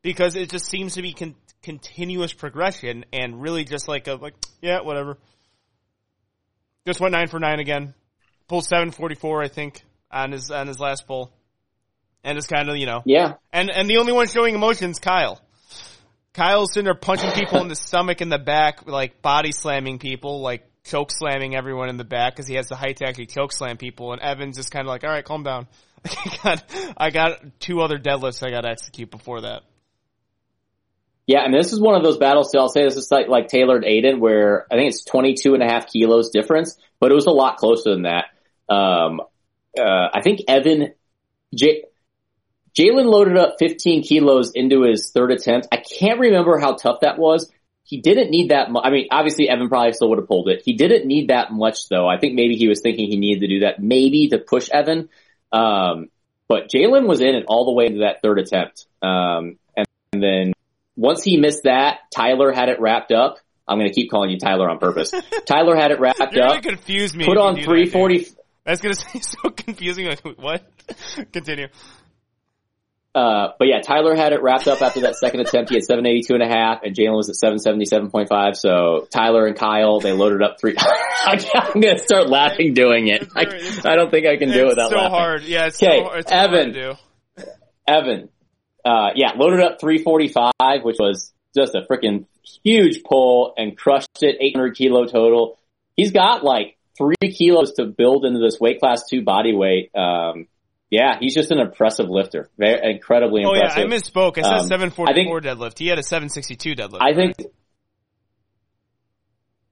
[0.02, 4.36] Because it just seems to be con- continuous progression and really just like a, like,
[4.62, 5.18] yeah, whatever.
[6.86, 7.94] Just went nine for nine again.
[8.48, 11.32] Pulled 744, I think, on his, on his last pull.
[12.24, 13.02] And it's kind of, you know.
[13.06, 13.36] Yeah.
[13.52, 15.42] And, and the only one showing emotions, Kyle.
[16.34, 20.42] Kyle's sitting there punching people in the stomach and the back, like body slamming people,
[20.42, 23.54] like choke slamming everyone in the back because he has the height to actually choke
[23.54, 24.14] slam people.
[24.14, 25.68] And Evans is kind of like, all right, calm down.
[26.06, 26.64] I got,
[26.98, 29.62] I got two other deadlifts I got to execute before that.
[31.26, 32.54] Yeah, mean, this is one of those battles.
[32.54, 35.66] I'll say this is like, like tailored Aiden, where I think it's 22 and a
[35.66, 38.26] half kilos difference, but it was a lot closer than that.
[38.68, 39.22] Um,
[39.80, 40.94] uh, I think Evan,
[41.56, 41.84] J,
[42.78, 45.68] Jalen loaded up 15 kilos into his third attempt.
[45.72, 47.52] I can't remember how tough that was.
[47.84, 48.84] He didn't need that much.
[48.86, 50.64] I mean, obviously Evan probably still would have pulled it.
[50.66, 52.08] He didn't need that much though.
[52.08, 55.10] I think maybe he was thinking he needed to do that maybe to push Evan.
[55.52, 56.08] Um,
[56.48, 58.88] but Jalen was in it all the way into that third attempt.
[59.02, 60.54] Um, and, and then
[60.96, 63.38] once he missed that, Tyler had it wrapped up.
[63.68, 65.12] I'm going to keep calling you Tyler on purpose.
[65.46, 66.62] Tyler had it wrapped You're up.
[66.62, 67.26] gonna confuse me.
[67.26, 68.18] Put on do that, 340.
[68.18, 68.28] dude.
[68.66, 70.08] That's gonna say so confusing.
[70.08, 70.64] Like, what?
[71.32, 71.68] Continue.
[73.16, 75.70] Uh, but yeah, Tyler had it wrapped up after that second attempt.
[75.70, 78.56] He had 782 and a half and Jalen was at 777.5.
[78.56, 80.76] So Tyler and Kyle, they loaded up three.
[81.26, 81.38] I'm
[81.80, 83.28] going to start laughing doing it.
[83.36, 83.42] I,
[83.90, 85.12] I don't think I can do it without so laughing.
[85.12, 85.44] hard.
[85.44, 86.74] Yeah, it's Okay, so, it's Evan.
[86.74, 86.96] to
[87.38, 87.46] do.
[87.88, 88.30] Evan,
[88.84, 92.26] uh, yeah, loaded up 345, which was just a freaking
[92.64, 95.60] huge pull and crushed it, 800 kilo total.
[95.96, 99.92] He's got like three kilos to build into this weight class two body weight.
[99.96, 100.48] Um,
[100.94, 102.52] yeah, he's just an impressive lifter.
[102.56, 103.78] Very incredibly impressive.
[103.78, 103.86] Oh yeah.
[103.88, 104.38] I misspoke.
[104.38, 105.80] I said Um, 744 deadlift.
[105.80, 107.00] He had a 762 deadlift.
[107.02, 107.36] I think,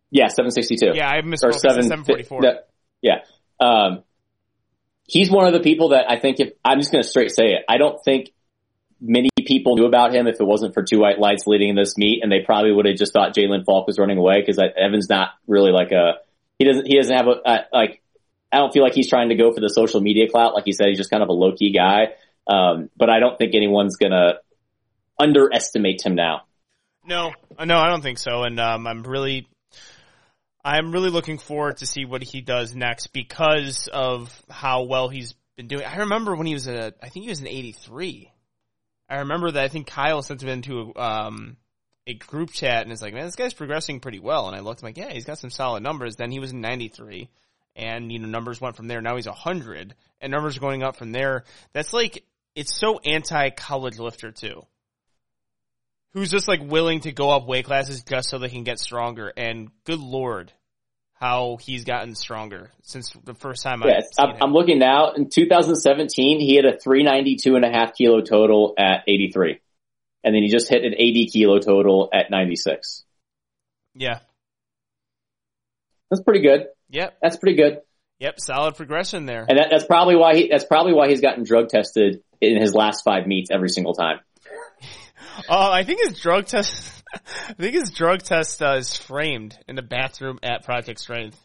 [0.09, 0.93] yeah, 762.
[0.97, 1.49] Yeah, I or misspoke.
[1.49, 2.41] I said seven, 744.
[2.41, 2.49] no,
[3.03, 3.17] yeah.
[3.59, 4.03] Um,
[5.07, 7.49] he's one of the people that I think if, I'm just going to straight say
[7.49, 7.65] it.
[7.69, 8.31] I don't think
[8.99, 12.23] many people knew about him if it wasn't for two white lights leading this meet
[12.23, 15.29] and they probably would have just thought Jalen Falk was running away because Evan's not
[15.45, 16.13] really like a,
[16.57, 18.01] he doesn't, he doesn't have a, uh, like,
[18.51, 20.53] I don't feel like he's trying to go for the social media clout.
[20.53, 22.13] Like he said, he's just kind of a low key guy.
[22.47, 24.39] Um, but I don't think anyone's going to
[25.19, 26.41] underestimate him now.
[27.05, 27.31] No,
[27.63, 28.43] no, I don't think so.
[28.43, 29.47] And um, I'm really,
[30.63, 35.33] I'm really looking forward to see what he does next because of how well he's
[35.55, 35.85] been doing.
[35.85, 38.31] I remember when he was a, I think he was an 83.
[39.09, 41.57] I remember that I think Kyle sent him into a, um,
[42.05, 44.47] a group chat and it's like, man, this guy's progressing pretty well.
[44.47, 46.15] And I looked, I'm like, yeah, he's got some solid numbers.
[46.15, 47.29] Then he was in 93
[47.75, 49.01] and, you know, numbers went from there.
[49.01, 51.45] Now he's 100 and numbers are going up from there.
[51.73, 52.23] That's like,
[52.55, 54.65] it's so anti-college lifter too
[56.13, 59.31] who's just like willing to go up weight classes just so they can get stronger.
[59.35, 60.51] And good lord,
[61.13, 64.43] how he's gotten stronger since the first time Yeah, I've seen I'm.
[64.49, 65.13] I'm looking now.
[65.13, 69.59] In 2017, he had a 392 and a half kilo total at 83.
[70.23, 73.03] And then he just hit an 80 kilo total at 96.
[73.95, 74.19] yeah.
[76.09, 76.65] That's pretty good.
[76.91, 77.17] Yep.
[77.21, 77.79] That's pretty good.
[78.19, 78.39] Yep.
[78.39, 79.45] Solid progression there.
[79.49, 82.73] And that, that's probably why he, that's probably why he's gotten drug tested in his
[82.73, 84.19] last five meets every single time.
[85.47, 87.03] Oh, I think his drug test.
[87.49, 91.39] I think his drug test uh, is framed in the bathroom at Project Strength.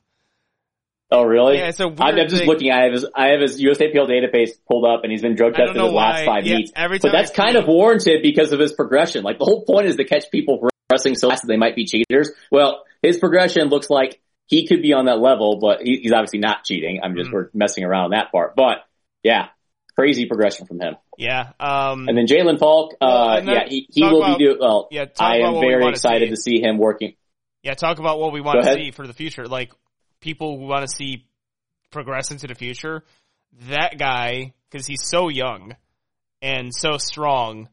[1.10, 1.58] Oh, really?
[1.58, 2.48] Yeah, it's a weird I'm, I'm just thing.
[2.48, 2.72] looking.
[2.72, 5.80] I have his I have his USAPL database pulled up, and he's been drug tested
[5.80, 6.72] his last five Yeah, meets.
[6.74, 9.22] every But time that's I kind see of warranted because of his progression.
[9.22, 10.58] Like the whole point is to catch people
[10.88, 12.32] progressing so fast that they might be cheaters.
[12.50, 16.38] Well, his progression looks like he could be on that level, but he, he's obviously
[16.38, 17.00] not cheating.
[17.02, 17.34] I'm just Mhm.
[17.34, 18.54] we're messing around on that part.
[18.56, 18.78] But
[19.22, 19.48] yeah,
[19.96, 20.96] crazy progression from him.
[21.18, 21.52] Yeah.
[21.58, 24.88] Um, And then Jalen Falk, uh, then yeah, he, he will about- be doing well.
[24.90, 25.06] yeah.
[25.18, 26.30] I am very excited see.
[26.30, 27.14] to see him working.
[27.62, 29.46] Yeah, talk about what we want to see for the future.
[29.46, 29.72] Like
[30.20, 31.26] people who want to see
[31.90, 33.02] progress into the future.
[33.68, 35.74] That guy, because he's so young
[36.42, 37.68] and so strong,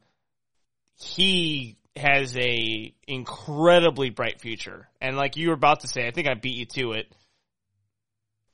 [0.95, 4.87] he has a incredibly bright future.
[4.99, 7.07] And like you were about to say, I think I beat you to it.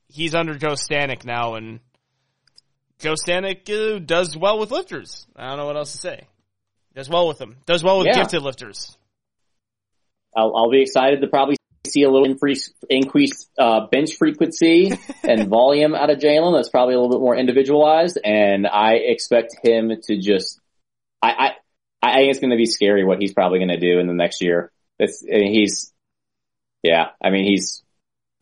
[0.08, 1.78] He's under Joe Stanek now, and
[2.98, 5.26] Joe Stanek uh, does well with lifters.
[5.36, 6.26] I don't know what else to say.
[6.94, 7.56] Does well with them.
[7.66, 8.14] Does well with Yeah.
[8.16, 8.96] gifted lifters.
[10.36, 11.56] I'll, I'll be excited to probably
[11.86, 14.92] see a little increase, increased uh, bench frequency
[15.22, 16.56] and volume out of Jalen.
[16.56, 20.60] That's probably a little bit more individualized, and I expect him to just.
[21.22, 21.50] I I,
[22.02, 24.14] I think it's going to be scary what he's probably going to do in the
[24.14, 24.72] next year.
[24.98, 25.92] It's he's,
[26.82, 27.08] yeah.
[27.22, 27.82] I mean he's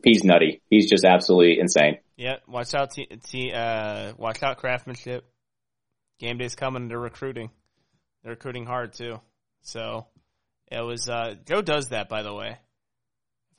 [0.03, 0.61] he's nutty.
[0.69, 1.99] He's just absolutely insane.
[2.15, 5.25] Yeah, watch out, t- t- uh, watch out, craftsmanship.
[6.19, 6.87] Game day's coming.
[6.87, 7.49] They're recruiting.
[8.23, 9.21] They're recruiting hard too.
[9.61, 10.07] So
[10.71, 11.07] it was.
[11.09, 12.57] Uh, Joe does that, by the way.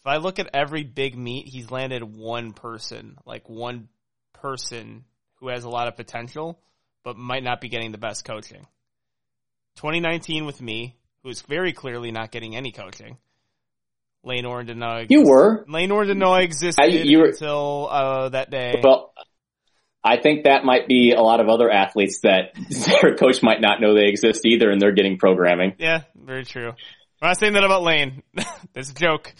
[0.00, 3.88] If I look at every big meet, he's landed one person, like one
[4.32, 5.04] person
[5.36, 6.58] who has a lot of potential,
[7.04, 8.66] but might not be getting the best coaching.
[9.80, 13.16] 2019 with me, who's very clearly not getting any coaching.
[14.22, 17.28] Lane Orr didn't know You were Lane Orr didn't know I existed I- you were-
[17.28, 18.78] until uh, that day.
[18.84, 19.14] well.
[20.02, 22.54] I think that might be a lot of other athletes that
[23.02, 25.74] their coach might not know they exist either, and they're getting programming.
[25.78, 26.68] Yeah, very true.
[26.68, 28.22] I'm not saying that about Lane.
[28.74, 29.34] That's a joke.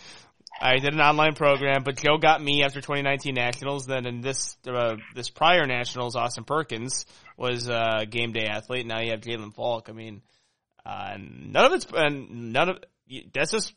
[0.63, 3.87] I did an online program, but Joe got me after 2019 Nationals.
[3.87, 7.07] Then in this uh, this prior Nationals, Austin Perkins
[7.37, 8.87] was a game day athlete.
[8.87, 9.89] Now you have Jalen Falk.
[9.89, 10.21] I mean,
[10.85, 12.79] uh, none of it's and none of
[13.33, 13.73] that's just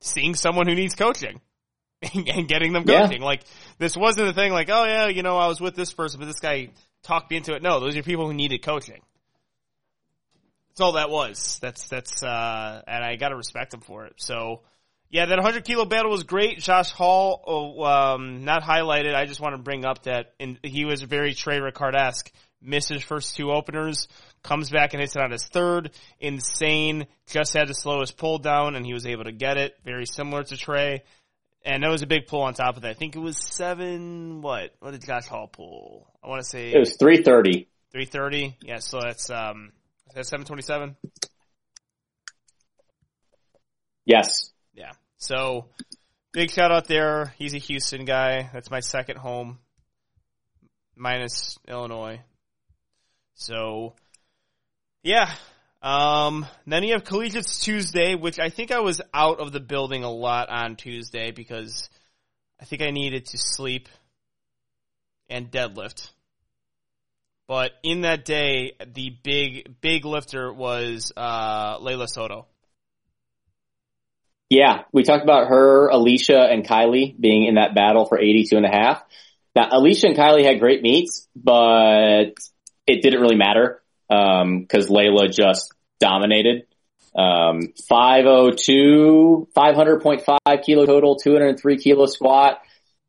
[0.00, 1.40] seeing someone who needs coaching
[2.14, 3.06] and getting them Yeah.
[3.06, 3.22] coaching.
[3.22, 3.42] Like
[3.78, 4.52] this wasn't a thing.
[4.52, 6.70] Like oh yeah, you know I was with this person, but this guy
[7.02, 7.62] talked me into it.
[7.62, 9.00] No, those are people who needed coaching.
[10.68, 11.58] That's all that was.
[11.62, 14.14] That's that's uh and I gotta respect him for it.
[14.16, 14.60] So
[15.10, 16.58] yeah, that 100 kilo battle was great.
[16.58, 19.14] Josh Hall, oh, um, not highlighted.
[19.14, 22.32] I just want to bring up that in, he was very Trey Ricard-esque.
[22.60, 24.08] Missed his first two openers,
[24.42, 25.90] comes back and hits it on his third.
[26.18, 27.06] Insane.
[27.26, 29.76] Just had to slow his pull down and he was able to get it.
[29.84, 31.02] Very similar to Trey.
[31.62, 32.90] And that was a big pull on top of that.
[32.90, 34.74] I think it was seven, what?
[34.80, 36.08] What did Josh Hall pull?
[36.22, 37.68] I want to say It was three thirty.
[37.92, 38.56] 330.
[38.62, 39.72] Yeah, so that's, um,
[40.14, 40.96] that's 727.
[44.04, 44.50] Yes.
[45.24, 45.64] So
[46.34, 47.32] big shout out there.
[47.38, 48.50] He's a Houston guy.
[48.52, 49.58] That's my second home,
[50.94, 52.20] minus Illinois.
[53.32, 53.94] So
[55.02, 55.32] yeah.
[55.80, 60.04] Um, then you have Collegiates Tuesday, which I think I was out of the building
[60.04, 61.88] a lot on Tuesday because
[62.60, 63.88] I think I needed to sleep
[65.30, 66.10] and deadlift.
[67.48, 72.46] But in that day, the big big lifter was uh, Layla Soto.
[74.50, 78.66] Yeah, we talked about her, Alicia, and Kylie being in that battle for 82 and
[78.66, 79.02] a half.
[79.56, 82.34] Now, Alicia and Kylie had great meets, but
[82.86, 86.66] it didn't really matter because Layla just dominated.
[87.16, 92.60] Um, 502, 500.5 kilo total, 203 kilo squat.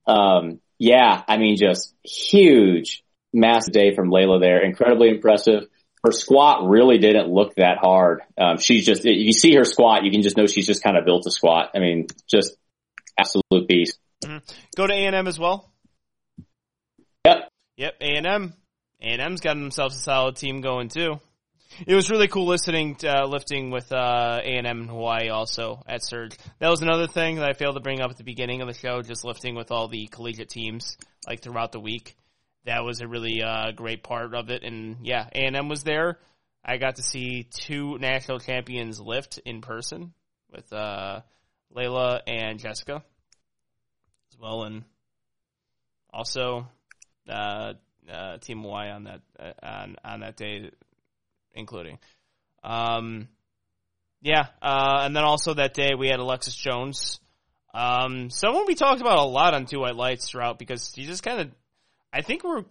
[0.05, 3.03] Um, yeah, I mean, just huge,
[3.33, 4.63] massive day from Layla there.
[4.63, 5.67] Incredibly impressive.
[6.05, 8.21] Her squat really didn't look that hard.
[8.37, 10.97] Um, she's just, if you see her squat, you can just know she's just kind
[10.97, 11.71] of built to squat.
[11.73, 12.55] I mean, just
[13.17, 13.97] absolute beast.
[14.75, 15.71] Go to A and M as well.
[17.25, 17.49] Yep.
[17.77, 18.53] Yep, A and M.
[19.01, 21.19] A and M's got themselves a solid team going too.
[21.87, 25.29] It was really cool listening to uh, lifting with uh, A and M in Hawaii
[25.29, 26.37] also at Surge.
[26.59, 28.75] That was another thing that I failed to bring up at the beginning of the
[28.75, 29.01] show.
[29.01, 32.15] Just lifting with all the collegiate teams like throughout the week.
[32.65, 34.63] That was a really uh, great part of it.
[34.63, 36.19] And yeah, A and M was there.
[36.63, 40.13] I got to see two national champions lift in person
[40.51, 41.21] with uh,
[41.75, 43.03] Layla and Jessica
[44.31, 44.83] as well, and
[46.11, 46.67] also
[47.29, 47.73] uh,
[48.11, 50.71] uh, Team Hawaii on that uh, on on that day,
[51.53, 51.99] including.
[52.63, 53.27] Um,
[54.21, 57.19] yeah, uh, and then also that day we had Alexis Jones,
[57.75, 61.23] um, someone we talked about a lot on Two White Lights throughout because he just
[61.23, 61.51] kind of,
[62.15, 62.63] I think we're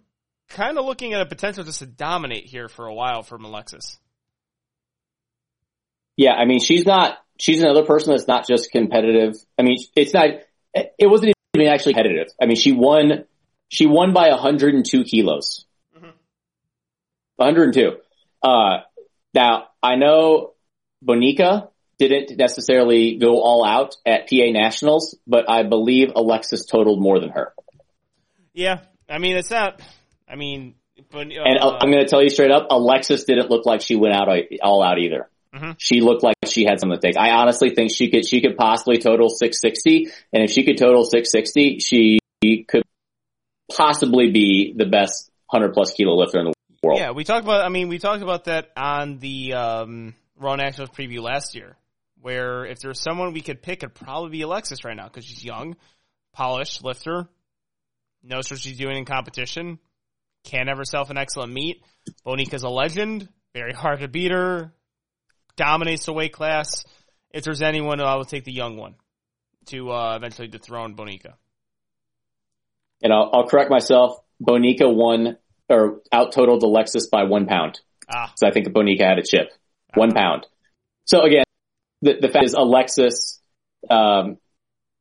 [0.48, 3.98] kind of looking at a potential just to dominate here for a while from Alexis.
[6.16, 9.34] Yeah, I mean, she's not, she's another person that's not just competitive.
[9.58, 10.30] I mean, it's not,
[10.74, 12.28] it wasn't even actually competitive.
[12.40, 13.26] I mean, she won,
[13.68, 15.66] she won by 102 kilos.
[17.36, 17.98] 102.
[18.42, 18.78] Uh,
[19.34, 20.54] now I know
[21.04, 21.68] Bonica
[21.98, 27.30] didn't necessarily go all out at PA Nationals, but I believe Alexis totaled more than
[27.30, 27.52] her.
[28.54, 29.80] Yeah, I mean it's not.
[30.28, 30.74] I mean,
[31.10, 33.80] but uh, And uh, I'm going to tell you straight up, Alexis didn't look like
[33.82, 34.28] she went out
[34.62, 35.28] all out either.
[35.54, 35.76] Mhm.
[35.78, 37.16] She looked like she had something to take.
[37.16, 41.04] I honestly think she could she could possibly total 660, and if she could total
[41.04, 42.18] 660, she
[42.66, 42.82] could
[43.74, 46.98] possibly be the best 100 plus kilo lifter in the world.
[46.98, 47.64] Yeah, we talked about.
[47.64, 51.76] I mean, we talked about that on the um, Raw Nationals preview last year,
[52.20, 55.44] where if there's someone we could pick, it'd probably be Alexis right now because she's
[55.44, 55.76] young,
[56.32, 57.28] polished, lifter,
[58.24, 59.78] knows what she's doing in competition,
[60.44, 61.82] can have herself an excellent meet.
[62.26, 64.72] Bonica's a legend, very hard to beat her,
[65.56, 66.84] dominates the weight class.
[67.32, 68.94] If there's anyone, I will take the young one
[69.66, 71.34] to uh, eventually dethrone Bonica.
[73.02, 74.18] And I'll, I'll correct myself.
[74.42, 75.36] Bonica won
[75.68, 77.80] or out totaled Alexis by one pound.
[78.08, 79.50] Ah, So I think Bonica had a chip.
[79.94, 80.46] One pound.
[81.04, 81.44] So again,
[82.02, 83.40] the, the fact is Alexis,
[83.88, 84.38] um,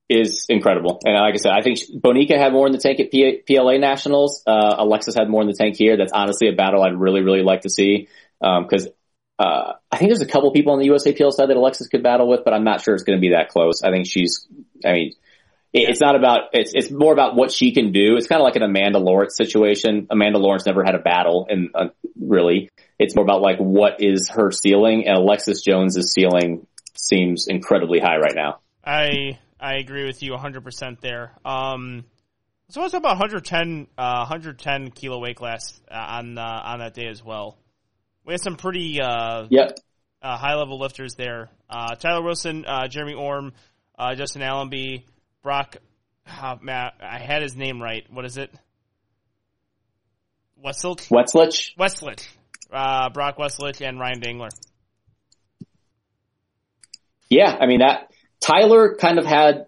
[0.10, 1.00] is incredible.
[1.06, 3.78] And like I said, I think Bonica had more in the tank at P- PLA
[3.78, 4.44] Nationals.
[4.46, 5.98] Uh, Alexis had more in the tank here.
[5.98, 8.08] That's honestly a battle I'd really, really like to see.
[8.42, 8.88] Um, cause,
[9.40, 12.28] uh, I think there's a couple people on the USAPL side that Alexis could battle
[12.28, 13.82] with, but I'm not sure it's going to be that close.
[13.84, 14.46] I think she's,
[14.86, 15.14] I mean,
[15.74, 18.16] it- it's not about, it's, it's more about what she can do.
[18.16, 20.08] It's kind of like an Amanda Lawrence situation.
[20.12, 21.88] Amanda Lawrence never had a battle and uh,
[22.20, 22.70] really
[23.00, 28.18] it's more about like what is her ceiling and Alexis Jones's ceiling seems incredibly high
[28.18, 28.60] right now.
[28.86, 31.32] I I agree with you 100% there.
[31.46, 32.04] Um,
[32.68, 36.94] so let's talk about 110, uh, 110 kilo weight class uh, on uh, on that
[36.94, 37.58] day as well.
[38.26, 39.78] We had some pretty uh, Yep.
[40.22, 41.50] uh, high level lifters there.
[41.70, 43.54] Uh, Tyler Wilson, uh, Jeremy Orm,
[43.98, 45.06] uh, Justin Allenby,
[45.42, 45.78] Brock.
[46.28, 48.06] Uh, Matt, I had his name right.
[48.10, 48.50] What is it?
[50.64, 51.10] Westlich.
[51.78, 52.28] Westlich.
[52.72, 54.50] Uh, Brock Westlich and Ryan Dangler.
[57.30, 57.56] Yeah.
[57.60, 58.10] I mean that
[58.44, 59.68] Tyler kind of had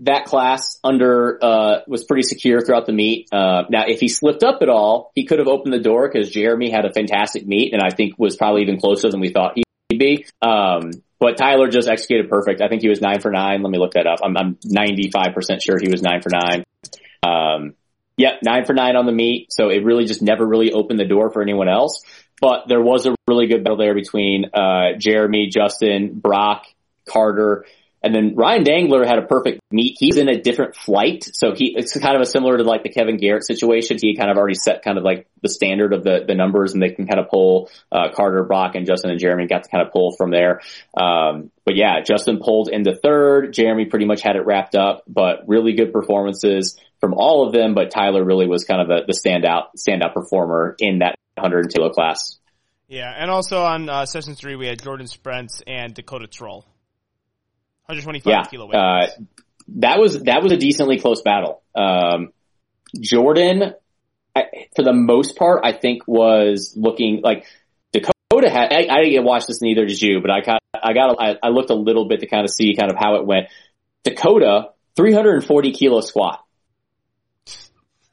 [0.00, 3.28] that class under, uh, was pretty secure throughout the meet.
[3.32, 6.30] Uh, now if he slipped up at all, he could have opened the door because
[6.30, 9.56] Jeremy had a fantastic meet and I think was probably even closer than we thought
[9.56, 10.26] he'd be.
[10.42, 12.60] Um, but Tyler just executed perfect.
[12.60, 13.62] I think he was nine for nine.
[13.62, 14.18] Let me look that up.
[14.22, 16.64] I'm, I'm 95% sure he was nine for nine.
[17.22, 17.74] Um,
[18.18, 19.52] Yep, nine for nine on the meet.
[19.52, 22.02] So it really just never really opened the door for anyone else.
[22.40, 26.64] But there was a really good battle there between uh, Jeremy, Justin, Brock,
[27.08, 27.66] Carter,
[28.06, 29.96] and then Ryan Dangler had a perfect meet.
[29.98, 32.88] He's in a different flight, so he it's kind of a similar to like the
[32.88, 33.98] Kevin Garrett situation.
[34.00, 36.80] He kind of already set kind of like the standard of the the numbers, and
[36.80, 39.84] they can kind of pull uh, Carter, Brock, and Justin and Jeremy got to kind
[39.84, 40.60] of pull from there.
[40.96, 43.52] Um, but yeah, Justin pulled into third.
[43.52, 47.74] Jeremy pretty much had it wrapped up, but really good performances from all of them.
[47.74, 51.90] But Tyler really was kind of the, the standout standout performer in that 100 kilo
[51.90, 52.38] class.
[52.86, 56.64] Yeah, and also on uh, session three we had Jordan Sprents and Dakota Troll.
[57.88, 58.74] 125 Yeah, kilo weight.
[58.76, 59.06] uh,
[59.80, 61.62] that was that was a decently close battle.
[61.74, 62.32] Um,
[63.00, 63.74] Jordan,
[64.34, 64.44] I,
[64.74, 67.46] for the most part, I think was looking like
[67.92, 68.72] Dakota had.
[68.72, 71.36] I, I didn't get watch this, neither did you, but I got I got I,
[71.42, 73.48] I looked a little bit to kind of see kind of how it went.
[74.04, 76.44] Dakota, 340 kilo squat,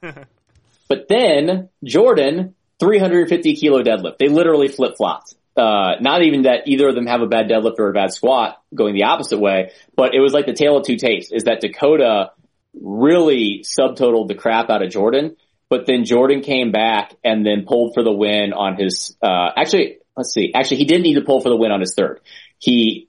[0.00, 4.18] but then Jordan, 350 kilo deadlift.
[4.18, 5.34] They literally flip flopped.
[5.56, 8.60] Uh, not even that either of them have a bad deadlift or a bad squat
[8.74, 11.60] going the opposite way, but it was like the tale of two tapes is that
[11.60, 12.32] Dakota
[12.80, 15.36] really subtotaled the crap out of Jordan,
[15.68, 19.98] but then Jordan came back and then pulled for the win on his, uh, actually,
[20.16, 22.20] let's see, actually he didn't need to pull for the win on his third.
[22.58, 23.08] He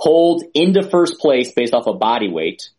[0.00, 2.70] pulled into first place based off of body weight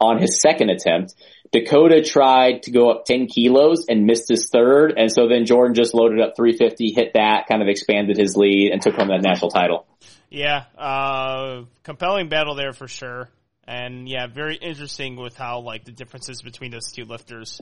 [0.00, 1.14] on his second attempt.
[1.52, 4.94] Dakota tried to go up 10 kilos and missed his third.
[4.96, 8.70] And so then Jordan just loaded up 350, hit that, kind of expanded his lead
[8.72, 9.86] and took home that national title.
[10.28, 13.28] Yeah, uh, compelling battle there for sure.
[13.64, 17.60] And yeah, very interesting with how like the differences between those two lifters.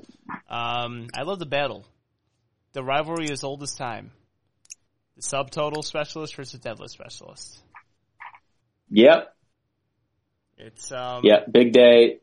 [0.48, 1.86] Um, I love the battle.
[2.72, 4.10] The rivalry is old as time.
[5.16, 7.58] The subtotal specialist versus deadlift specialist.
[8.90, 9.34] Yep.
[10.58, 11.52] It's um, Yep.
[11.52, 12.20] Big day.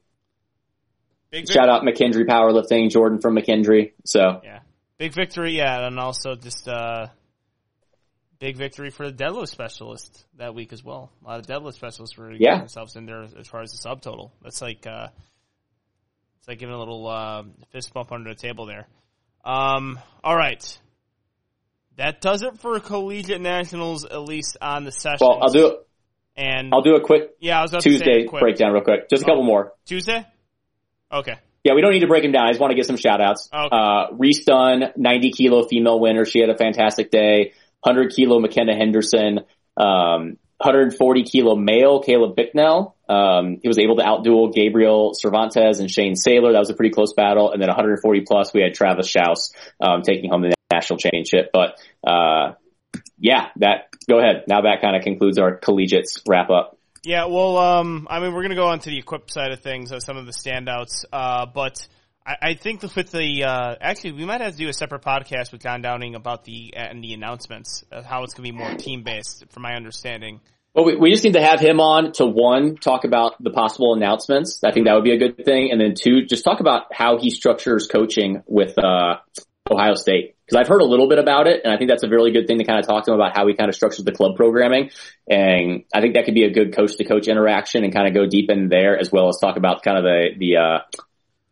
[1.32, 3.94] Big Shout out McKendree Powerlifting, Jordan from McKendree.
[4.06, 4.60] So Yeah,
[4.98, 5.58] big victory.
[5.58, 7.08] Yeah, and also just uh,
[8.40, 11.12] big victory for the deadlift specialist that week as well.
[11.24, 12.38] A lot of deadlift specialists were Yeah.
[12.38, 14.32] getting themselves in there as far as the subtotal.
[14.42, 15.08] That's like uh,
[16.40, 18.88] it's like giving a little uh, fist bump under the table there.
[19.44, 20.80] Um, all right,
[21.98, 25.20] that does it for collegiate nationals, at least on the session.
[25.22, 25.78] well, I'll do it.
[26.38, 28.42] And I'll do a quick yeah, I was about to say Tuesday quick.
[28.42, 29.10] breakdown real quick.
[29.10, 29.30] Just a Oh.
[29.30, 29.72] couple more.
[29.86, 30.26] Tuesday.
[31.12, 31.36] Okay.
[31.64, 32.46] Yeah, we don't need to break them down.
[32.46, 33.50] I just want to get some shout outs.
[33.52, 33.76] Okay.
[33.76, 36.24] Uh, Reese Dunn, 90 kilo female winner.
[36.24, 37.54] She had a fantastic day.
[37.82, 39.40] 100 kilo McKenna Henderson.
[39.76, 42.96] Um, 140 kilo male Caleb Bicknell.
[43.10, 46.54] Um, he was able to outduel Gabriel Cervantes and Shane Saylor.
[46.54, 47.52] That was a pretty close battle.
[47.52, 49.52] And then 140 plus, we had Travis Schaus,
[49.82, 51.50] um, taking home the national championship.
[51.52, 52.54] But, uh,
[53.18, 54.44] yeah, that, go ahead.
[54.48, 56.78] Now that kind of concludes our collegiates wrap up.
[57.06, 59.92] Yeah, well, um, I mean, we're gonna go on to the equip side of things,
[59.92, 61.88] uh, some of the standouts, uh, but
[62.26, 65.52] I, I think with the uh, actually we might have to do a separate podcast
[65.52, 68.74] with John Downing about the and the announcements of how it's going to be more
[68.74, 70.42] team based, from my understanding.
[70.74, 73.94] Well, we, we just need to have him on to one, talk about the possible
[73.94, 74.60] announcements.
[74.64, 75.72] I think that would be a good thing.
[75.72, 79.20] And then two, just talk about how he structures coaching with, uh,
[79.72, 80.36] Ohio State.
[80.48, 82.46] Cause I've heard a little bit about it and I think that's a really good
[82.46, 84.36] thing to kind of talk to him about how he kind of structures the club
[84.36, 84.92] programming.
[85.28, 88.14] And I think that could be a good coach to coach interaction and kind of
[88.14, 90.80] go deep in there as well as talk about kind of the, the, uh,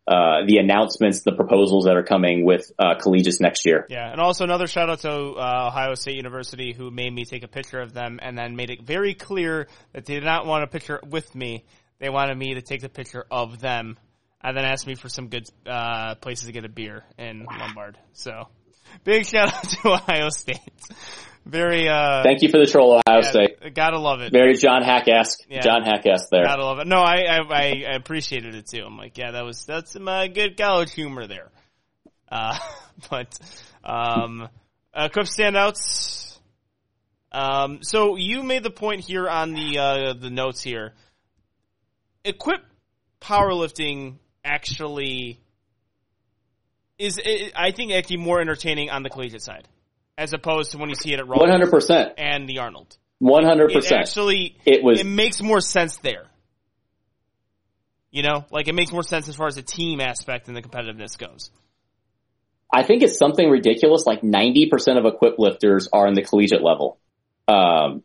[0.06, 2.94] uh, the announcements, the proposals that are coming with uh,
[3.40, 3.86] next year.
[3.88, 7.42] Yeah, and also another shout out to uh, Ohio State University who made me take
[7.42, 10.62] a picture of them and then made it very clear that they did not want
[10.62, 11.64] a picture with me.
[11.98, 13.96] They wanted me to take the picture of them
[14.44, 17.96] and then asked me for some good uh, places to get a beer in Lombard.
[18.12, 18.48] So,
[19.02, 20.60] big shout out to Ohio State.
[21.46, 21.88] Very.
[21.88, 23.74] uh Thank you for the troll, Ohio yeah, State.
[23.74, 24.32] Gotta love it.
[24.32, 25.40] Very John Haack-esque.
[25.48, 25.60] Yeah.
[25.60, 26.44] John Haack-esque there.
[26.44, 26.86] Gotta love it.
[26.86, 28.84] No, I, I I I appreciated it too.
[28.84, 31.50] I'm like, yeah, that was that's some uh, good college humor there.
[32.30, 32.58] Uh,
[33.10, 33.38] but
[33.82, 34.48] um,
[34.92, 36.38] uh, quick standouts.
[37.32, 40.92] Um, so you made the point here on the uh, the notes here.
[42.24, 42.62] Equip
[43.20, 45.40] powerlifting actually
[46.98, 47.20] is
[47.56, 49.68] I think actually more entertaining on the collegiate side
[50.16, 52.96] as opposed to when you see it at Raw 100% and the Arnold.
[53.18, 54.00] One hundred It percent.
[54.00, 56.26] actually It was it makes more sense there.
[58.10, 60.62] You know, like it makes more sense as far as the team aspect and the
[60.62, 61.50] competitiveness goes.
[62.72, 64.04] I think it's something ridiculous.
[64.06, 66.98] Like 90% of equip lifters are in the collegiate level.
[67.48, 68.02] Um,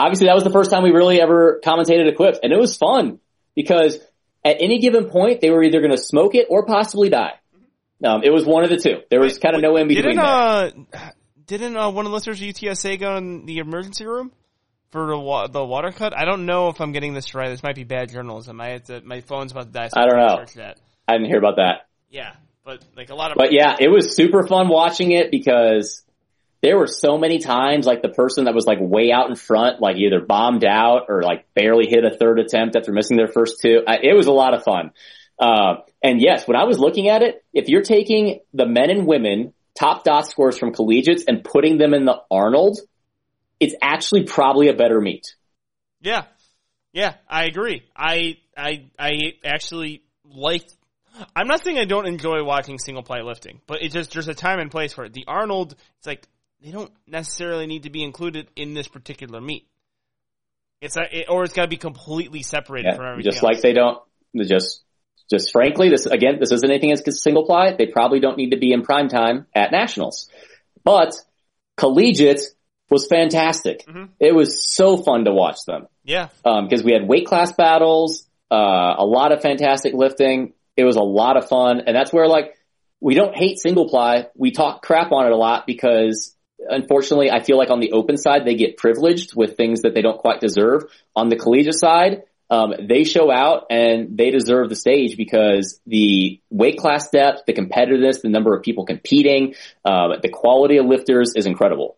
[0.00, 3.20] obviously that was the first time we really ever commentated equipped and it was fun
[3.54, 3.98] because
[4.44, 7.34] at any given point they were either going to smoke it or possibly die.
[8.04, 9.00] Um, it was one of the two.
[9.10, 10.16] There was kind of no in between.
[10.16, 10.70] Didn't uh,
[11.46, 14.32] didn't uh, one of the listeners of UTSA go in the emergency room
[14.90, 16.16] for the, wa- the water cut?
[16.16, 17.50] I don't know if I'm getting this right.
[17.50, 18.60] This might be bad journalism.
[18.60, 19.88] I have to, my phone's about to die.
[19.88, 20.44] So I don't know.
[20.56, 20.78] That.
[21.06, 21.88] I didn't hear about that.
[22.08, 22.32] Yeah,
[22.64, 26.02] but like a lot of But yeah, it was super fun watching it because
[26.62, 29.80] there were so many times like the person that was like way out in front,
[29.80, 33.60] like either bombed out or like barely hit a third attempt after missing their first
[33.62, 33.82] two.
[33.86, 34.92] I, it was a lot of fun.
[35.38, 39.06] Uh, and yes, when I was looking at it, if you're taking the men and
[39.06, 42.78] women top dot scores from collegiates and putting them in the Arnold,
[43.58, 45.34] it's actually probably a better meet.
[46.02, 46.24] Yeah,
[46.92, 47.84] yeah, I agree.
[47.96, 49.12] I I I
[49.44, 50.64] actually like.
[51.34, 54.34] I'm not saying I don't enjoy watching single ply lifting, but it just there's a
[54.34, 55.12] time and place for it.
[55.12, 56.26] The Arnold, it's like
[56.62, 59.66] they don't necessarily need to be included in this particular meet.
[60.80, 63.30] It's a, it, or it's got to be completely separated from everything.
[63.30, 63.98] just like they don't,
[64.36, 64.82] just,
[65.30, 67.74] just frankly, this, again, this isn't anything as single ply.
[67.76, 70.30] They probably don't need to be in prime time at nationals,
[70.84, 71.14] but
[71.76, 72.40] collegiate
[72.90, 73.86] was fantastic.
[73.86, 74.08] Mhm.
[74.18, 75.86] It was so fun to watch them.
[76.02, 80.54] yeah, Um, cause we had weight class battles, uh, a lot of fantastic lifting.
[80.76, 81.82] It was a lot of fun.
[81.86, 82.56] And that's where like,
[83.00, 84.26] we don't hate single ply.
[84.34, 86.34] We talk crap on it a lot because
[86.68, 90.02] unfortunately I feel like on the open side, they get privileged with things that they
[90.02, 90.84] don't quite deserve.
[91.16, 96.40] On the collegiate side, um, they show out and they deserve the stage because the
[96.50, 99.54] weight class depth, the competitiveness, the number of people competing,
[99.84, 101.96] um, the quality of lifters is incredible.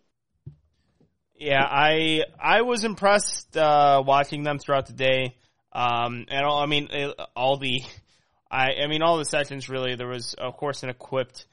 [1.37, 5.37] Yeah, I I was impressed uh, watching them throughout the day.
[5.73, 6.89] Um, and all, I mean,
[7.35, 7.81] all the,
[8.51, 9.97] I I mean, all the sessions really.
[9.97, 11.47] There was, of course, an equipped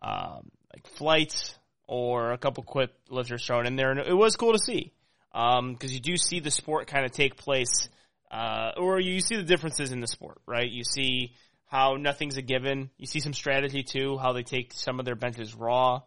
[0.00, 4.52] um, like flight or a couple quick lifters thrown in there, and it was cool
[4.52, 4.92] to see
[5.32, 7.88] because you do see the sport kind of take place,
[8.30, 10.70] uh, or you see the differences in the sport, right?
[10.70, 11.34] You see
[11.66, 12.90] how nothing's a given.
[12.98, 16.02] You see some strategy too, how they take some of their benches raw,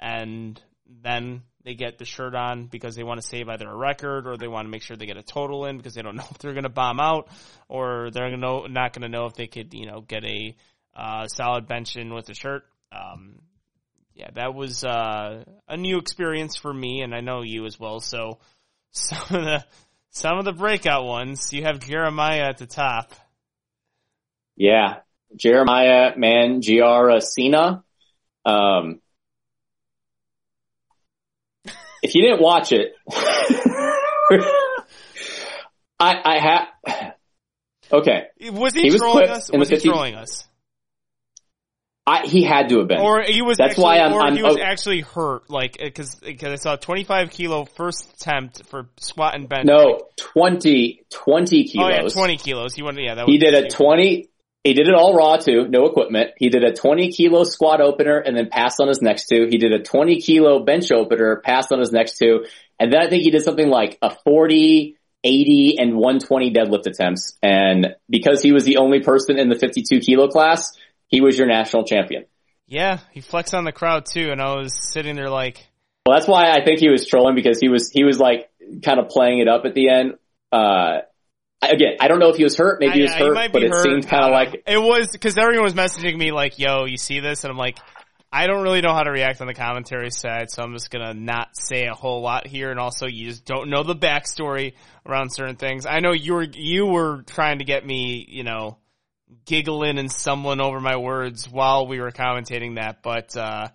[0.00, 4.26] and then they get the shirt on because they want to save either a record
[4.26, 6.26] or they want to make sure they get a total in because they don't know
[6.30, 7.28] if they're going to bomb out
[7.68, 10.56] or they're gonna know, not going to know if they could, you know, get a
[10.94, 12.64] uh, solid bench in with the shirt.
[12.92, 13.40] Um,
[14.16, 18.00] yeah, that was uh, a new experience for me, and I know you as well.
[18.00, 18.38] So
[18.90, 19.64] some of the
[20.10, 23.12] some of the breakout ones, you have Jeremiah at the top.
[24.56, 25.00] Yeah.
[25.36, 27.84] Jeremiah Mangiara Cena.
[28.46, 29.02] Um,
[32.02, 32.94] if you didn't watch it,
[35.98, 36.68] I, I have,
[37.92, 38.28] okay.
[38.50, 39.50] Was he, He was trolling quick us?
[39.50, 40.48] in Was he 50 trolling us?
[42.08, 43.00] I, he had to have been.
[43.00, 44.62] Or he was That's actually, why I'm- or I'm- he was oh.
[44.62, 49.66] actually hurt, like because because I saw 25 kilo first attempt for squat and bench.
[49.66, 51.84] no, 20, 20 kilos.
[51.84, 52.74] oh yeah, 20 kilos.
[52.74, 54.28] He went, yeah, that He did a 20,
[54.62, 56.30] he did it all raw too, no equipment.
[56.36, 59.48] He did a 20 kilo squat opener and then passed on his next two.
[59.50, 62.46] He did a 20 kilo bench opener, passed on his next two.
[62.78, 67.36] And then I think he did something like a 40, 80 and 120 deadlift attempts.
[67.42, 70.72] And because he was the only person in the 52 kilo class,
[71.08, 72.24] he was your national champion.
[72.66, 75.64] Yeah, he flexed on the crowd too, and I was sitting there like,
[76.04, 78.50] Well, that's why I think he was trolling because he was he was like
[78.84, 80.14] kind of playing it up at the end.
[80.50, 81.02] Uh,
[81.62, 82.80] again, I don't know if he was hurt.
[82.80, 83.84] Maybe he was I- he hurt, might but be it hurt.
[83.84, 87.20] seemed kind of like it was because everyone was messaging me like, "Yo, you see
[87.20, 87.78] this?" And I'm like,
[88.32, 91.14] I don't really know how to react on the commentary side, so I'm just gonna
[91.14, 92.70] not say a whole lot here.
[92.72, 94.72] And also, you just don't know the backstory
[95.06, 95.86] around certain things.
[95.86, 98.78] I know you were you were trying to get me, you know,
[99.44, 103.68] giggling and stumbling over my words while we were commentating that, but uh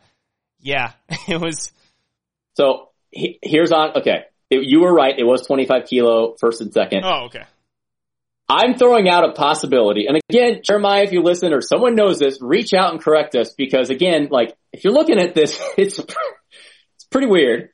[0.59, 0.91] yeah,
[1.27, 1.71] it was.
[2.55, 2.89] so.
[3.13, 3.97] He, here's on.
[3.97, 5.13] Okay, It- you were right.
[5.17, 7.03] It was 25 kilo first and second.
[7.03, 7.43] Oh, okay.
[8.47, 10.07] I'm throwing out a possibility.
[10.07, 13.53] And again, Jeremiah, if you listen or someone knows this, reach out and correct us
[13.53, 17.69] because again, like if you're looking at this, it's it's pretty weird.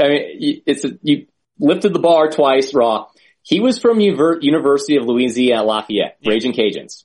[0.00, 1.26] I mean, it's a, you
[1.58, 3.06] lifted the bar twice, raw.
[3.42, 6.30] He was from University of Louisiana Lafayette, Yeah.
[6.30, 7.04] Raging Cajuns.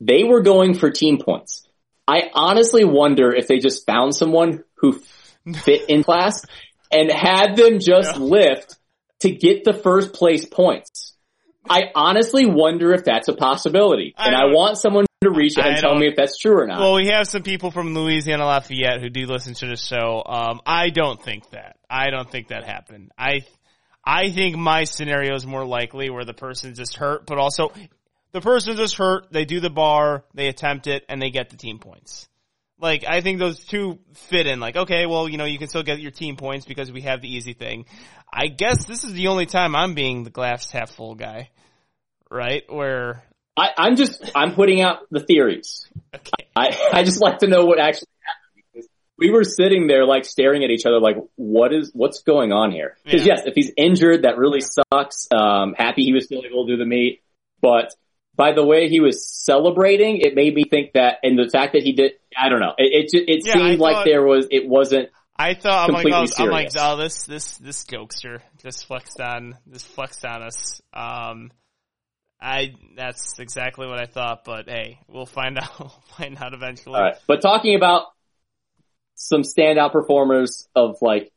[0.00, 1.66] They were going for team points.
[2.08, 5.00] I honestly wonder if they just found someone who
[5.62, 6.44] fit in class
[6.90, 8.22] and had them just Yeah.
[8.22, 8.76] lift
[9.20, 11.14] to get the first place points.
[11.68, 14.14] I honestly wonder if that's a possibility.
[14.16, 16.66] I and I want someone to reach out and tell me if that's true or
[16.66, 16.80] not.
[16.80, 20.22] Well, we have some people from Louisiana Lafayette who do listen to the show.
[20.24, 21.76] Um, I don't think that.
[21.88, 23.12] I don't think that happened.
[23.18, 23.42] I,
[24.04, 27.70] I think my scenario is more likely where the person's just hurt, but also
[28.32, 29.32] the person's just hurt.
[29.32, 32.28] They do the bar, they attempt it, and they get the team points.
[32.78, 34.60] Like I think those two fit in.
[34.60, 37.20] Like okay, well you know you can still get your team points because we have
[37.20, 37.84] the easy thing.
[38.32, 41.50] I guess this is the only time I'm being the glass half full guy,
[42.30, 42.62] right?
[42.68, 43.22] Where
[43.56, 45.86] I, I'm just, I'm putting out the theories.
[46.14, 48.88] okay, I, I just like to know what actually happened because
[49.18, 52.70] we were sitting there like staring at each other like, what is, what's going on
[52.70, 52.96] here?
[53.04, 53.34] Because Yeah.
[53.36, 55.26] yes, if he's injured, that really sucks.
[55.30, 57.20] Um, happy he was still able to do the meet,
[57.60, 57.92] but
[58.36, 61.82] by the way he was celebrating, it made me think that, and the fact that
[61.82, 65.10] he did, I don't know, it, it, it Yeah, seemed like there was, it wasn't,
[65.36, 69.56] I thought I'm like, oh, I'm like, oh, this this this jokester just flexed on
[69.66, 70.82] this flexed on us.
[70.92, 71.50] Um,
[72.38, 75.80] I that's exactly what I thought, but hey, we'll find out.
[75.80, 76.96] We'll find out eventually.
[76.96, 77.16] All right.
[77.26, 78.08] But talking about
[79.14, 81.32] some standout performers of like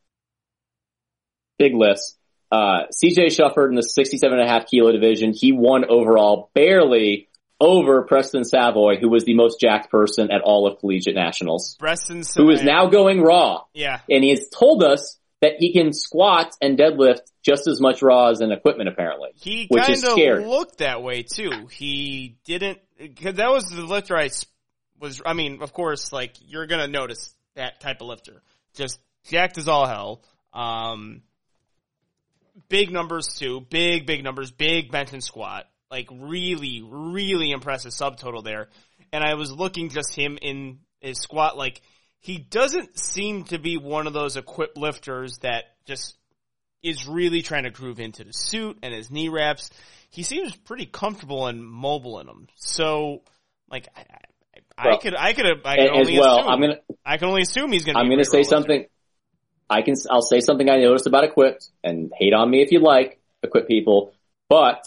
[1.57, 2.17] big lifts,
[2.53, 7.29] uh, CJ Shufford in the 67 and a half kilo division, he won overall barely
[7.59, 12.23] over Preston Savoy, who was the most jacked person at all of collegiate nationals, Preston,
[12.35, 13.61] who is now going raw.
[13.73, 18.01] yeah, And he has told us that he can squat and deadlift just as much
[18.01, 19.29] raw as an equipment apparently.
[19.35, 20.45] he which kind is of scary.
[20.45, 21.67] looked that way too.
[21.71, 24.29] He didn't because that was the lifter I
[24.99, 25.21] was.
[25.25, 28.41] I mean, of course, like you're gonna notice that type of lifter,
[28.75, 28.99] just
[29.29, 30.21] jacked as all hell.
[30.53, 31.21] Um,
[32.69, 38.43] big numbers too, big big numbers, big bench and squat, like really really impressive subtotal
[38.43, 38.69] there.
[39.11, 41.81] And I was looking just him in his squat, like
[42.19, 46.15] he doesn't seem to be one of those equipped lifters that just
[46.81, 49.69] is really trying to groove into the suit and his knee wraps.
[50.09, 52.47] He seems pretty comfortable and mobile in them.
[52.55, 53.23] So,
[53.69, 54.05] like, I,
[54.77, 56.49] I, I could, I could, I could only well, assume.
[56.49, 57.99] I'm gonna I can only assume he's going to.
[57.99, 58.85] I'm going to say something.
[59.73, 59.95] I can.
[60.09, 63.67] I'll say something I noticed about equipped, and hate on me if you like equipped
[63.67, 64.13] people.
[64.49, 64.85] But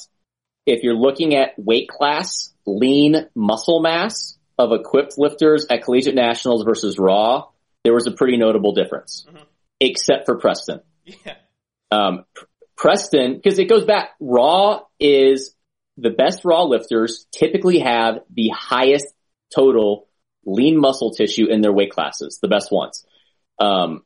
[0.65, 6.65] if you're looking at weight class, lean muscle mass of equipped lifters at collegiate nationals
[6.65, 7.49] versus raw,
[7.85, 9.43] there was a pretty notable difference, Mhm.
[9.81, 10.81] except for Preston.
[11.05, 11.37] Yeah,
[11.91, 12.25] Um,
[12.77, 14.11] Preston, because it goes back.
[14.21, 15.55] Raw is
[15.97, 19.07] the best raw lifters typically have the highest
[19.55, 20.09] total
[20.45, 23.05] lean muscle tissue in their weight classes, the best ones.
[23.59, 24.05] Um,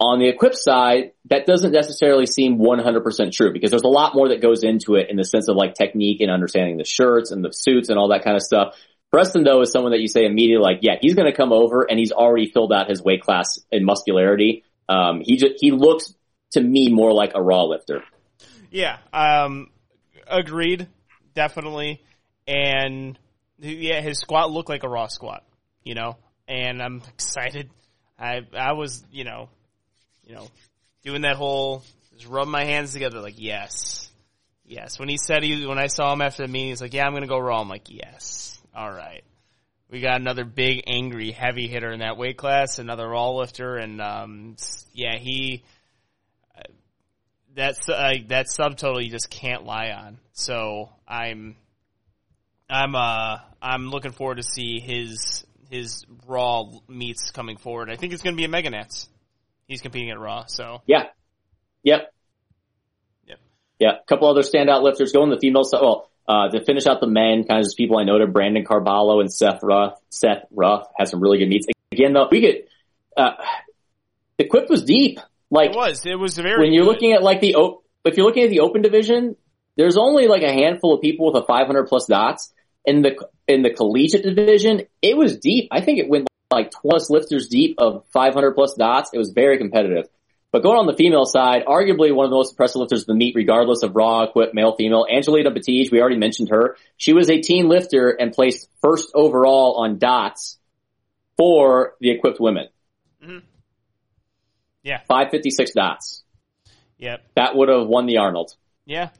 [0.00, 4.30] on the equip side, that doesn't necessarily seem 100% true because there's a lot more
[4.30, 7.44] that goes into it in the sense of like technique and understanding the shirts and
[7.44, 8.74] the suits and all that kind of stuff.
[9.12, 11.82] Preston though is someone that you say immediately like, yeah, he's going to come over
[11.88, 14.64] and he's already filled out his weight class in muscularity.
[14.88, 16.14] Um, he just, he looks
[16.52, 18.02] to me more like a raw lifter.
[18.70, 18.98] yeah.
[19.12, 19.68] Um,
[20.26, 20.88] agreed,
[21.34, 22.02] definitely.
[22.46, 23.18] And
[23.58, 25.44] yeah, his squat looked like a raw squat,
[25.84, 26.16] you know.
[26.48, 27.70] And I'm excited.
[28.18, 29.48] I I was, you know,
[30.30, 30.46] you know,
[31.02, 31.82] doing that whole
[32.14, 34.08] just rubbing my hands together, like yes,
[34.64, 34.96] yes.
[34.98, 37.12] When he said he, when I saw him after the meeting, he's like, yeah, I'm
[37.12, 37.60] gonna go raw.
[37.60, 39.24] I'm like, yes, all right.
[39.90, 44.00] We got another big, angry, heavy hitter in that weight class, another raw lifter, and
[44.00, 44.56] um,
[44.94, 45.64] yeah, he
[47.52, 50.18] that's uh, that subtotal you just can't lie on.
[50.32, 51.56] So I'm
[52.68, 57.90] I'm uh I'm looking forward to see his his raw meets coming forward.
[57.90, 59.08] I think it's going to be a Mega Nats.
[59.70, 61.04] He's competing at Raw, so Yeah.
[61.84, 62.12] Yep.
[63.26, 63.38] Yep.
[63.78, 63.92] Yeah.
[64.02, 65.80] A couple other standout lifters going the female side.
[65.80, 69.20] Well, Uh, to finish out the men, kind of just people I noted, Brandon Carballo
[69.20, 69.94] and Seth Ruff.
[70.10, 71.66] Seth Ruff had some really good meets.
[71.90, 72.68] Again, though, we get
[73.16, 73.32] uh,
[74.38, 75.18] the equipped was deep.
[75.50, 76.04] Like It was.
[76.06, 76.60] It was very.
[76.62, 76.90] when you're good.
[76.92, 79.34] looking at like the o- if you're looking at the open division,
[79.76, 82.52] there's only like a handful of people with a 500 plus dots.
[82.84, 83.16] In the
[83.48, 85.68] in the collegiate division, it was deep.
[85.72, 89.10] I think it went like 20 lifters deep of 500 plus dots.
[89.12, 90.08] It was very competitive.
[90.52, 93.14] But going on the female side, arguably one of the most impressive lifters of the
[93.14, 95.06] meet, regardless of raw, equipped, male, female.
[95.08, 96.76] Angelina Batiste, we already mentioned her.
[96.96, 100.58] She was a team lifter and placed first overall on dots
[101.36, 102.66] for the equipped women.
[104.82, 104.98] Yeah.
[105.06, 106.24] 556 dots.
[106.98, 107.20] Yep.
[107.36, 108.54] That would have won the Arnold.
[108.86, 109.10] Yeah.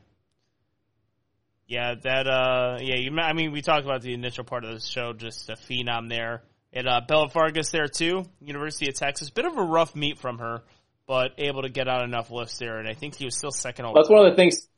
[1.69, 4.81] Yeah, that, uh, yeah, you, I mean, we talked about the initial part of the
[4.81, 6.43] show, just a phenom there.
[6.73, 9.31] And, uh, Bella Fargus there too, University of Texas.
[9.31, 10.63] Bit of a rough meet from her,
[11.07, 13.87] but able to get out enough lifts there, and I think he was still second.
[13.95, 14.69] That's one of the things.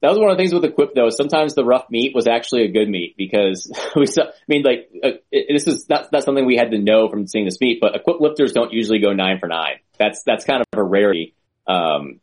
[0.00, 1.10] That was one of the things with Equip though.
[1.10, 4.88] Sometimes the rough meet was actually a good meet because we saw, I mean, like,
[5.02, 7.80] uh, it, this is not, not something we had to know from seeing this meet,
[7.80, 9.80] but Equip lifters don't usually go nine for nine.
[9.98, 11.34] That's, that's kind of a rarity.
[11.66, 12.20] Um,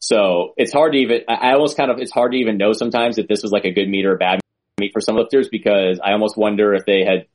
[0.00, 3.18] so it's hard to even, I almost kind of, it's hard to even know sometimes
[3.18, 4.40] if this was like a good meet or a bad
[4.80, 7.26] meet for some lifters because I almost wonder if they had,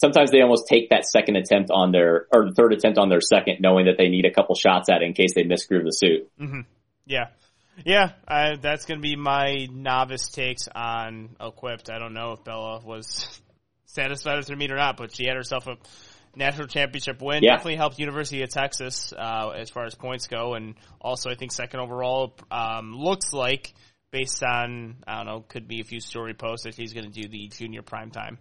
[0.00, 3.20] sometimes they almost take that second attempt on their, or the third attempt on their
[3.20, 5.92] second knowing that they need a couple shots at it in case they misgroove the
[5.92, 6.30] suit.
[7.06, 7.26] Yeah.
[7.84, 11.90] Yeah, I, that's going to be my novice takes on Equipped.
[11.90, 13.40] I don't know if Bella was
[13.86, 15.76] satisfied with her meet or not, but she had herself a
[16.36, 17.42] national championship win.
[17.42, 17.52] Yeah.
[17.52, 21.52] Definitely helped University of Texas uh, as far as points go, and also I think
[21.52, 23.74] second overall um, looks like
[24.10, 27.22] based on I don't know could be a few story posts that she's going to
[27.22, 28.38] do the junior prime time.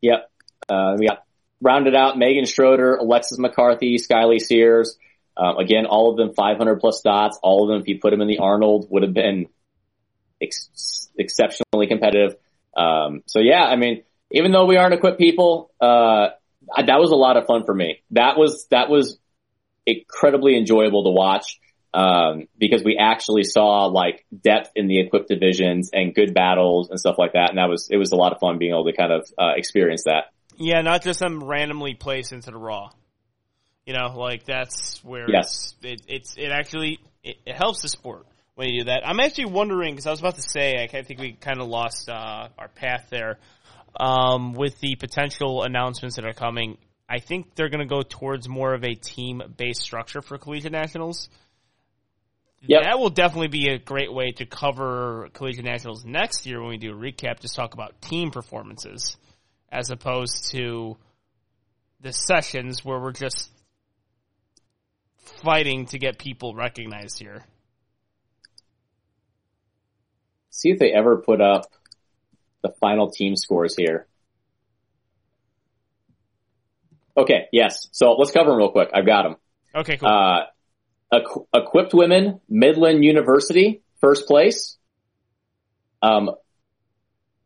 [0.00, 0.30] Yep.
[0.68, 1.24] Uh, we got
[1.60, 4.96] rounded out Megan Schroeder, Alexis McCarthy, Skyly Sears.
[5.36, 7.38] Um, again, all of them 500 plus dots.
[7.42, 9.46] All of them, if you put them in the Arnold, would have been
[10.42, 12.36] ex- exceptionally competitive.
[12.76, 14.02] Um, so yeah, I mean,
[14.32, 16.28] even though we aren't equipped people, uh,
[16.76, 18.02] that was a lot of fun for me.
[18.10, 19.18] That was, that was
[19.86, 21.58] incredibly enjoyable to watch.
[21.94, 27.00] Um, because we actually saw like depth in the equipped divisions and good battles and
[27.00, 27.48] stuff like that.
[27.48, 29.52] And that was, it was a lot of fun being able to kind of, uh,
[29.56, 30.24] experience that.
[30.58, 32.90] Yeah, not just them randomly placed into the raw.
[33.86, 35.74] You know, like that's where Yes.
[35.82, 39.00] it's, it, it's it actually it, it helps the sport when you do that.
[39.02, 42.10] I'm actually wondering because I was about to say I think we kind of lost
[42.10, 43.38] uh, our path there
[43.98, 46.76] um, with the potential announcements that are coming.
[47.08, 50.72] I think they're going to go towards more of a team based structure for collegiate
[50.72, 51.30] nationals.
[52.62, 52.82] Yep.
[52.82, 56.76] That will definitely be a great way to cover collegiate nationals next year when we
[56.76, 57.40] do a recap.
[57.40, 59.16] Just talk about team performances
[59.70, 60.96] as opposed to
[62.00, 63.50] the sessions where we're just
[65.42, 67.44] fighting to get people recognized here.
[70.50, 71.66] See if they ever put up
[72.62, 74.08] the final team scores here.
[77.16, 77.88] Okay, yes.
[77.92, 78.90] So let's cover them real quick.
[78.92, 79.36] I've got them.
[79.74, 80.08] Okay, cool.
[80.08, 80.46] Uh,
[81.12, 84.76] Equ- equipped women, Midland University, first place.
[86.02, 86.30] Um,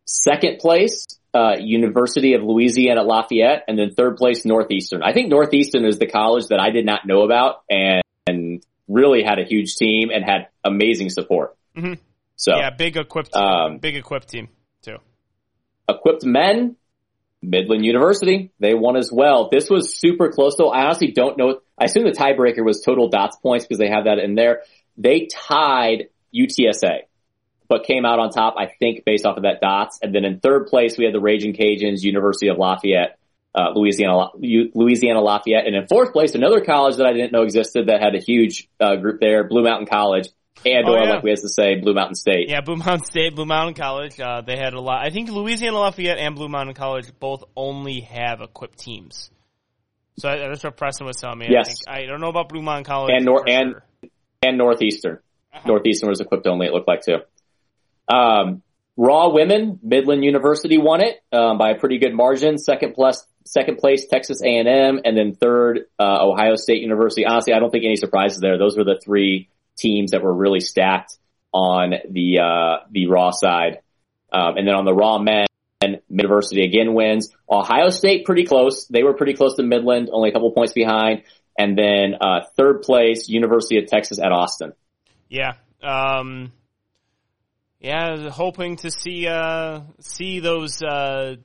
[0.04, 5.02] second place, uh, University of Louisiana at Lafayette, and then third place, Northeastern.
[5.02, 9.22] I think Northeastern is the college that I did not know about and, and really
[9.22, 11.56] had a huge team and had amazing support.
[11.76, 11.98] Mhm.
[12.36, 14.48] So, yeah, big equipped, um, big equipped team
[14.82, 14.96] too.
[15.88, 16.76] equipped men,
[17.42, 19.48] Midland University, they won as well.
[19.50, 20.70] This was super close though.
[20.70, 21.60] I honestly don't know.
[21.76, 24.62] I assume the tiebreaker was total dots points because they have that in there.
[24.96, 27.00] They tied UTSA,
[27.68, 29.98] but came out on top, I think, based off of that dots.
[30.02, 33.18] And then in third place, we had the Raging Cajuns, University of Lafayette,
[33.54, 35.66] uh, Louisiana, Louisiana Lafayette.
[35.66, 38.68] And in fourth place, another college that I didn't know existed that had a huge
[38.80, 40.28] uh, group there, Blue Mountain College.
[40.64, 41.10] And Oh, or yeah.
[41.14, 42.48] like we have to say, Blue Mountain State.
[42.48, 44.20] Yeah, Blue Mountain State, Blue Mountain College.
[44.20, 45.04] Uh, they had a lot.
[45.04, 49.30] I think Louisiana Lafayette and Blue Mountain College both only have equipped teams.
[50.18, 51.46] So I- that's what Preston was telling me.
[51.50, 51.74] Yes.
[51.88, 54.10] I, think, I don't know about Blue Mountain College And Nor- and- sure.
[54.42, 55.18] and Northeastern.
[55.54, 55.68] Uh-huh.
[55.68, 57.18] Northeastern was equipped only, it looked like too.
[58.08, 58.62] Um,
[58.96, 62.58] Raw women, Midland University won it um, by a pretty good margin.
[62.58, 67.24] Second plus, second place, Texas A&M, and then third, uh, Ohio State University.
[67.24, 68.58] Honestly, I don't think any surprises there.
[68.58, 71.16] Those were the three teams that were really stacked
[71.52, 73.80] on the uh, the Raw side.
[74.32, 75.46] Um, and then on the Raw men,
[76.08, 77.34] University again wins.
[77.50, 78.86] Ohio State pretty close.
[78.86, 81.22] They were pretty close to Midland, only a couple points behind.
[81.58, 84.72] And then uh, third place, University of Texas at Austin.
[85.28, 85.54] Yeah.
[85.82, 86.52] Um,
[87.80, 91.36] yeah, hoping to see uh, see those uh,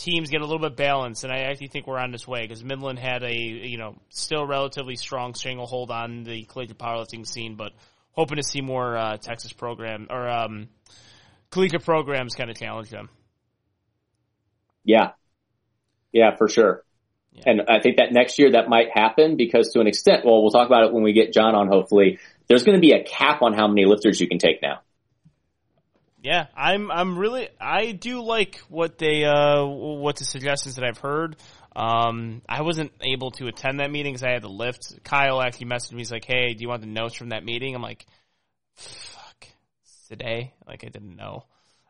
[0.00, 2.64] teams get a little bit balanced, and I actually think we're on this way because
[2.64, 7.72] Midland had a you know still relatively strong stranglehold on the collegiate powerlifting scene, but
[8.12, 10.68] hoping to see more uh, Texas program or um,
[11.50, 13.10] collegiate programs kind of challenge them.
[14.84, 15.10] Yeah,
[16.12, 16.82] yeah, for sure.
[17.32, 17.42] Yeah.
[17.46, 20.50] And I think that next year that might happen because to an extent, well, we'll
[20.50, 21.68] talk about it when we get John on.
[21.68, 22.18] Hopefully,
[22.48, 24.80] there's going to be a cap on how many lifters you can take now.
[26.22, 26.90] Yeah, I'm.
[26.90, 27.48] I'm really.
[27.58, 29.24] I do like what they.
[29.24, 31.36] Uh, what the suggestions that I've heard.
[31.74, 35.02] Um, I wasn't able to attend that meeting because I had to lift.
[35.02, 35.98] Kyle actually messaged me.
[35.98, 38.04] He's like, "Hey, do you want the notes from that meeting?" I'm like,
[38.76, 39.46] "Fuck,
[40.08, 41.44] today." Like I didn't know.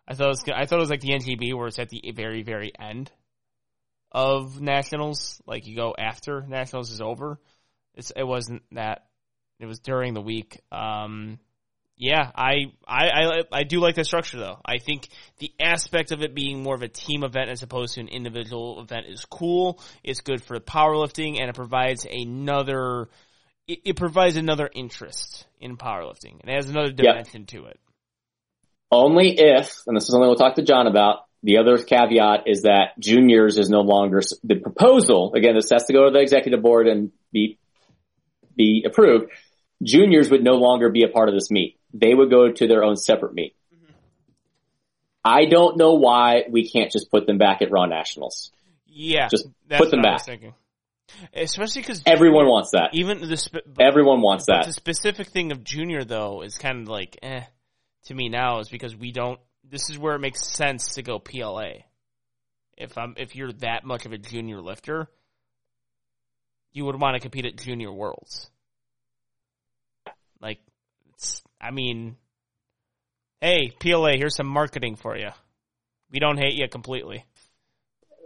[0.06, 0.44] I thought it was.
[0.54, 3.10] I thought it was like the NGB where it's at the very, very end
[4.12, 5.42] of nationals.
[5.44, 7.40] Like you go after nationals is over.
[7.94, 8.12] It's.
[8.14, 9.06] It wasn't that.
[9.58, 10.60] It was during the week.
[10.70, 11.40] Um,
[12.00, 14.58] yeah, I, I, I, I do like the structure though.
[14.64, 18.00] I think the aspect of it being more of a team event as opposed to
[18.00, 19.78] an individual event is cool.
[20.02, 23.10] It's good for powerlifting and it provides another,
[23.68, 26.40] it, it provides another interest in powerlifting.
[26.42, 27.48] It has another dimension yep.
[27.48, 27.78] to it.
[28.90, 32.62] Only if, and this is something we'll talk to John about, the other caveat is
[32.62, 35.34] that juniors is no longer the proposal.
[35.34, 37.58] Again, this has to go to the executive board and be,
[38.56, 39.32] be approved.
[39.82, 42.84] Juniors would no longer be a part of this meet they would go to their
[42.84, 43.54] own separate meet.
[43.74, 43.92] Mm-hmm.
[45.24, 48.52] I don't know why we can't just put them back at Raw Nationals.
[48.86, 50.26] Yeah, just put them back.
[51.34, 52.90] Especially because everyone wants that.
[52.92, 54.66] Even the spe- everyone wants that.
[54.66, 57.42] The specific thing of junior though is kind of like eh
[58.04, 59.38] to me now is because we don't.
[59.64, 61.84] This is where it makes sense to go PLA.
[62.76, 65.08] If I'm if you're that much of a junior lifter,
[66.72, 68.50] you would want to compete at junior worlds.
[70.40, 70.60] Like
[71.60, 72.16] I mean,
[73.40, 75.30] hey, PLA, here's some marketing for you.
[76.10, 77.24] We don't hate you completely.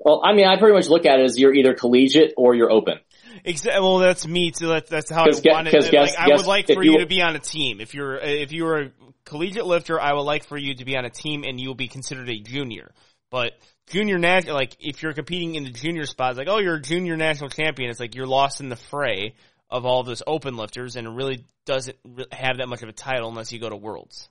[0.01, 2.71] Well, I mean, I pretty much look at it as you're either collegiate or you're
[2.71, 2.99] open.
[3.45, 3.81] Exactly.
[3.81, 4.53] Well, that's me.
[4.55, 5.91] So that's that's how I want it.
[5.91, 7.81] Guess, I would like for you, you, to be on a team.
[7.81, 8.91] If you're if you're a
[9.25, 11.89] collegiate lifter, I would like for you to be on a team, and you'll be
[11.89, 12.93] considered a junior.
[13.31, 13.53] But
[13.89, 17.17] junior national, like if you're competing in the junior spots, like oh, you're a junior
[17.17, 17.91] national champion.
[17.91, 19.35] It's like you're lost in the fray
[19.71, 21.97] of all those open lifters, and it really doesn't
[22.33, 24.29] have that much of a title unless you go to Worlds.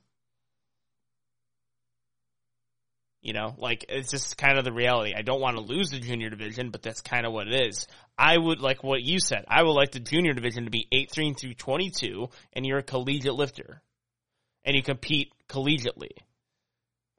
[3.21, 5.13] You know, like it's just kind of the reality.
[5.17, 7.87] I don't want to lose the junior division, but that's kind of what it is.
[8.17, 9.45] I would like what you said.
[9.47, 13.33] I would like the junior division to be 18 through 22, and you're a collegiate
[13.33, 13.81] lifter,
[14.65, 16.11] and you compete collegiately.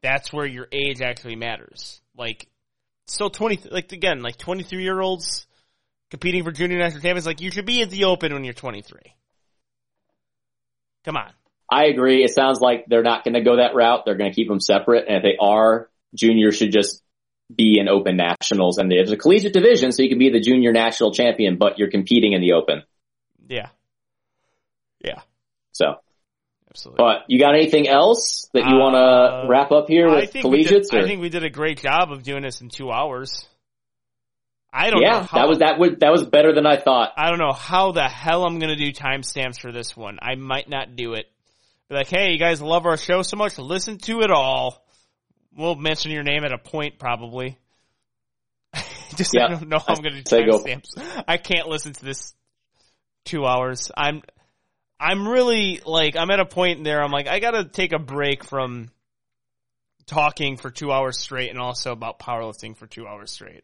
[0.03, 2.03] That's where your age actually matters.
[2.15, 2.49] Like,
[3.07, 5.47] still 20, like again, like 23 year olds
[6.11, 7.27] competing for junior national champions.
[7.27, 9.01] Like you should be at the Open when you're 23.
[11.05, 11.31] Come on.
[11.71, 12.23] I agree.
[12.25, 14.05] It sounds like they're not going to go that route.
[14.05, 17.03] They're going to keep them separate, and if they are, juniors should just
[17.55, 20.73] be in Open Nationals, and there's a collegiate division, so you can be the junior
[20.73, 22.83] national champion, but you're competing in the Open.
[23.49, 23.69] Yeah.
[25.05, 25.21] Yeah.
[25.73, 25.97] So.
[26.71, 27.05] Absolutely.
[27.05, 30.91] But you got anything else that you uh, want to wrap up here with collegiates?
[30.91, 33.47] Did, I think we did a great job of doing this in two hours.
[34.77, 35.07] I don't know.
[35.07, 37.13] yeah, how, that was that was that was better than I thought.
[37.17, 40.19] I don't know how the hell I'm gonna do timestamps for this one.
[40.21, 41.27] I might not do it.
[41.89, 44.85] Be like, hey, you guys love our show so much, listen to it all.
[45.57, 47.57] We'll mention your name at a point probably.
[49.17, 49.37] Just.
[49.39, 51.23] I don't know how I'm gonna do timestamps.
[51.29, 52.35] I can't listen to this
[53.25, 53.93] two hours.
[53.97, 54.23] I'm
[54.99, 57.01] I'm really like I'm at a point there.
[57.01, 58.91] I'm like I gotta take a break from
[60.07, 63.63] talking for two hours straight and also about powerlifting for two hours straight.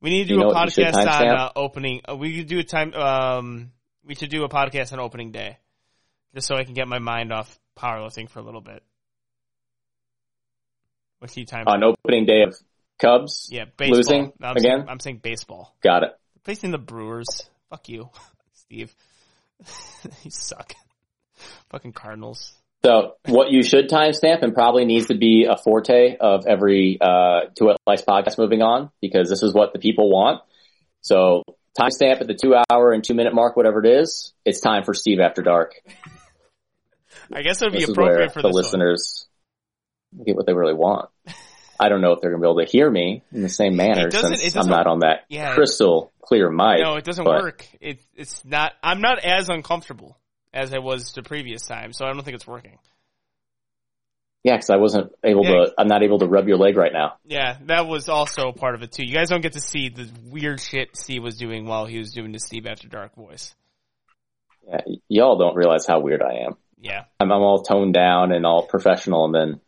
[0.00, 2.02] We need to do you a podcast on uh, opening.
[2.08, 2.92] Uh, we could do a time.
[2.94, 3.72] Um,
[4.04, 5.58] we should do a podcast on opening day,
[6.34, 8.82] just so I can get my mind off powerlifting for a little bit.
[11.18, 11.64] What's the time?
[11.66, 12.54] On opening day of
[12.98, 13.48] Cubs.
[13.50, 13.96] Yeah, baseball.
[13.96, 14.62] losing I'm again.
[14.62, 15.74] Saying, I'm saying baseball.
[15.82, 16.10] Got it.
[16.44, 17.48] Facing the Brewers.
[17.70, 18.10] Fuck you,
[18.52, 18.94] Steve.
[20.22, 20.74] you suck.
[21.70, 22.54] Fucking Cardinals.
[22.84, 27.46] So what you should timestamp and probably needs to be a forte of every uh,
[27.58, 30.42] Two White Lights podcast moving on because this is what the people want.
[31.00, 31.44] So
[31.80, 34.34] timestamp at the two hour and two minute mark, whatever it is.
[34.44, 35.76] It's time for Steve After Dark.
[37.32, 39.28] I guess it would be appropriate for the listeners
[40.10, 40.26] one.
[40.26, 41.08] get what they really want.
[41.80, 43.76] I don't know if they're going to be able to hear me in the same
[43.76, 46.80] manner since I'm not on that yeah, crystal clear mic.
[46.82, 47.66] No, it doesn't work.
[47.80, 48.74] It, it's not.
[48.82, 50.18] I'm not as uncomfortable
[50.54, 52.78] as I was the previous time, so I don't think it's working.
[54.44, 55.50] Yeah, because I wasn't able yeah.
[55.50, 55.74] to.
[55.78, 57.14] I'm not able to rub your leg right now.
[57.24, 59.02] Yeah, that was also part of it too.
[59.04, 62.12] You guys don't get to see the weird shit Steve was doing while he was
[62.12, 63.54] doing the Steve After Dark voice.
[64.68, 66.56] Yeah, y'all don't realize how weird I am.
[66.78, 69.60] Yeah, I'm, I'm all toned down and all professional, and then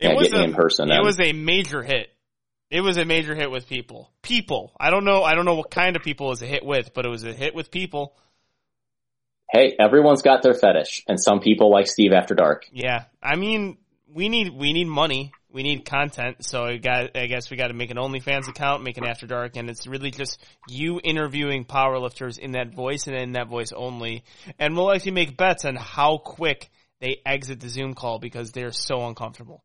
[0.00, 0.90] yeah, it was getting a, in person.
[0.90, 2.08] It was a major hit.
[2.70, 4.10] It was a major hit with people.
[4.22, 4.72] People.
[4.78, 5.22] I don't know.
[5.22, 7.24] I don't know what kind of people it was a hit with, but it was
[7.24, 8.16] a hit with people
[9.54, 12.66] hey, everyone's got their fetish, and some people like Steve After Dark.
[12.72, 13.78] Yeah, I mean,
[14.12, 16.44] we need we need money, we need content.
[16.44, 19.26] So I got, I guess we got to make an OnlyFans account, make an After
[19.26, 23.72] Dark, and it's really just you interviewing powerlifters in that voice and in that voice
[23.72, 24.24] only.
[24.58, 26.70] And we'll actually make bets on how quick
[27.00, 29.62] they exit the Zoom call because they're so uncomfortable.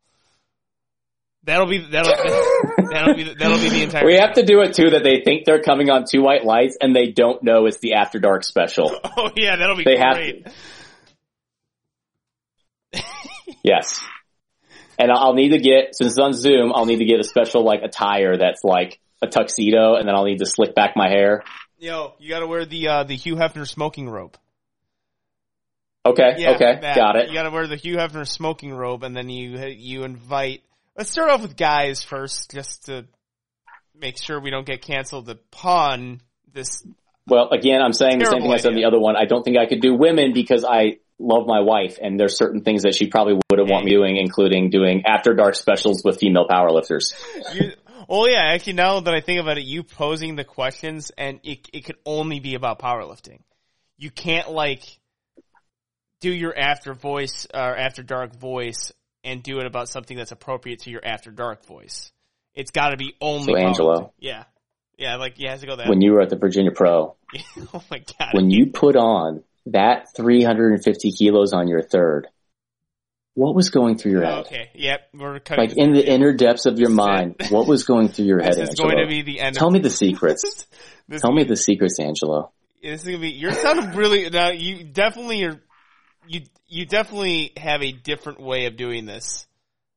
[1.44, 2.14] That'll be that'll
[2.92, 4.06] that'll be that'll be the entire.
[4.06, 6.78] We have to do it too that they think they're coming on two white lights
[6.80, 8.92] and they don't know it's the After Dark special.
[9.18, 10.48] Oh yeah, that'll be They have great.
[13.64, 14.02] Yes.
[14.98, 17.64] And I'll need to get, since it's on Zoom, I'll need to get a special
[17.64, 21.44] like attire that's like a tuxedo and then I'll need to slick back my hair.
[21.78, 24.38] Yo, you got to wear the uh, the Hugh Hefner smoking robe.
[26.06, 26.36] Okay.
[26.38, 26.80] Yeah, okay.
[26.82, 26.96] that.
[26.96, 27.30] Got it.
[27.30, 30.62] You got to wear the Hugh Hefner smoking robe, and then you you invite.
[31.00, 33.06] Let's start off with guys first, just to
[33.96, 35.34] make sure we don't get canceled.
[35.50, 36.20] Pawn
[36.52, 36.86] this.
[37.26, 39.16] Well, again, I'm saying the same thing I said in the other one.
[39.16, 42.66] I don't think I could do women because I love my wife and there's certain
[42.66, 46.46] things that she probably wouldn't want me doing, including doing after dark specials with female
[46.50, 47.14] powerlifters.
[47.54, 47.72] You,
[48.10, 51.66] oh yeah, actually, now that I think about it, you posing the questions, and it
[51.72, 53.40] it could only be about powerlifting.
[53.98, 54.84] You can't like
[56.20, 58.92] do your after voice or after dark voice
[59.24, 62.12] and do it about something that's appropriate to your after dark voice.
[62.56, 64.14] It's got to be only So, Angelo.
[64.20, 64.46] Yeah,
[64.98, 65.88] yeah, like you has to go that.
[65.88, 67.16] When you were at the Virginia Pro,
[67.74, 68.30] oh my god.
[68.34, 72.28] when you put on that 350 kilos on your third,
[73.36, 74.46] what was going through your head?
[74.46, 75.70] okay, yep, we're cutting.
[75.70, 78.70] Like in the inner depths of your mind, what was going through your head, this
[78.70, 78.90] is Angelo?
[78.92, 79.56] going to be the end.
[79.56, 80.68] Tell me the secrets.
[81.18, 82.52] Tell me the secrets, Angelo.
[82.82, 83.32] This is gonna be.
[83.32, 84.30] You're sounding really.
[84.30, 85.62] Now you definitely are.
[86.30, 89.48] You you definitely have a different way of doing this,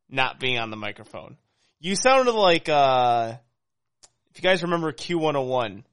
[0.08, 1.36] not being on the microphone.
[1.78, 3.34] You sounded like uh,
[4.30, 5.84] if you guys remember Q101,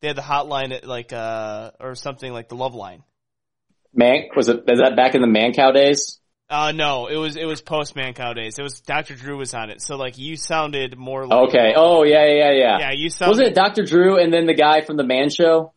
[0.00, 3.04] they had the hotline at like uh or something like the love line.
[3.94, 6.18] Man, was it, is that back in the Mancow days?
[6.50, 8.58] Uh no, it was it was post Mancow days.
[8.58, 9.14] It was Dr.
[9.14, 11.74] Drew was on it, so like you sounded more like Okay.
[11.76, 12.78] Oh, yeah, yeah, yeah.
[12.80, 13.84] yeah you sounded Wasn't it Dr.
[13.84, 15.72] Drew and then the guy from the man show?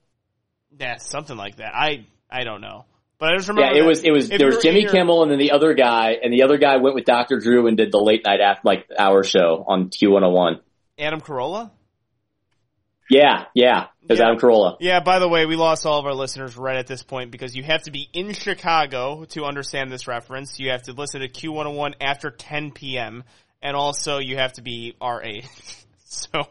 [0.79, 1.75] yeah something like that.
[1.75, 2.85] I I don't know,
[3.19, 5.31] but I just remember Yeah, it was, it was, there was Jimmy your- Kimmel and
[5.31, 7.39] then the other guy, and the other guy went with Dr.
[7.39, 10.59] Drew and did the late night after, like, hour show on Q101.
[10.97, 11.71] Adam Carolla.
[13.09, 13.87] Yeah, yeah.
[14.03, 14.25] It was Yeah.
[14.25, 14.77] Adam Carolla.
[14.79, 17.55] Yeah, by the way, we lost all of our listeners right at this point because
[17.55, 20.59] you have to be in Chicago to understand this reference.
[20.59, 23.23] You have to listen to Q101 after 10 p.m.
[23.63, 25.45] and also you have to be our age.
[26.11, 26.41] So,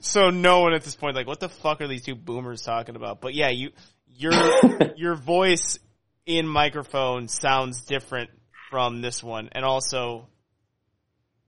[0.00, 2.96] so no one at this point like, what the fuck are these two boomers talking
[2.96, 3.20] about?
[3.20, 3.70] But yeah, you,
[4.16, 4.32] your,
[4.96, 5.78] your voice
[6.26, 8.30] in microphone sounds different
[8.70, 9.48] from this one.
[9.52, 10.28] And also,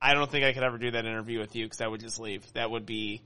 [0.01, 2.21] I don't think I could ever do that interview with you because I would just
[2.21, 2.45] leave.
[2.55, 3.23] That would be,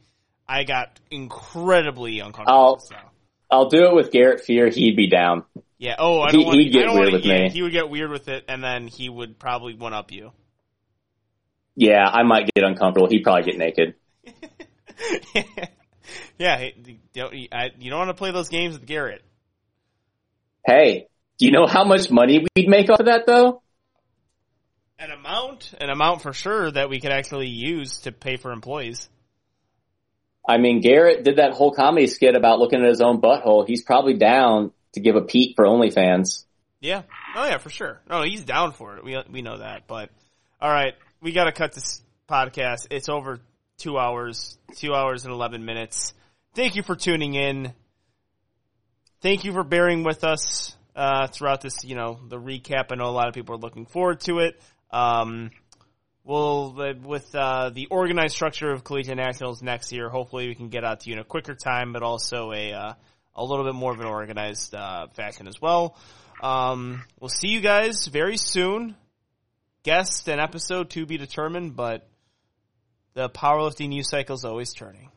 [0.49, 2.59] I got incredibly uncomfortable.
[2.59, 3.11] I'll- now.
[3.51, 4.69] I'll do it with Garrett Fear.
[4.69, 5.45] He'd be down.
[5.79, 5.95] Yeah.
[5.99, 6.59] Oh, I don't want.
[6.59, 7.51] he'd get don't weird wanna, with yeah, me.
[7.51, 10.33] He would get weird with it, and then he would probably one up you.
[11.75, 13.09] Yeah, I might get uncomfortable.
[13.09, 13.95] He'd probably get naked.
[16.37, 16.59] yeah.
[16.59, 19.23] hey, You don't, I, you don't want to play those games with Garrett.
[20.69, 21.07] Hey,
[21.39, 23.63] do you know how much money we'd make off of that though?
[24.99, 29.09] An amount, an amount for sure that we could actually use to pay for employees.
[30.47, 33.67] I mean, Garrett did that whole comedy skit about looking at his own butthole.
[33.67, 36.45] He's probably down to give a peek for OnlyFans.
[36.81, 37.03] Yeah.
[37.35, 38.03] Oh yeah, for sure.
[38.11, 39.05] No, he's down for it.
[39.05, 39.87] We we know that.
[39.87, 40.11] But
[40.61, 42.89] all right, we got to cut this podcast.
[42.91, 43.41] It's over
[43.79, 46.13] two hours, two hours and eleven minutes.
[46.55, 47.73] Thank you for tuning in.
[49.21, 51.85] Thank you for bearing with us uh, throughout this.
[51.85, 52.93] You know, the recap.
[52.93, 54.61] I know a lot of people are looking forward to it.
[54.91, 55.51] Um,
[56.25, 60.09] we'll uh, with uh, the organized structure of collegiate nationals next year.
[60.09, 62.93] Hopefully, we can get out to you in a quicker time, but also a uh,
[63.35, 65.97] a little bit more of an organized uh, fashion as well.
[66.41, 68.95] Um, we'll see you guys very soon.
[69.83, 72.09] Guest and episode to be determined, but
[73.15, 75.11] the powerlifting news cycle is always turning.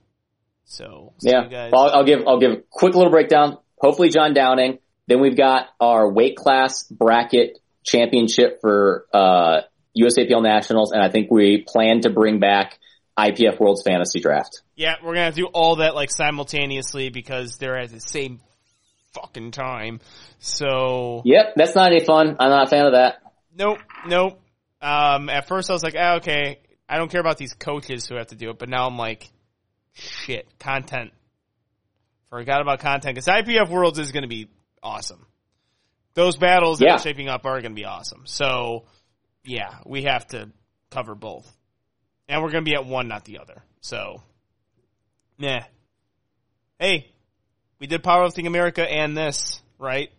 [0.65, 1.71] So, see Yeah, you guys.
[1.73, 3.57] I'll, I'll give I'll give a quick little breakdown.
[3.82, 4.80] Hopefully, John Downing.
[5.08, 9.61] Then we've got our weight class bracket championship for uh,
[10.00, 12.77] USAPL Nationals, and I think we plan to bring back
[13.18, 14.61] IPF World's Fantasy Draft.
[14.76, 18.40] Yeah, we're gonna do all that like simultaneously because they're at the same
[19.14, 20.00] fucking time.
[20.40, 22.38] So, Yep, that's not any fun.
[22.40, 23.22] I'm not a fan of that.
[23.56, 24.40] nope, nope.
[24.82, 28.16] Um, at first I was like, ah, okay, I don't care about these coaches who
[28.16, 29.30] have to do it, but now I'm like,
[29.93, 31.11] shit, content.
[32.32, 34.48] Forgot about content because IPF Worlds is going to be
[34.82, 35.26] awesome.
[36.14, 38.24] Those battles that are shaping up are going to be awesome.
[38.26, 38.85] So,
[39.43, 40.50] yeah, we have to
[40.90, 41.50] cover both,
[42.27, 43.61] and we're going to be at one, not the other.
[43.82, 44.22] So,
[45.38, 45.66] yeah.
[46.80, 47.11] Hey,
[47.80, 50.10] we did Powerlifting America and this, right?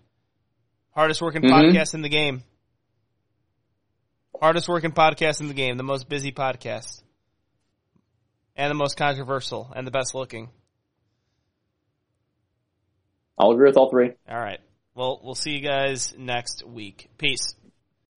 [0.94, 1.50] Hardest working Mhm.
[1.50, 2.44] podcast in the game.
[4.38, 5.76] Hardest working podcast in the game.
[5.76, 7.02] The most busy podcast.
[8.54, 10.50] And the most controversial and the best looking.
[13.38, 14.12] I'll agree with all three.
[14.28, 14.60] All right.
[14.94, 17.08] Well, we'll see you guys next week.
[17.16, 17.54] Peace.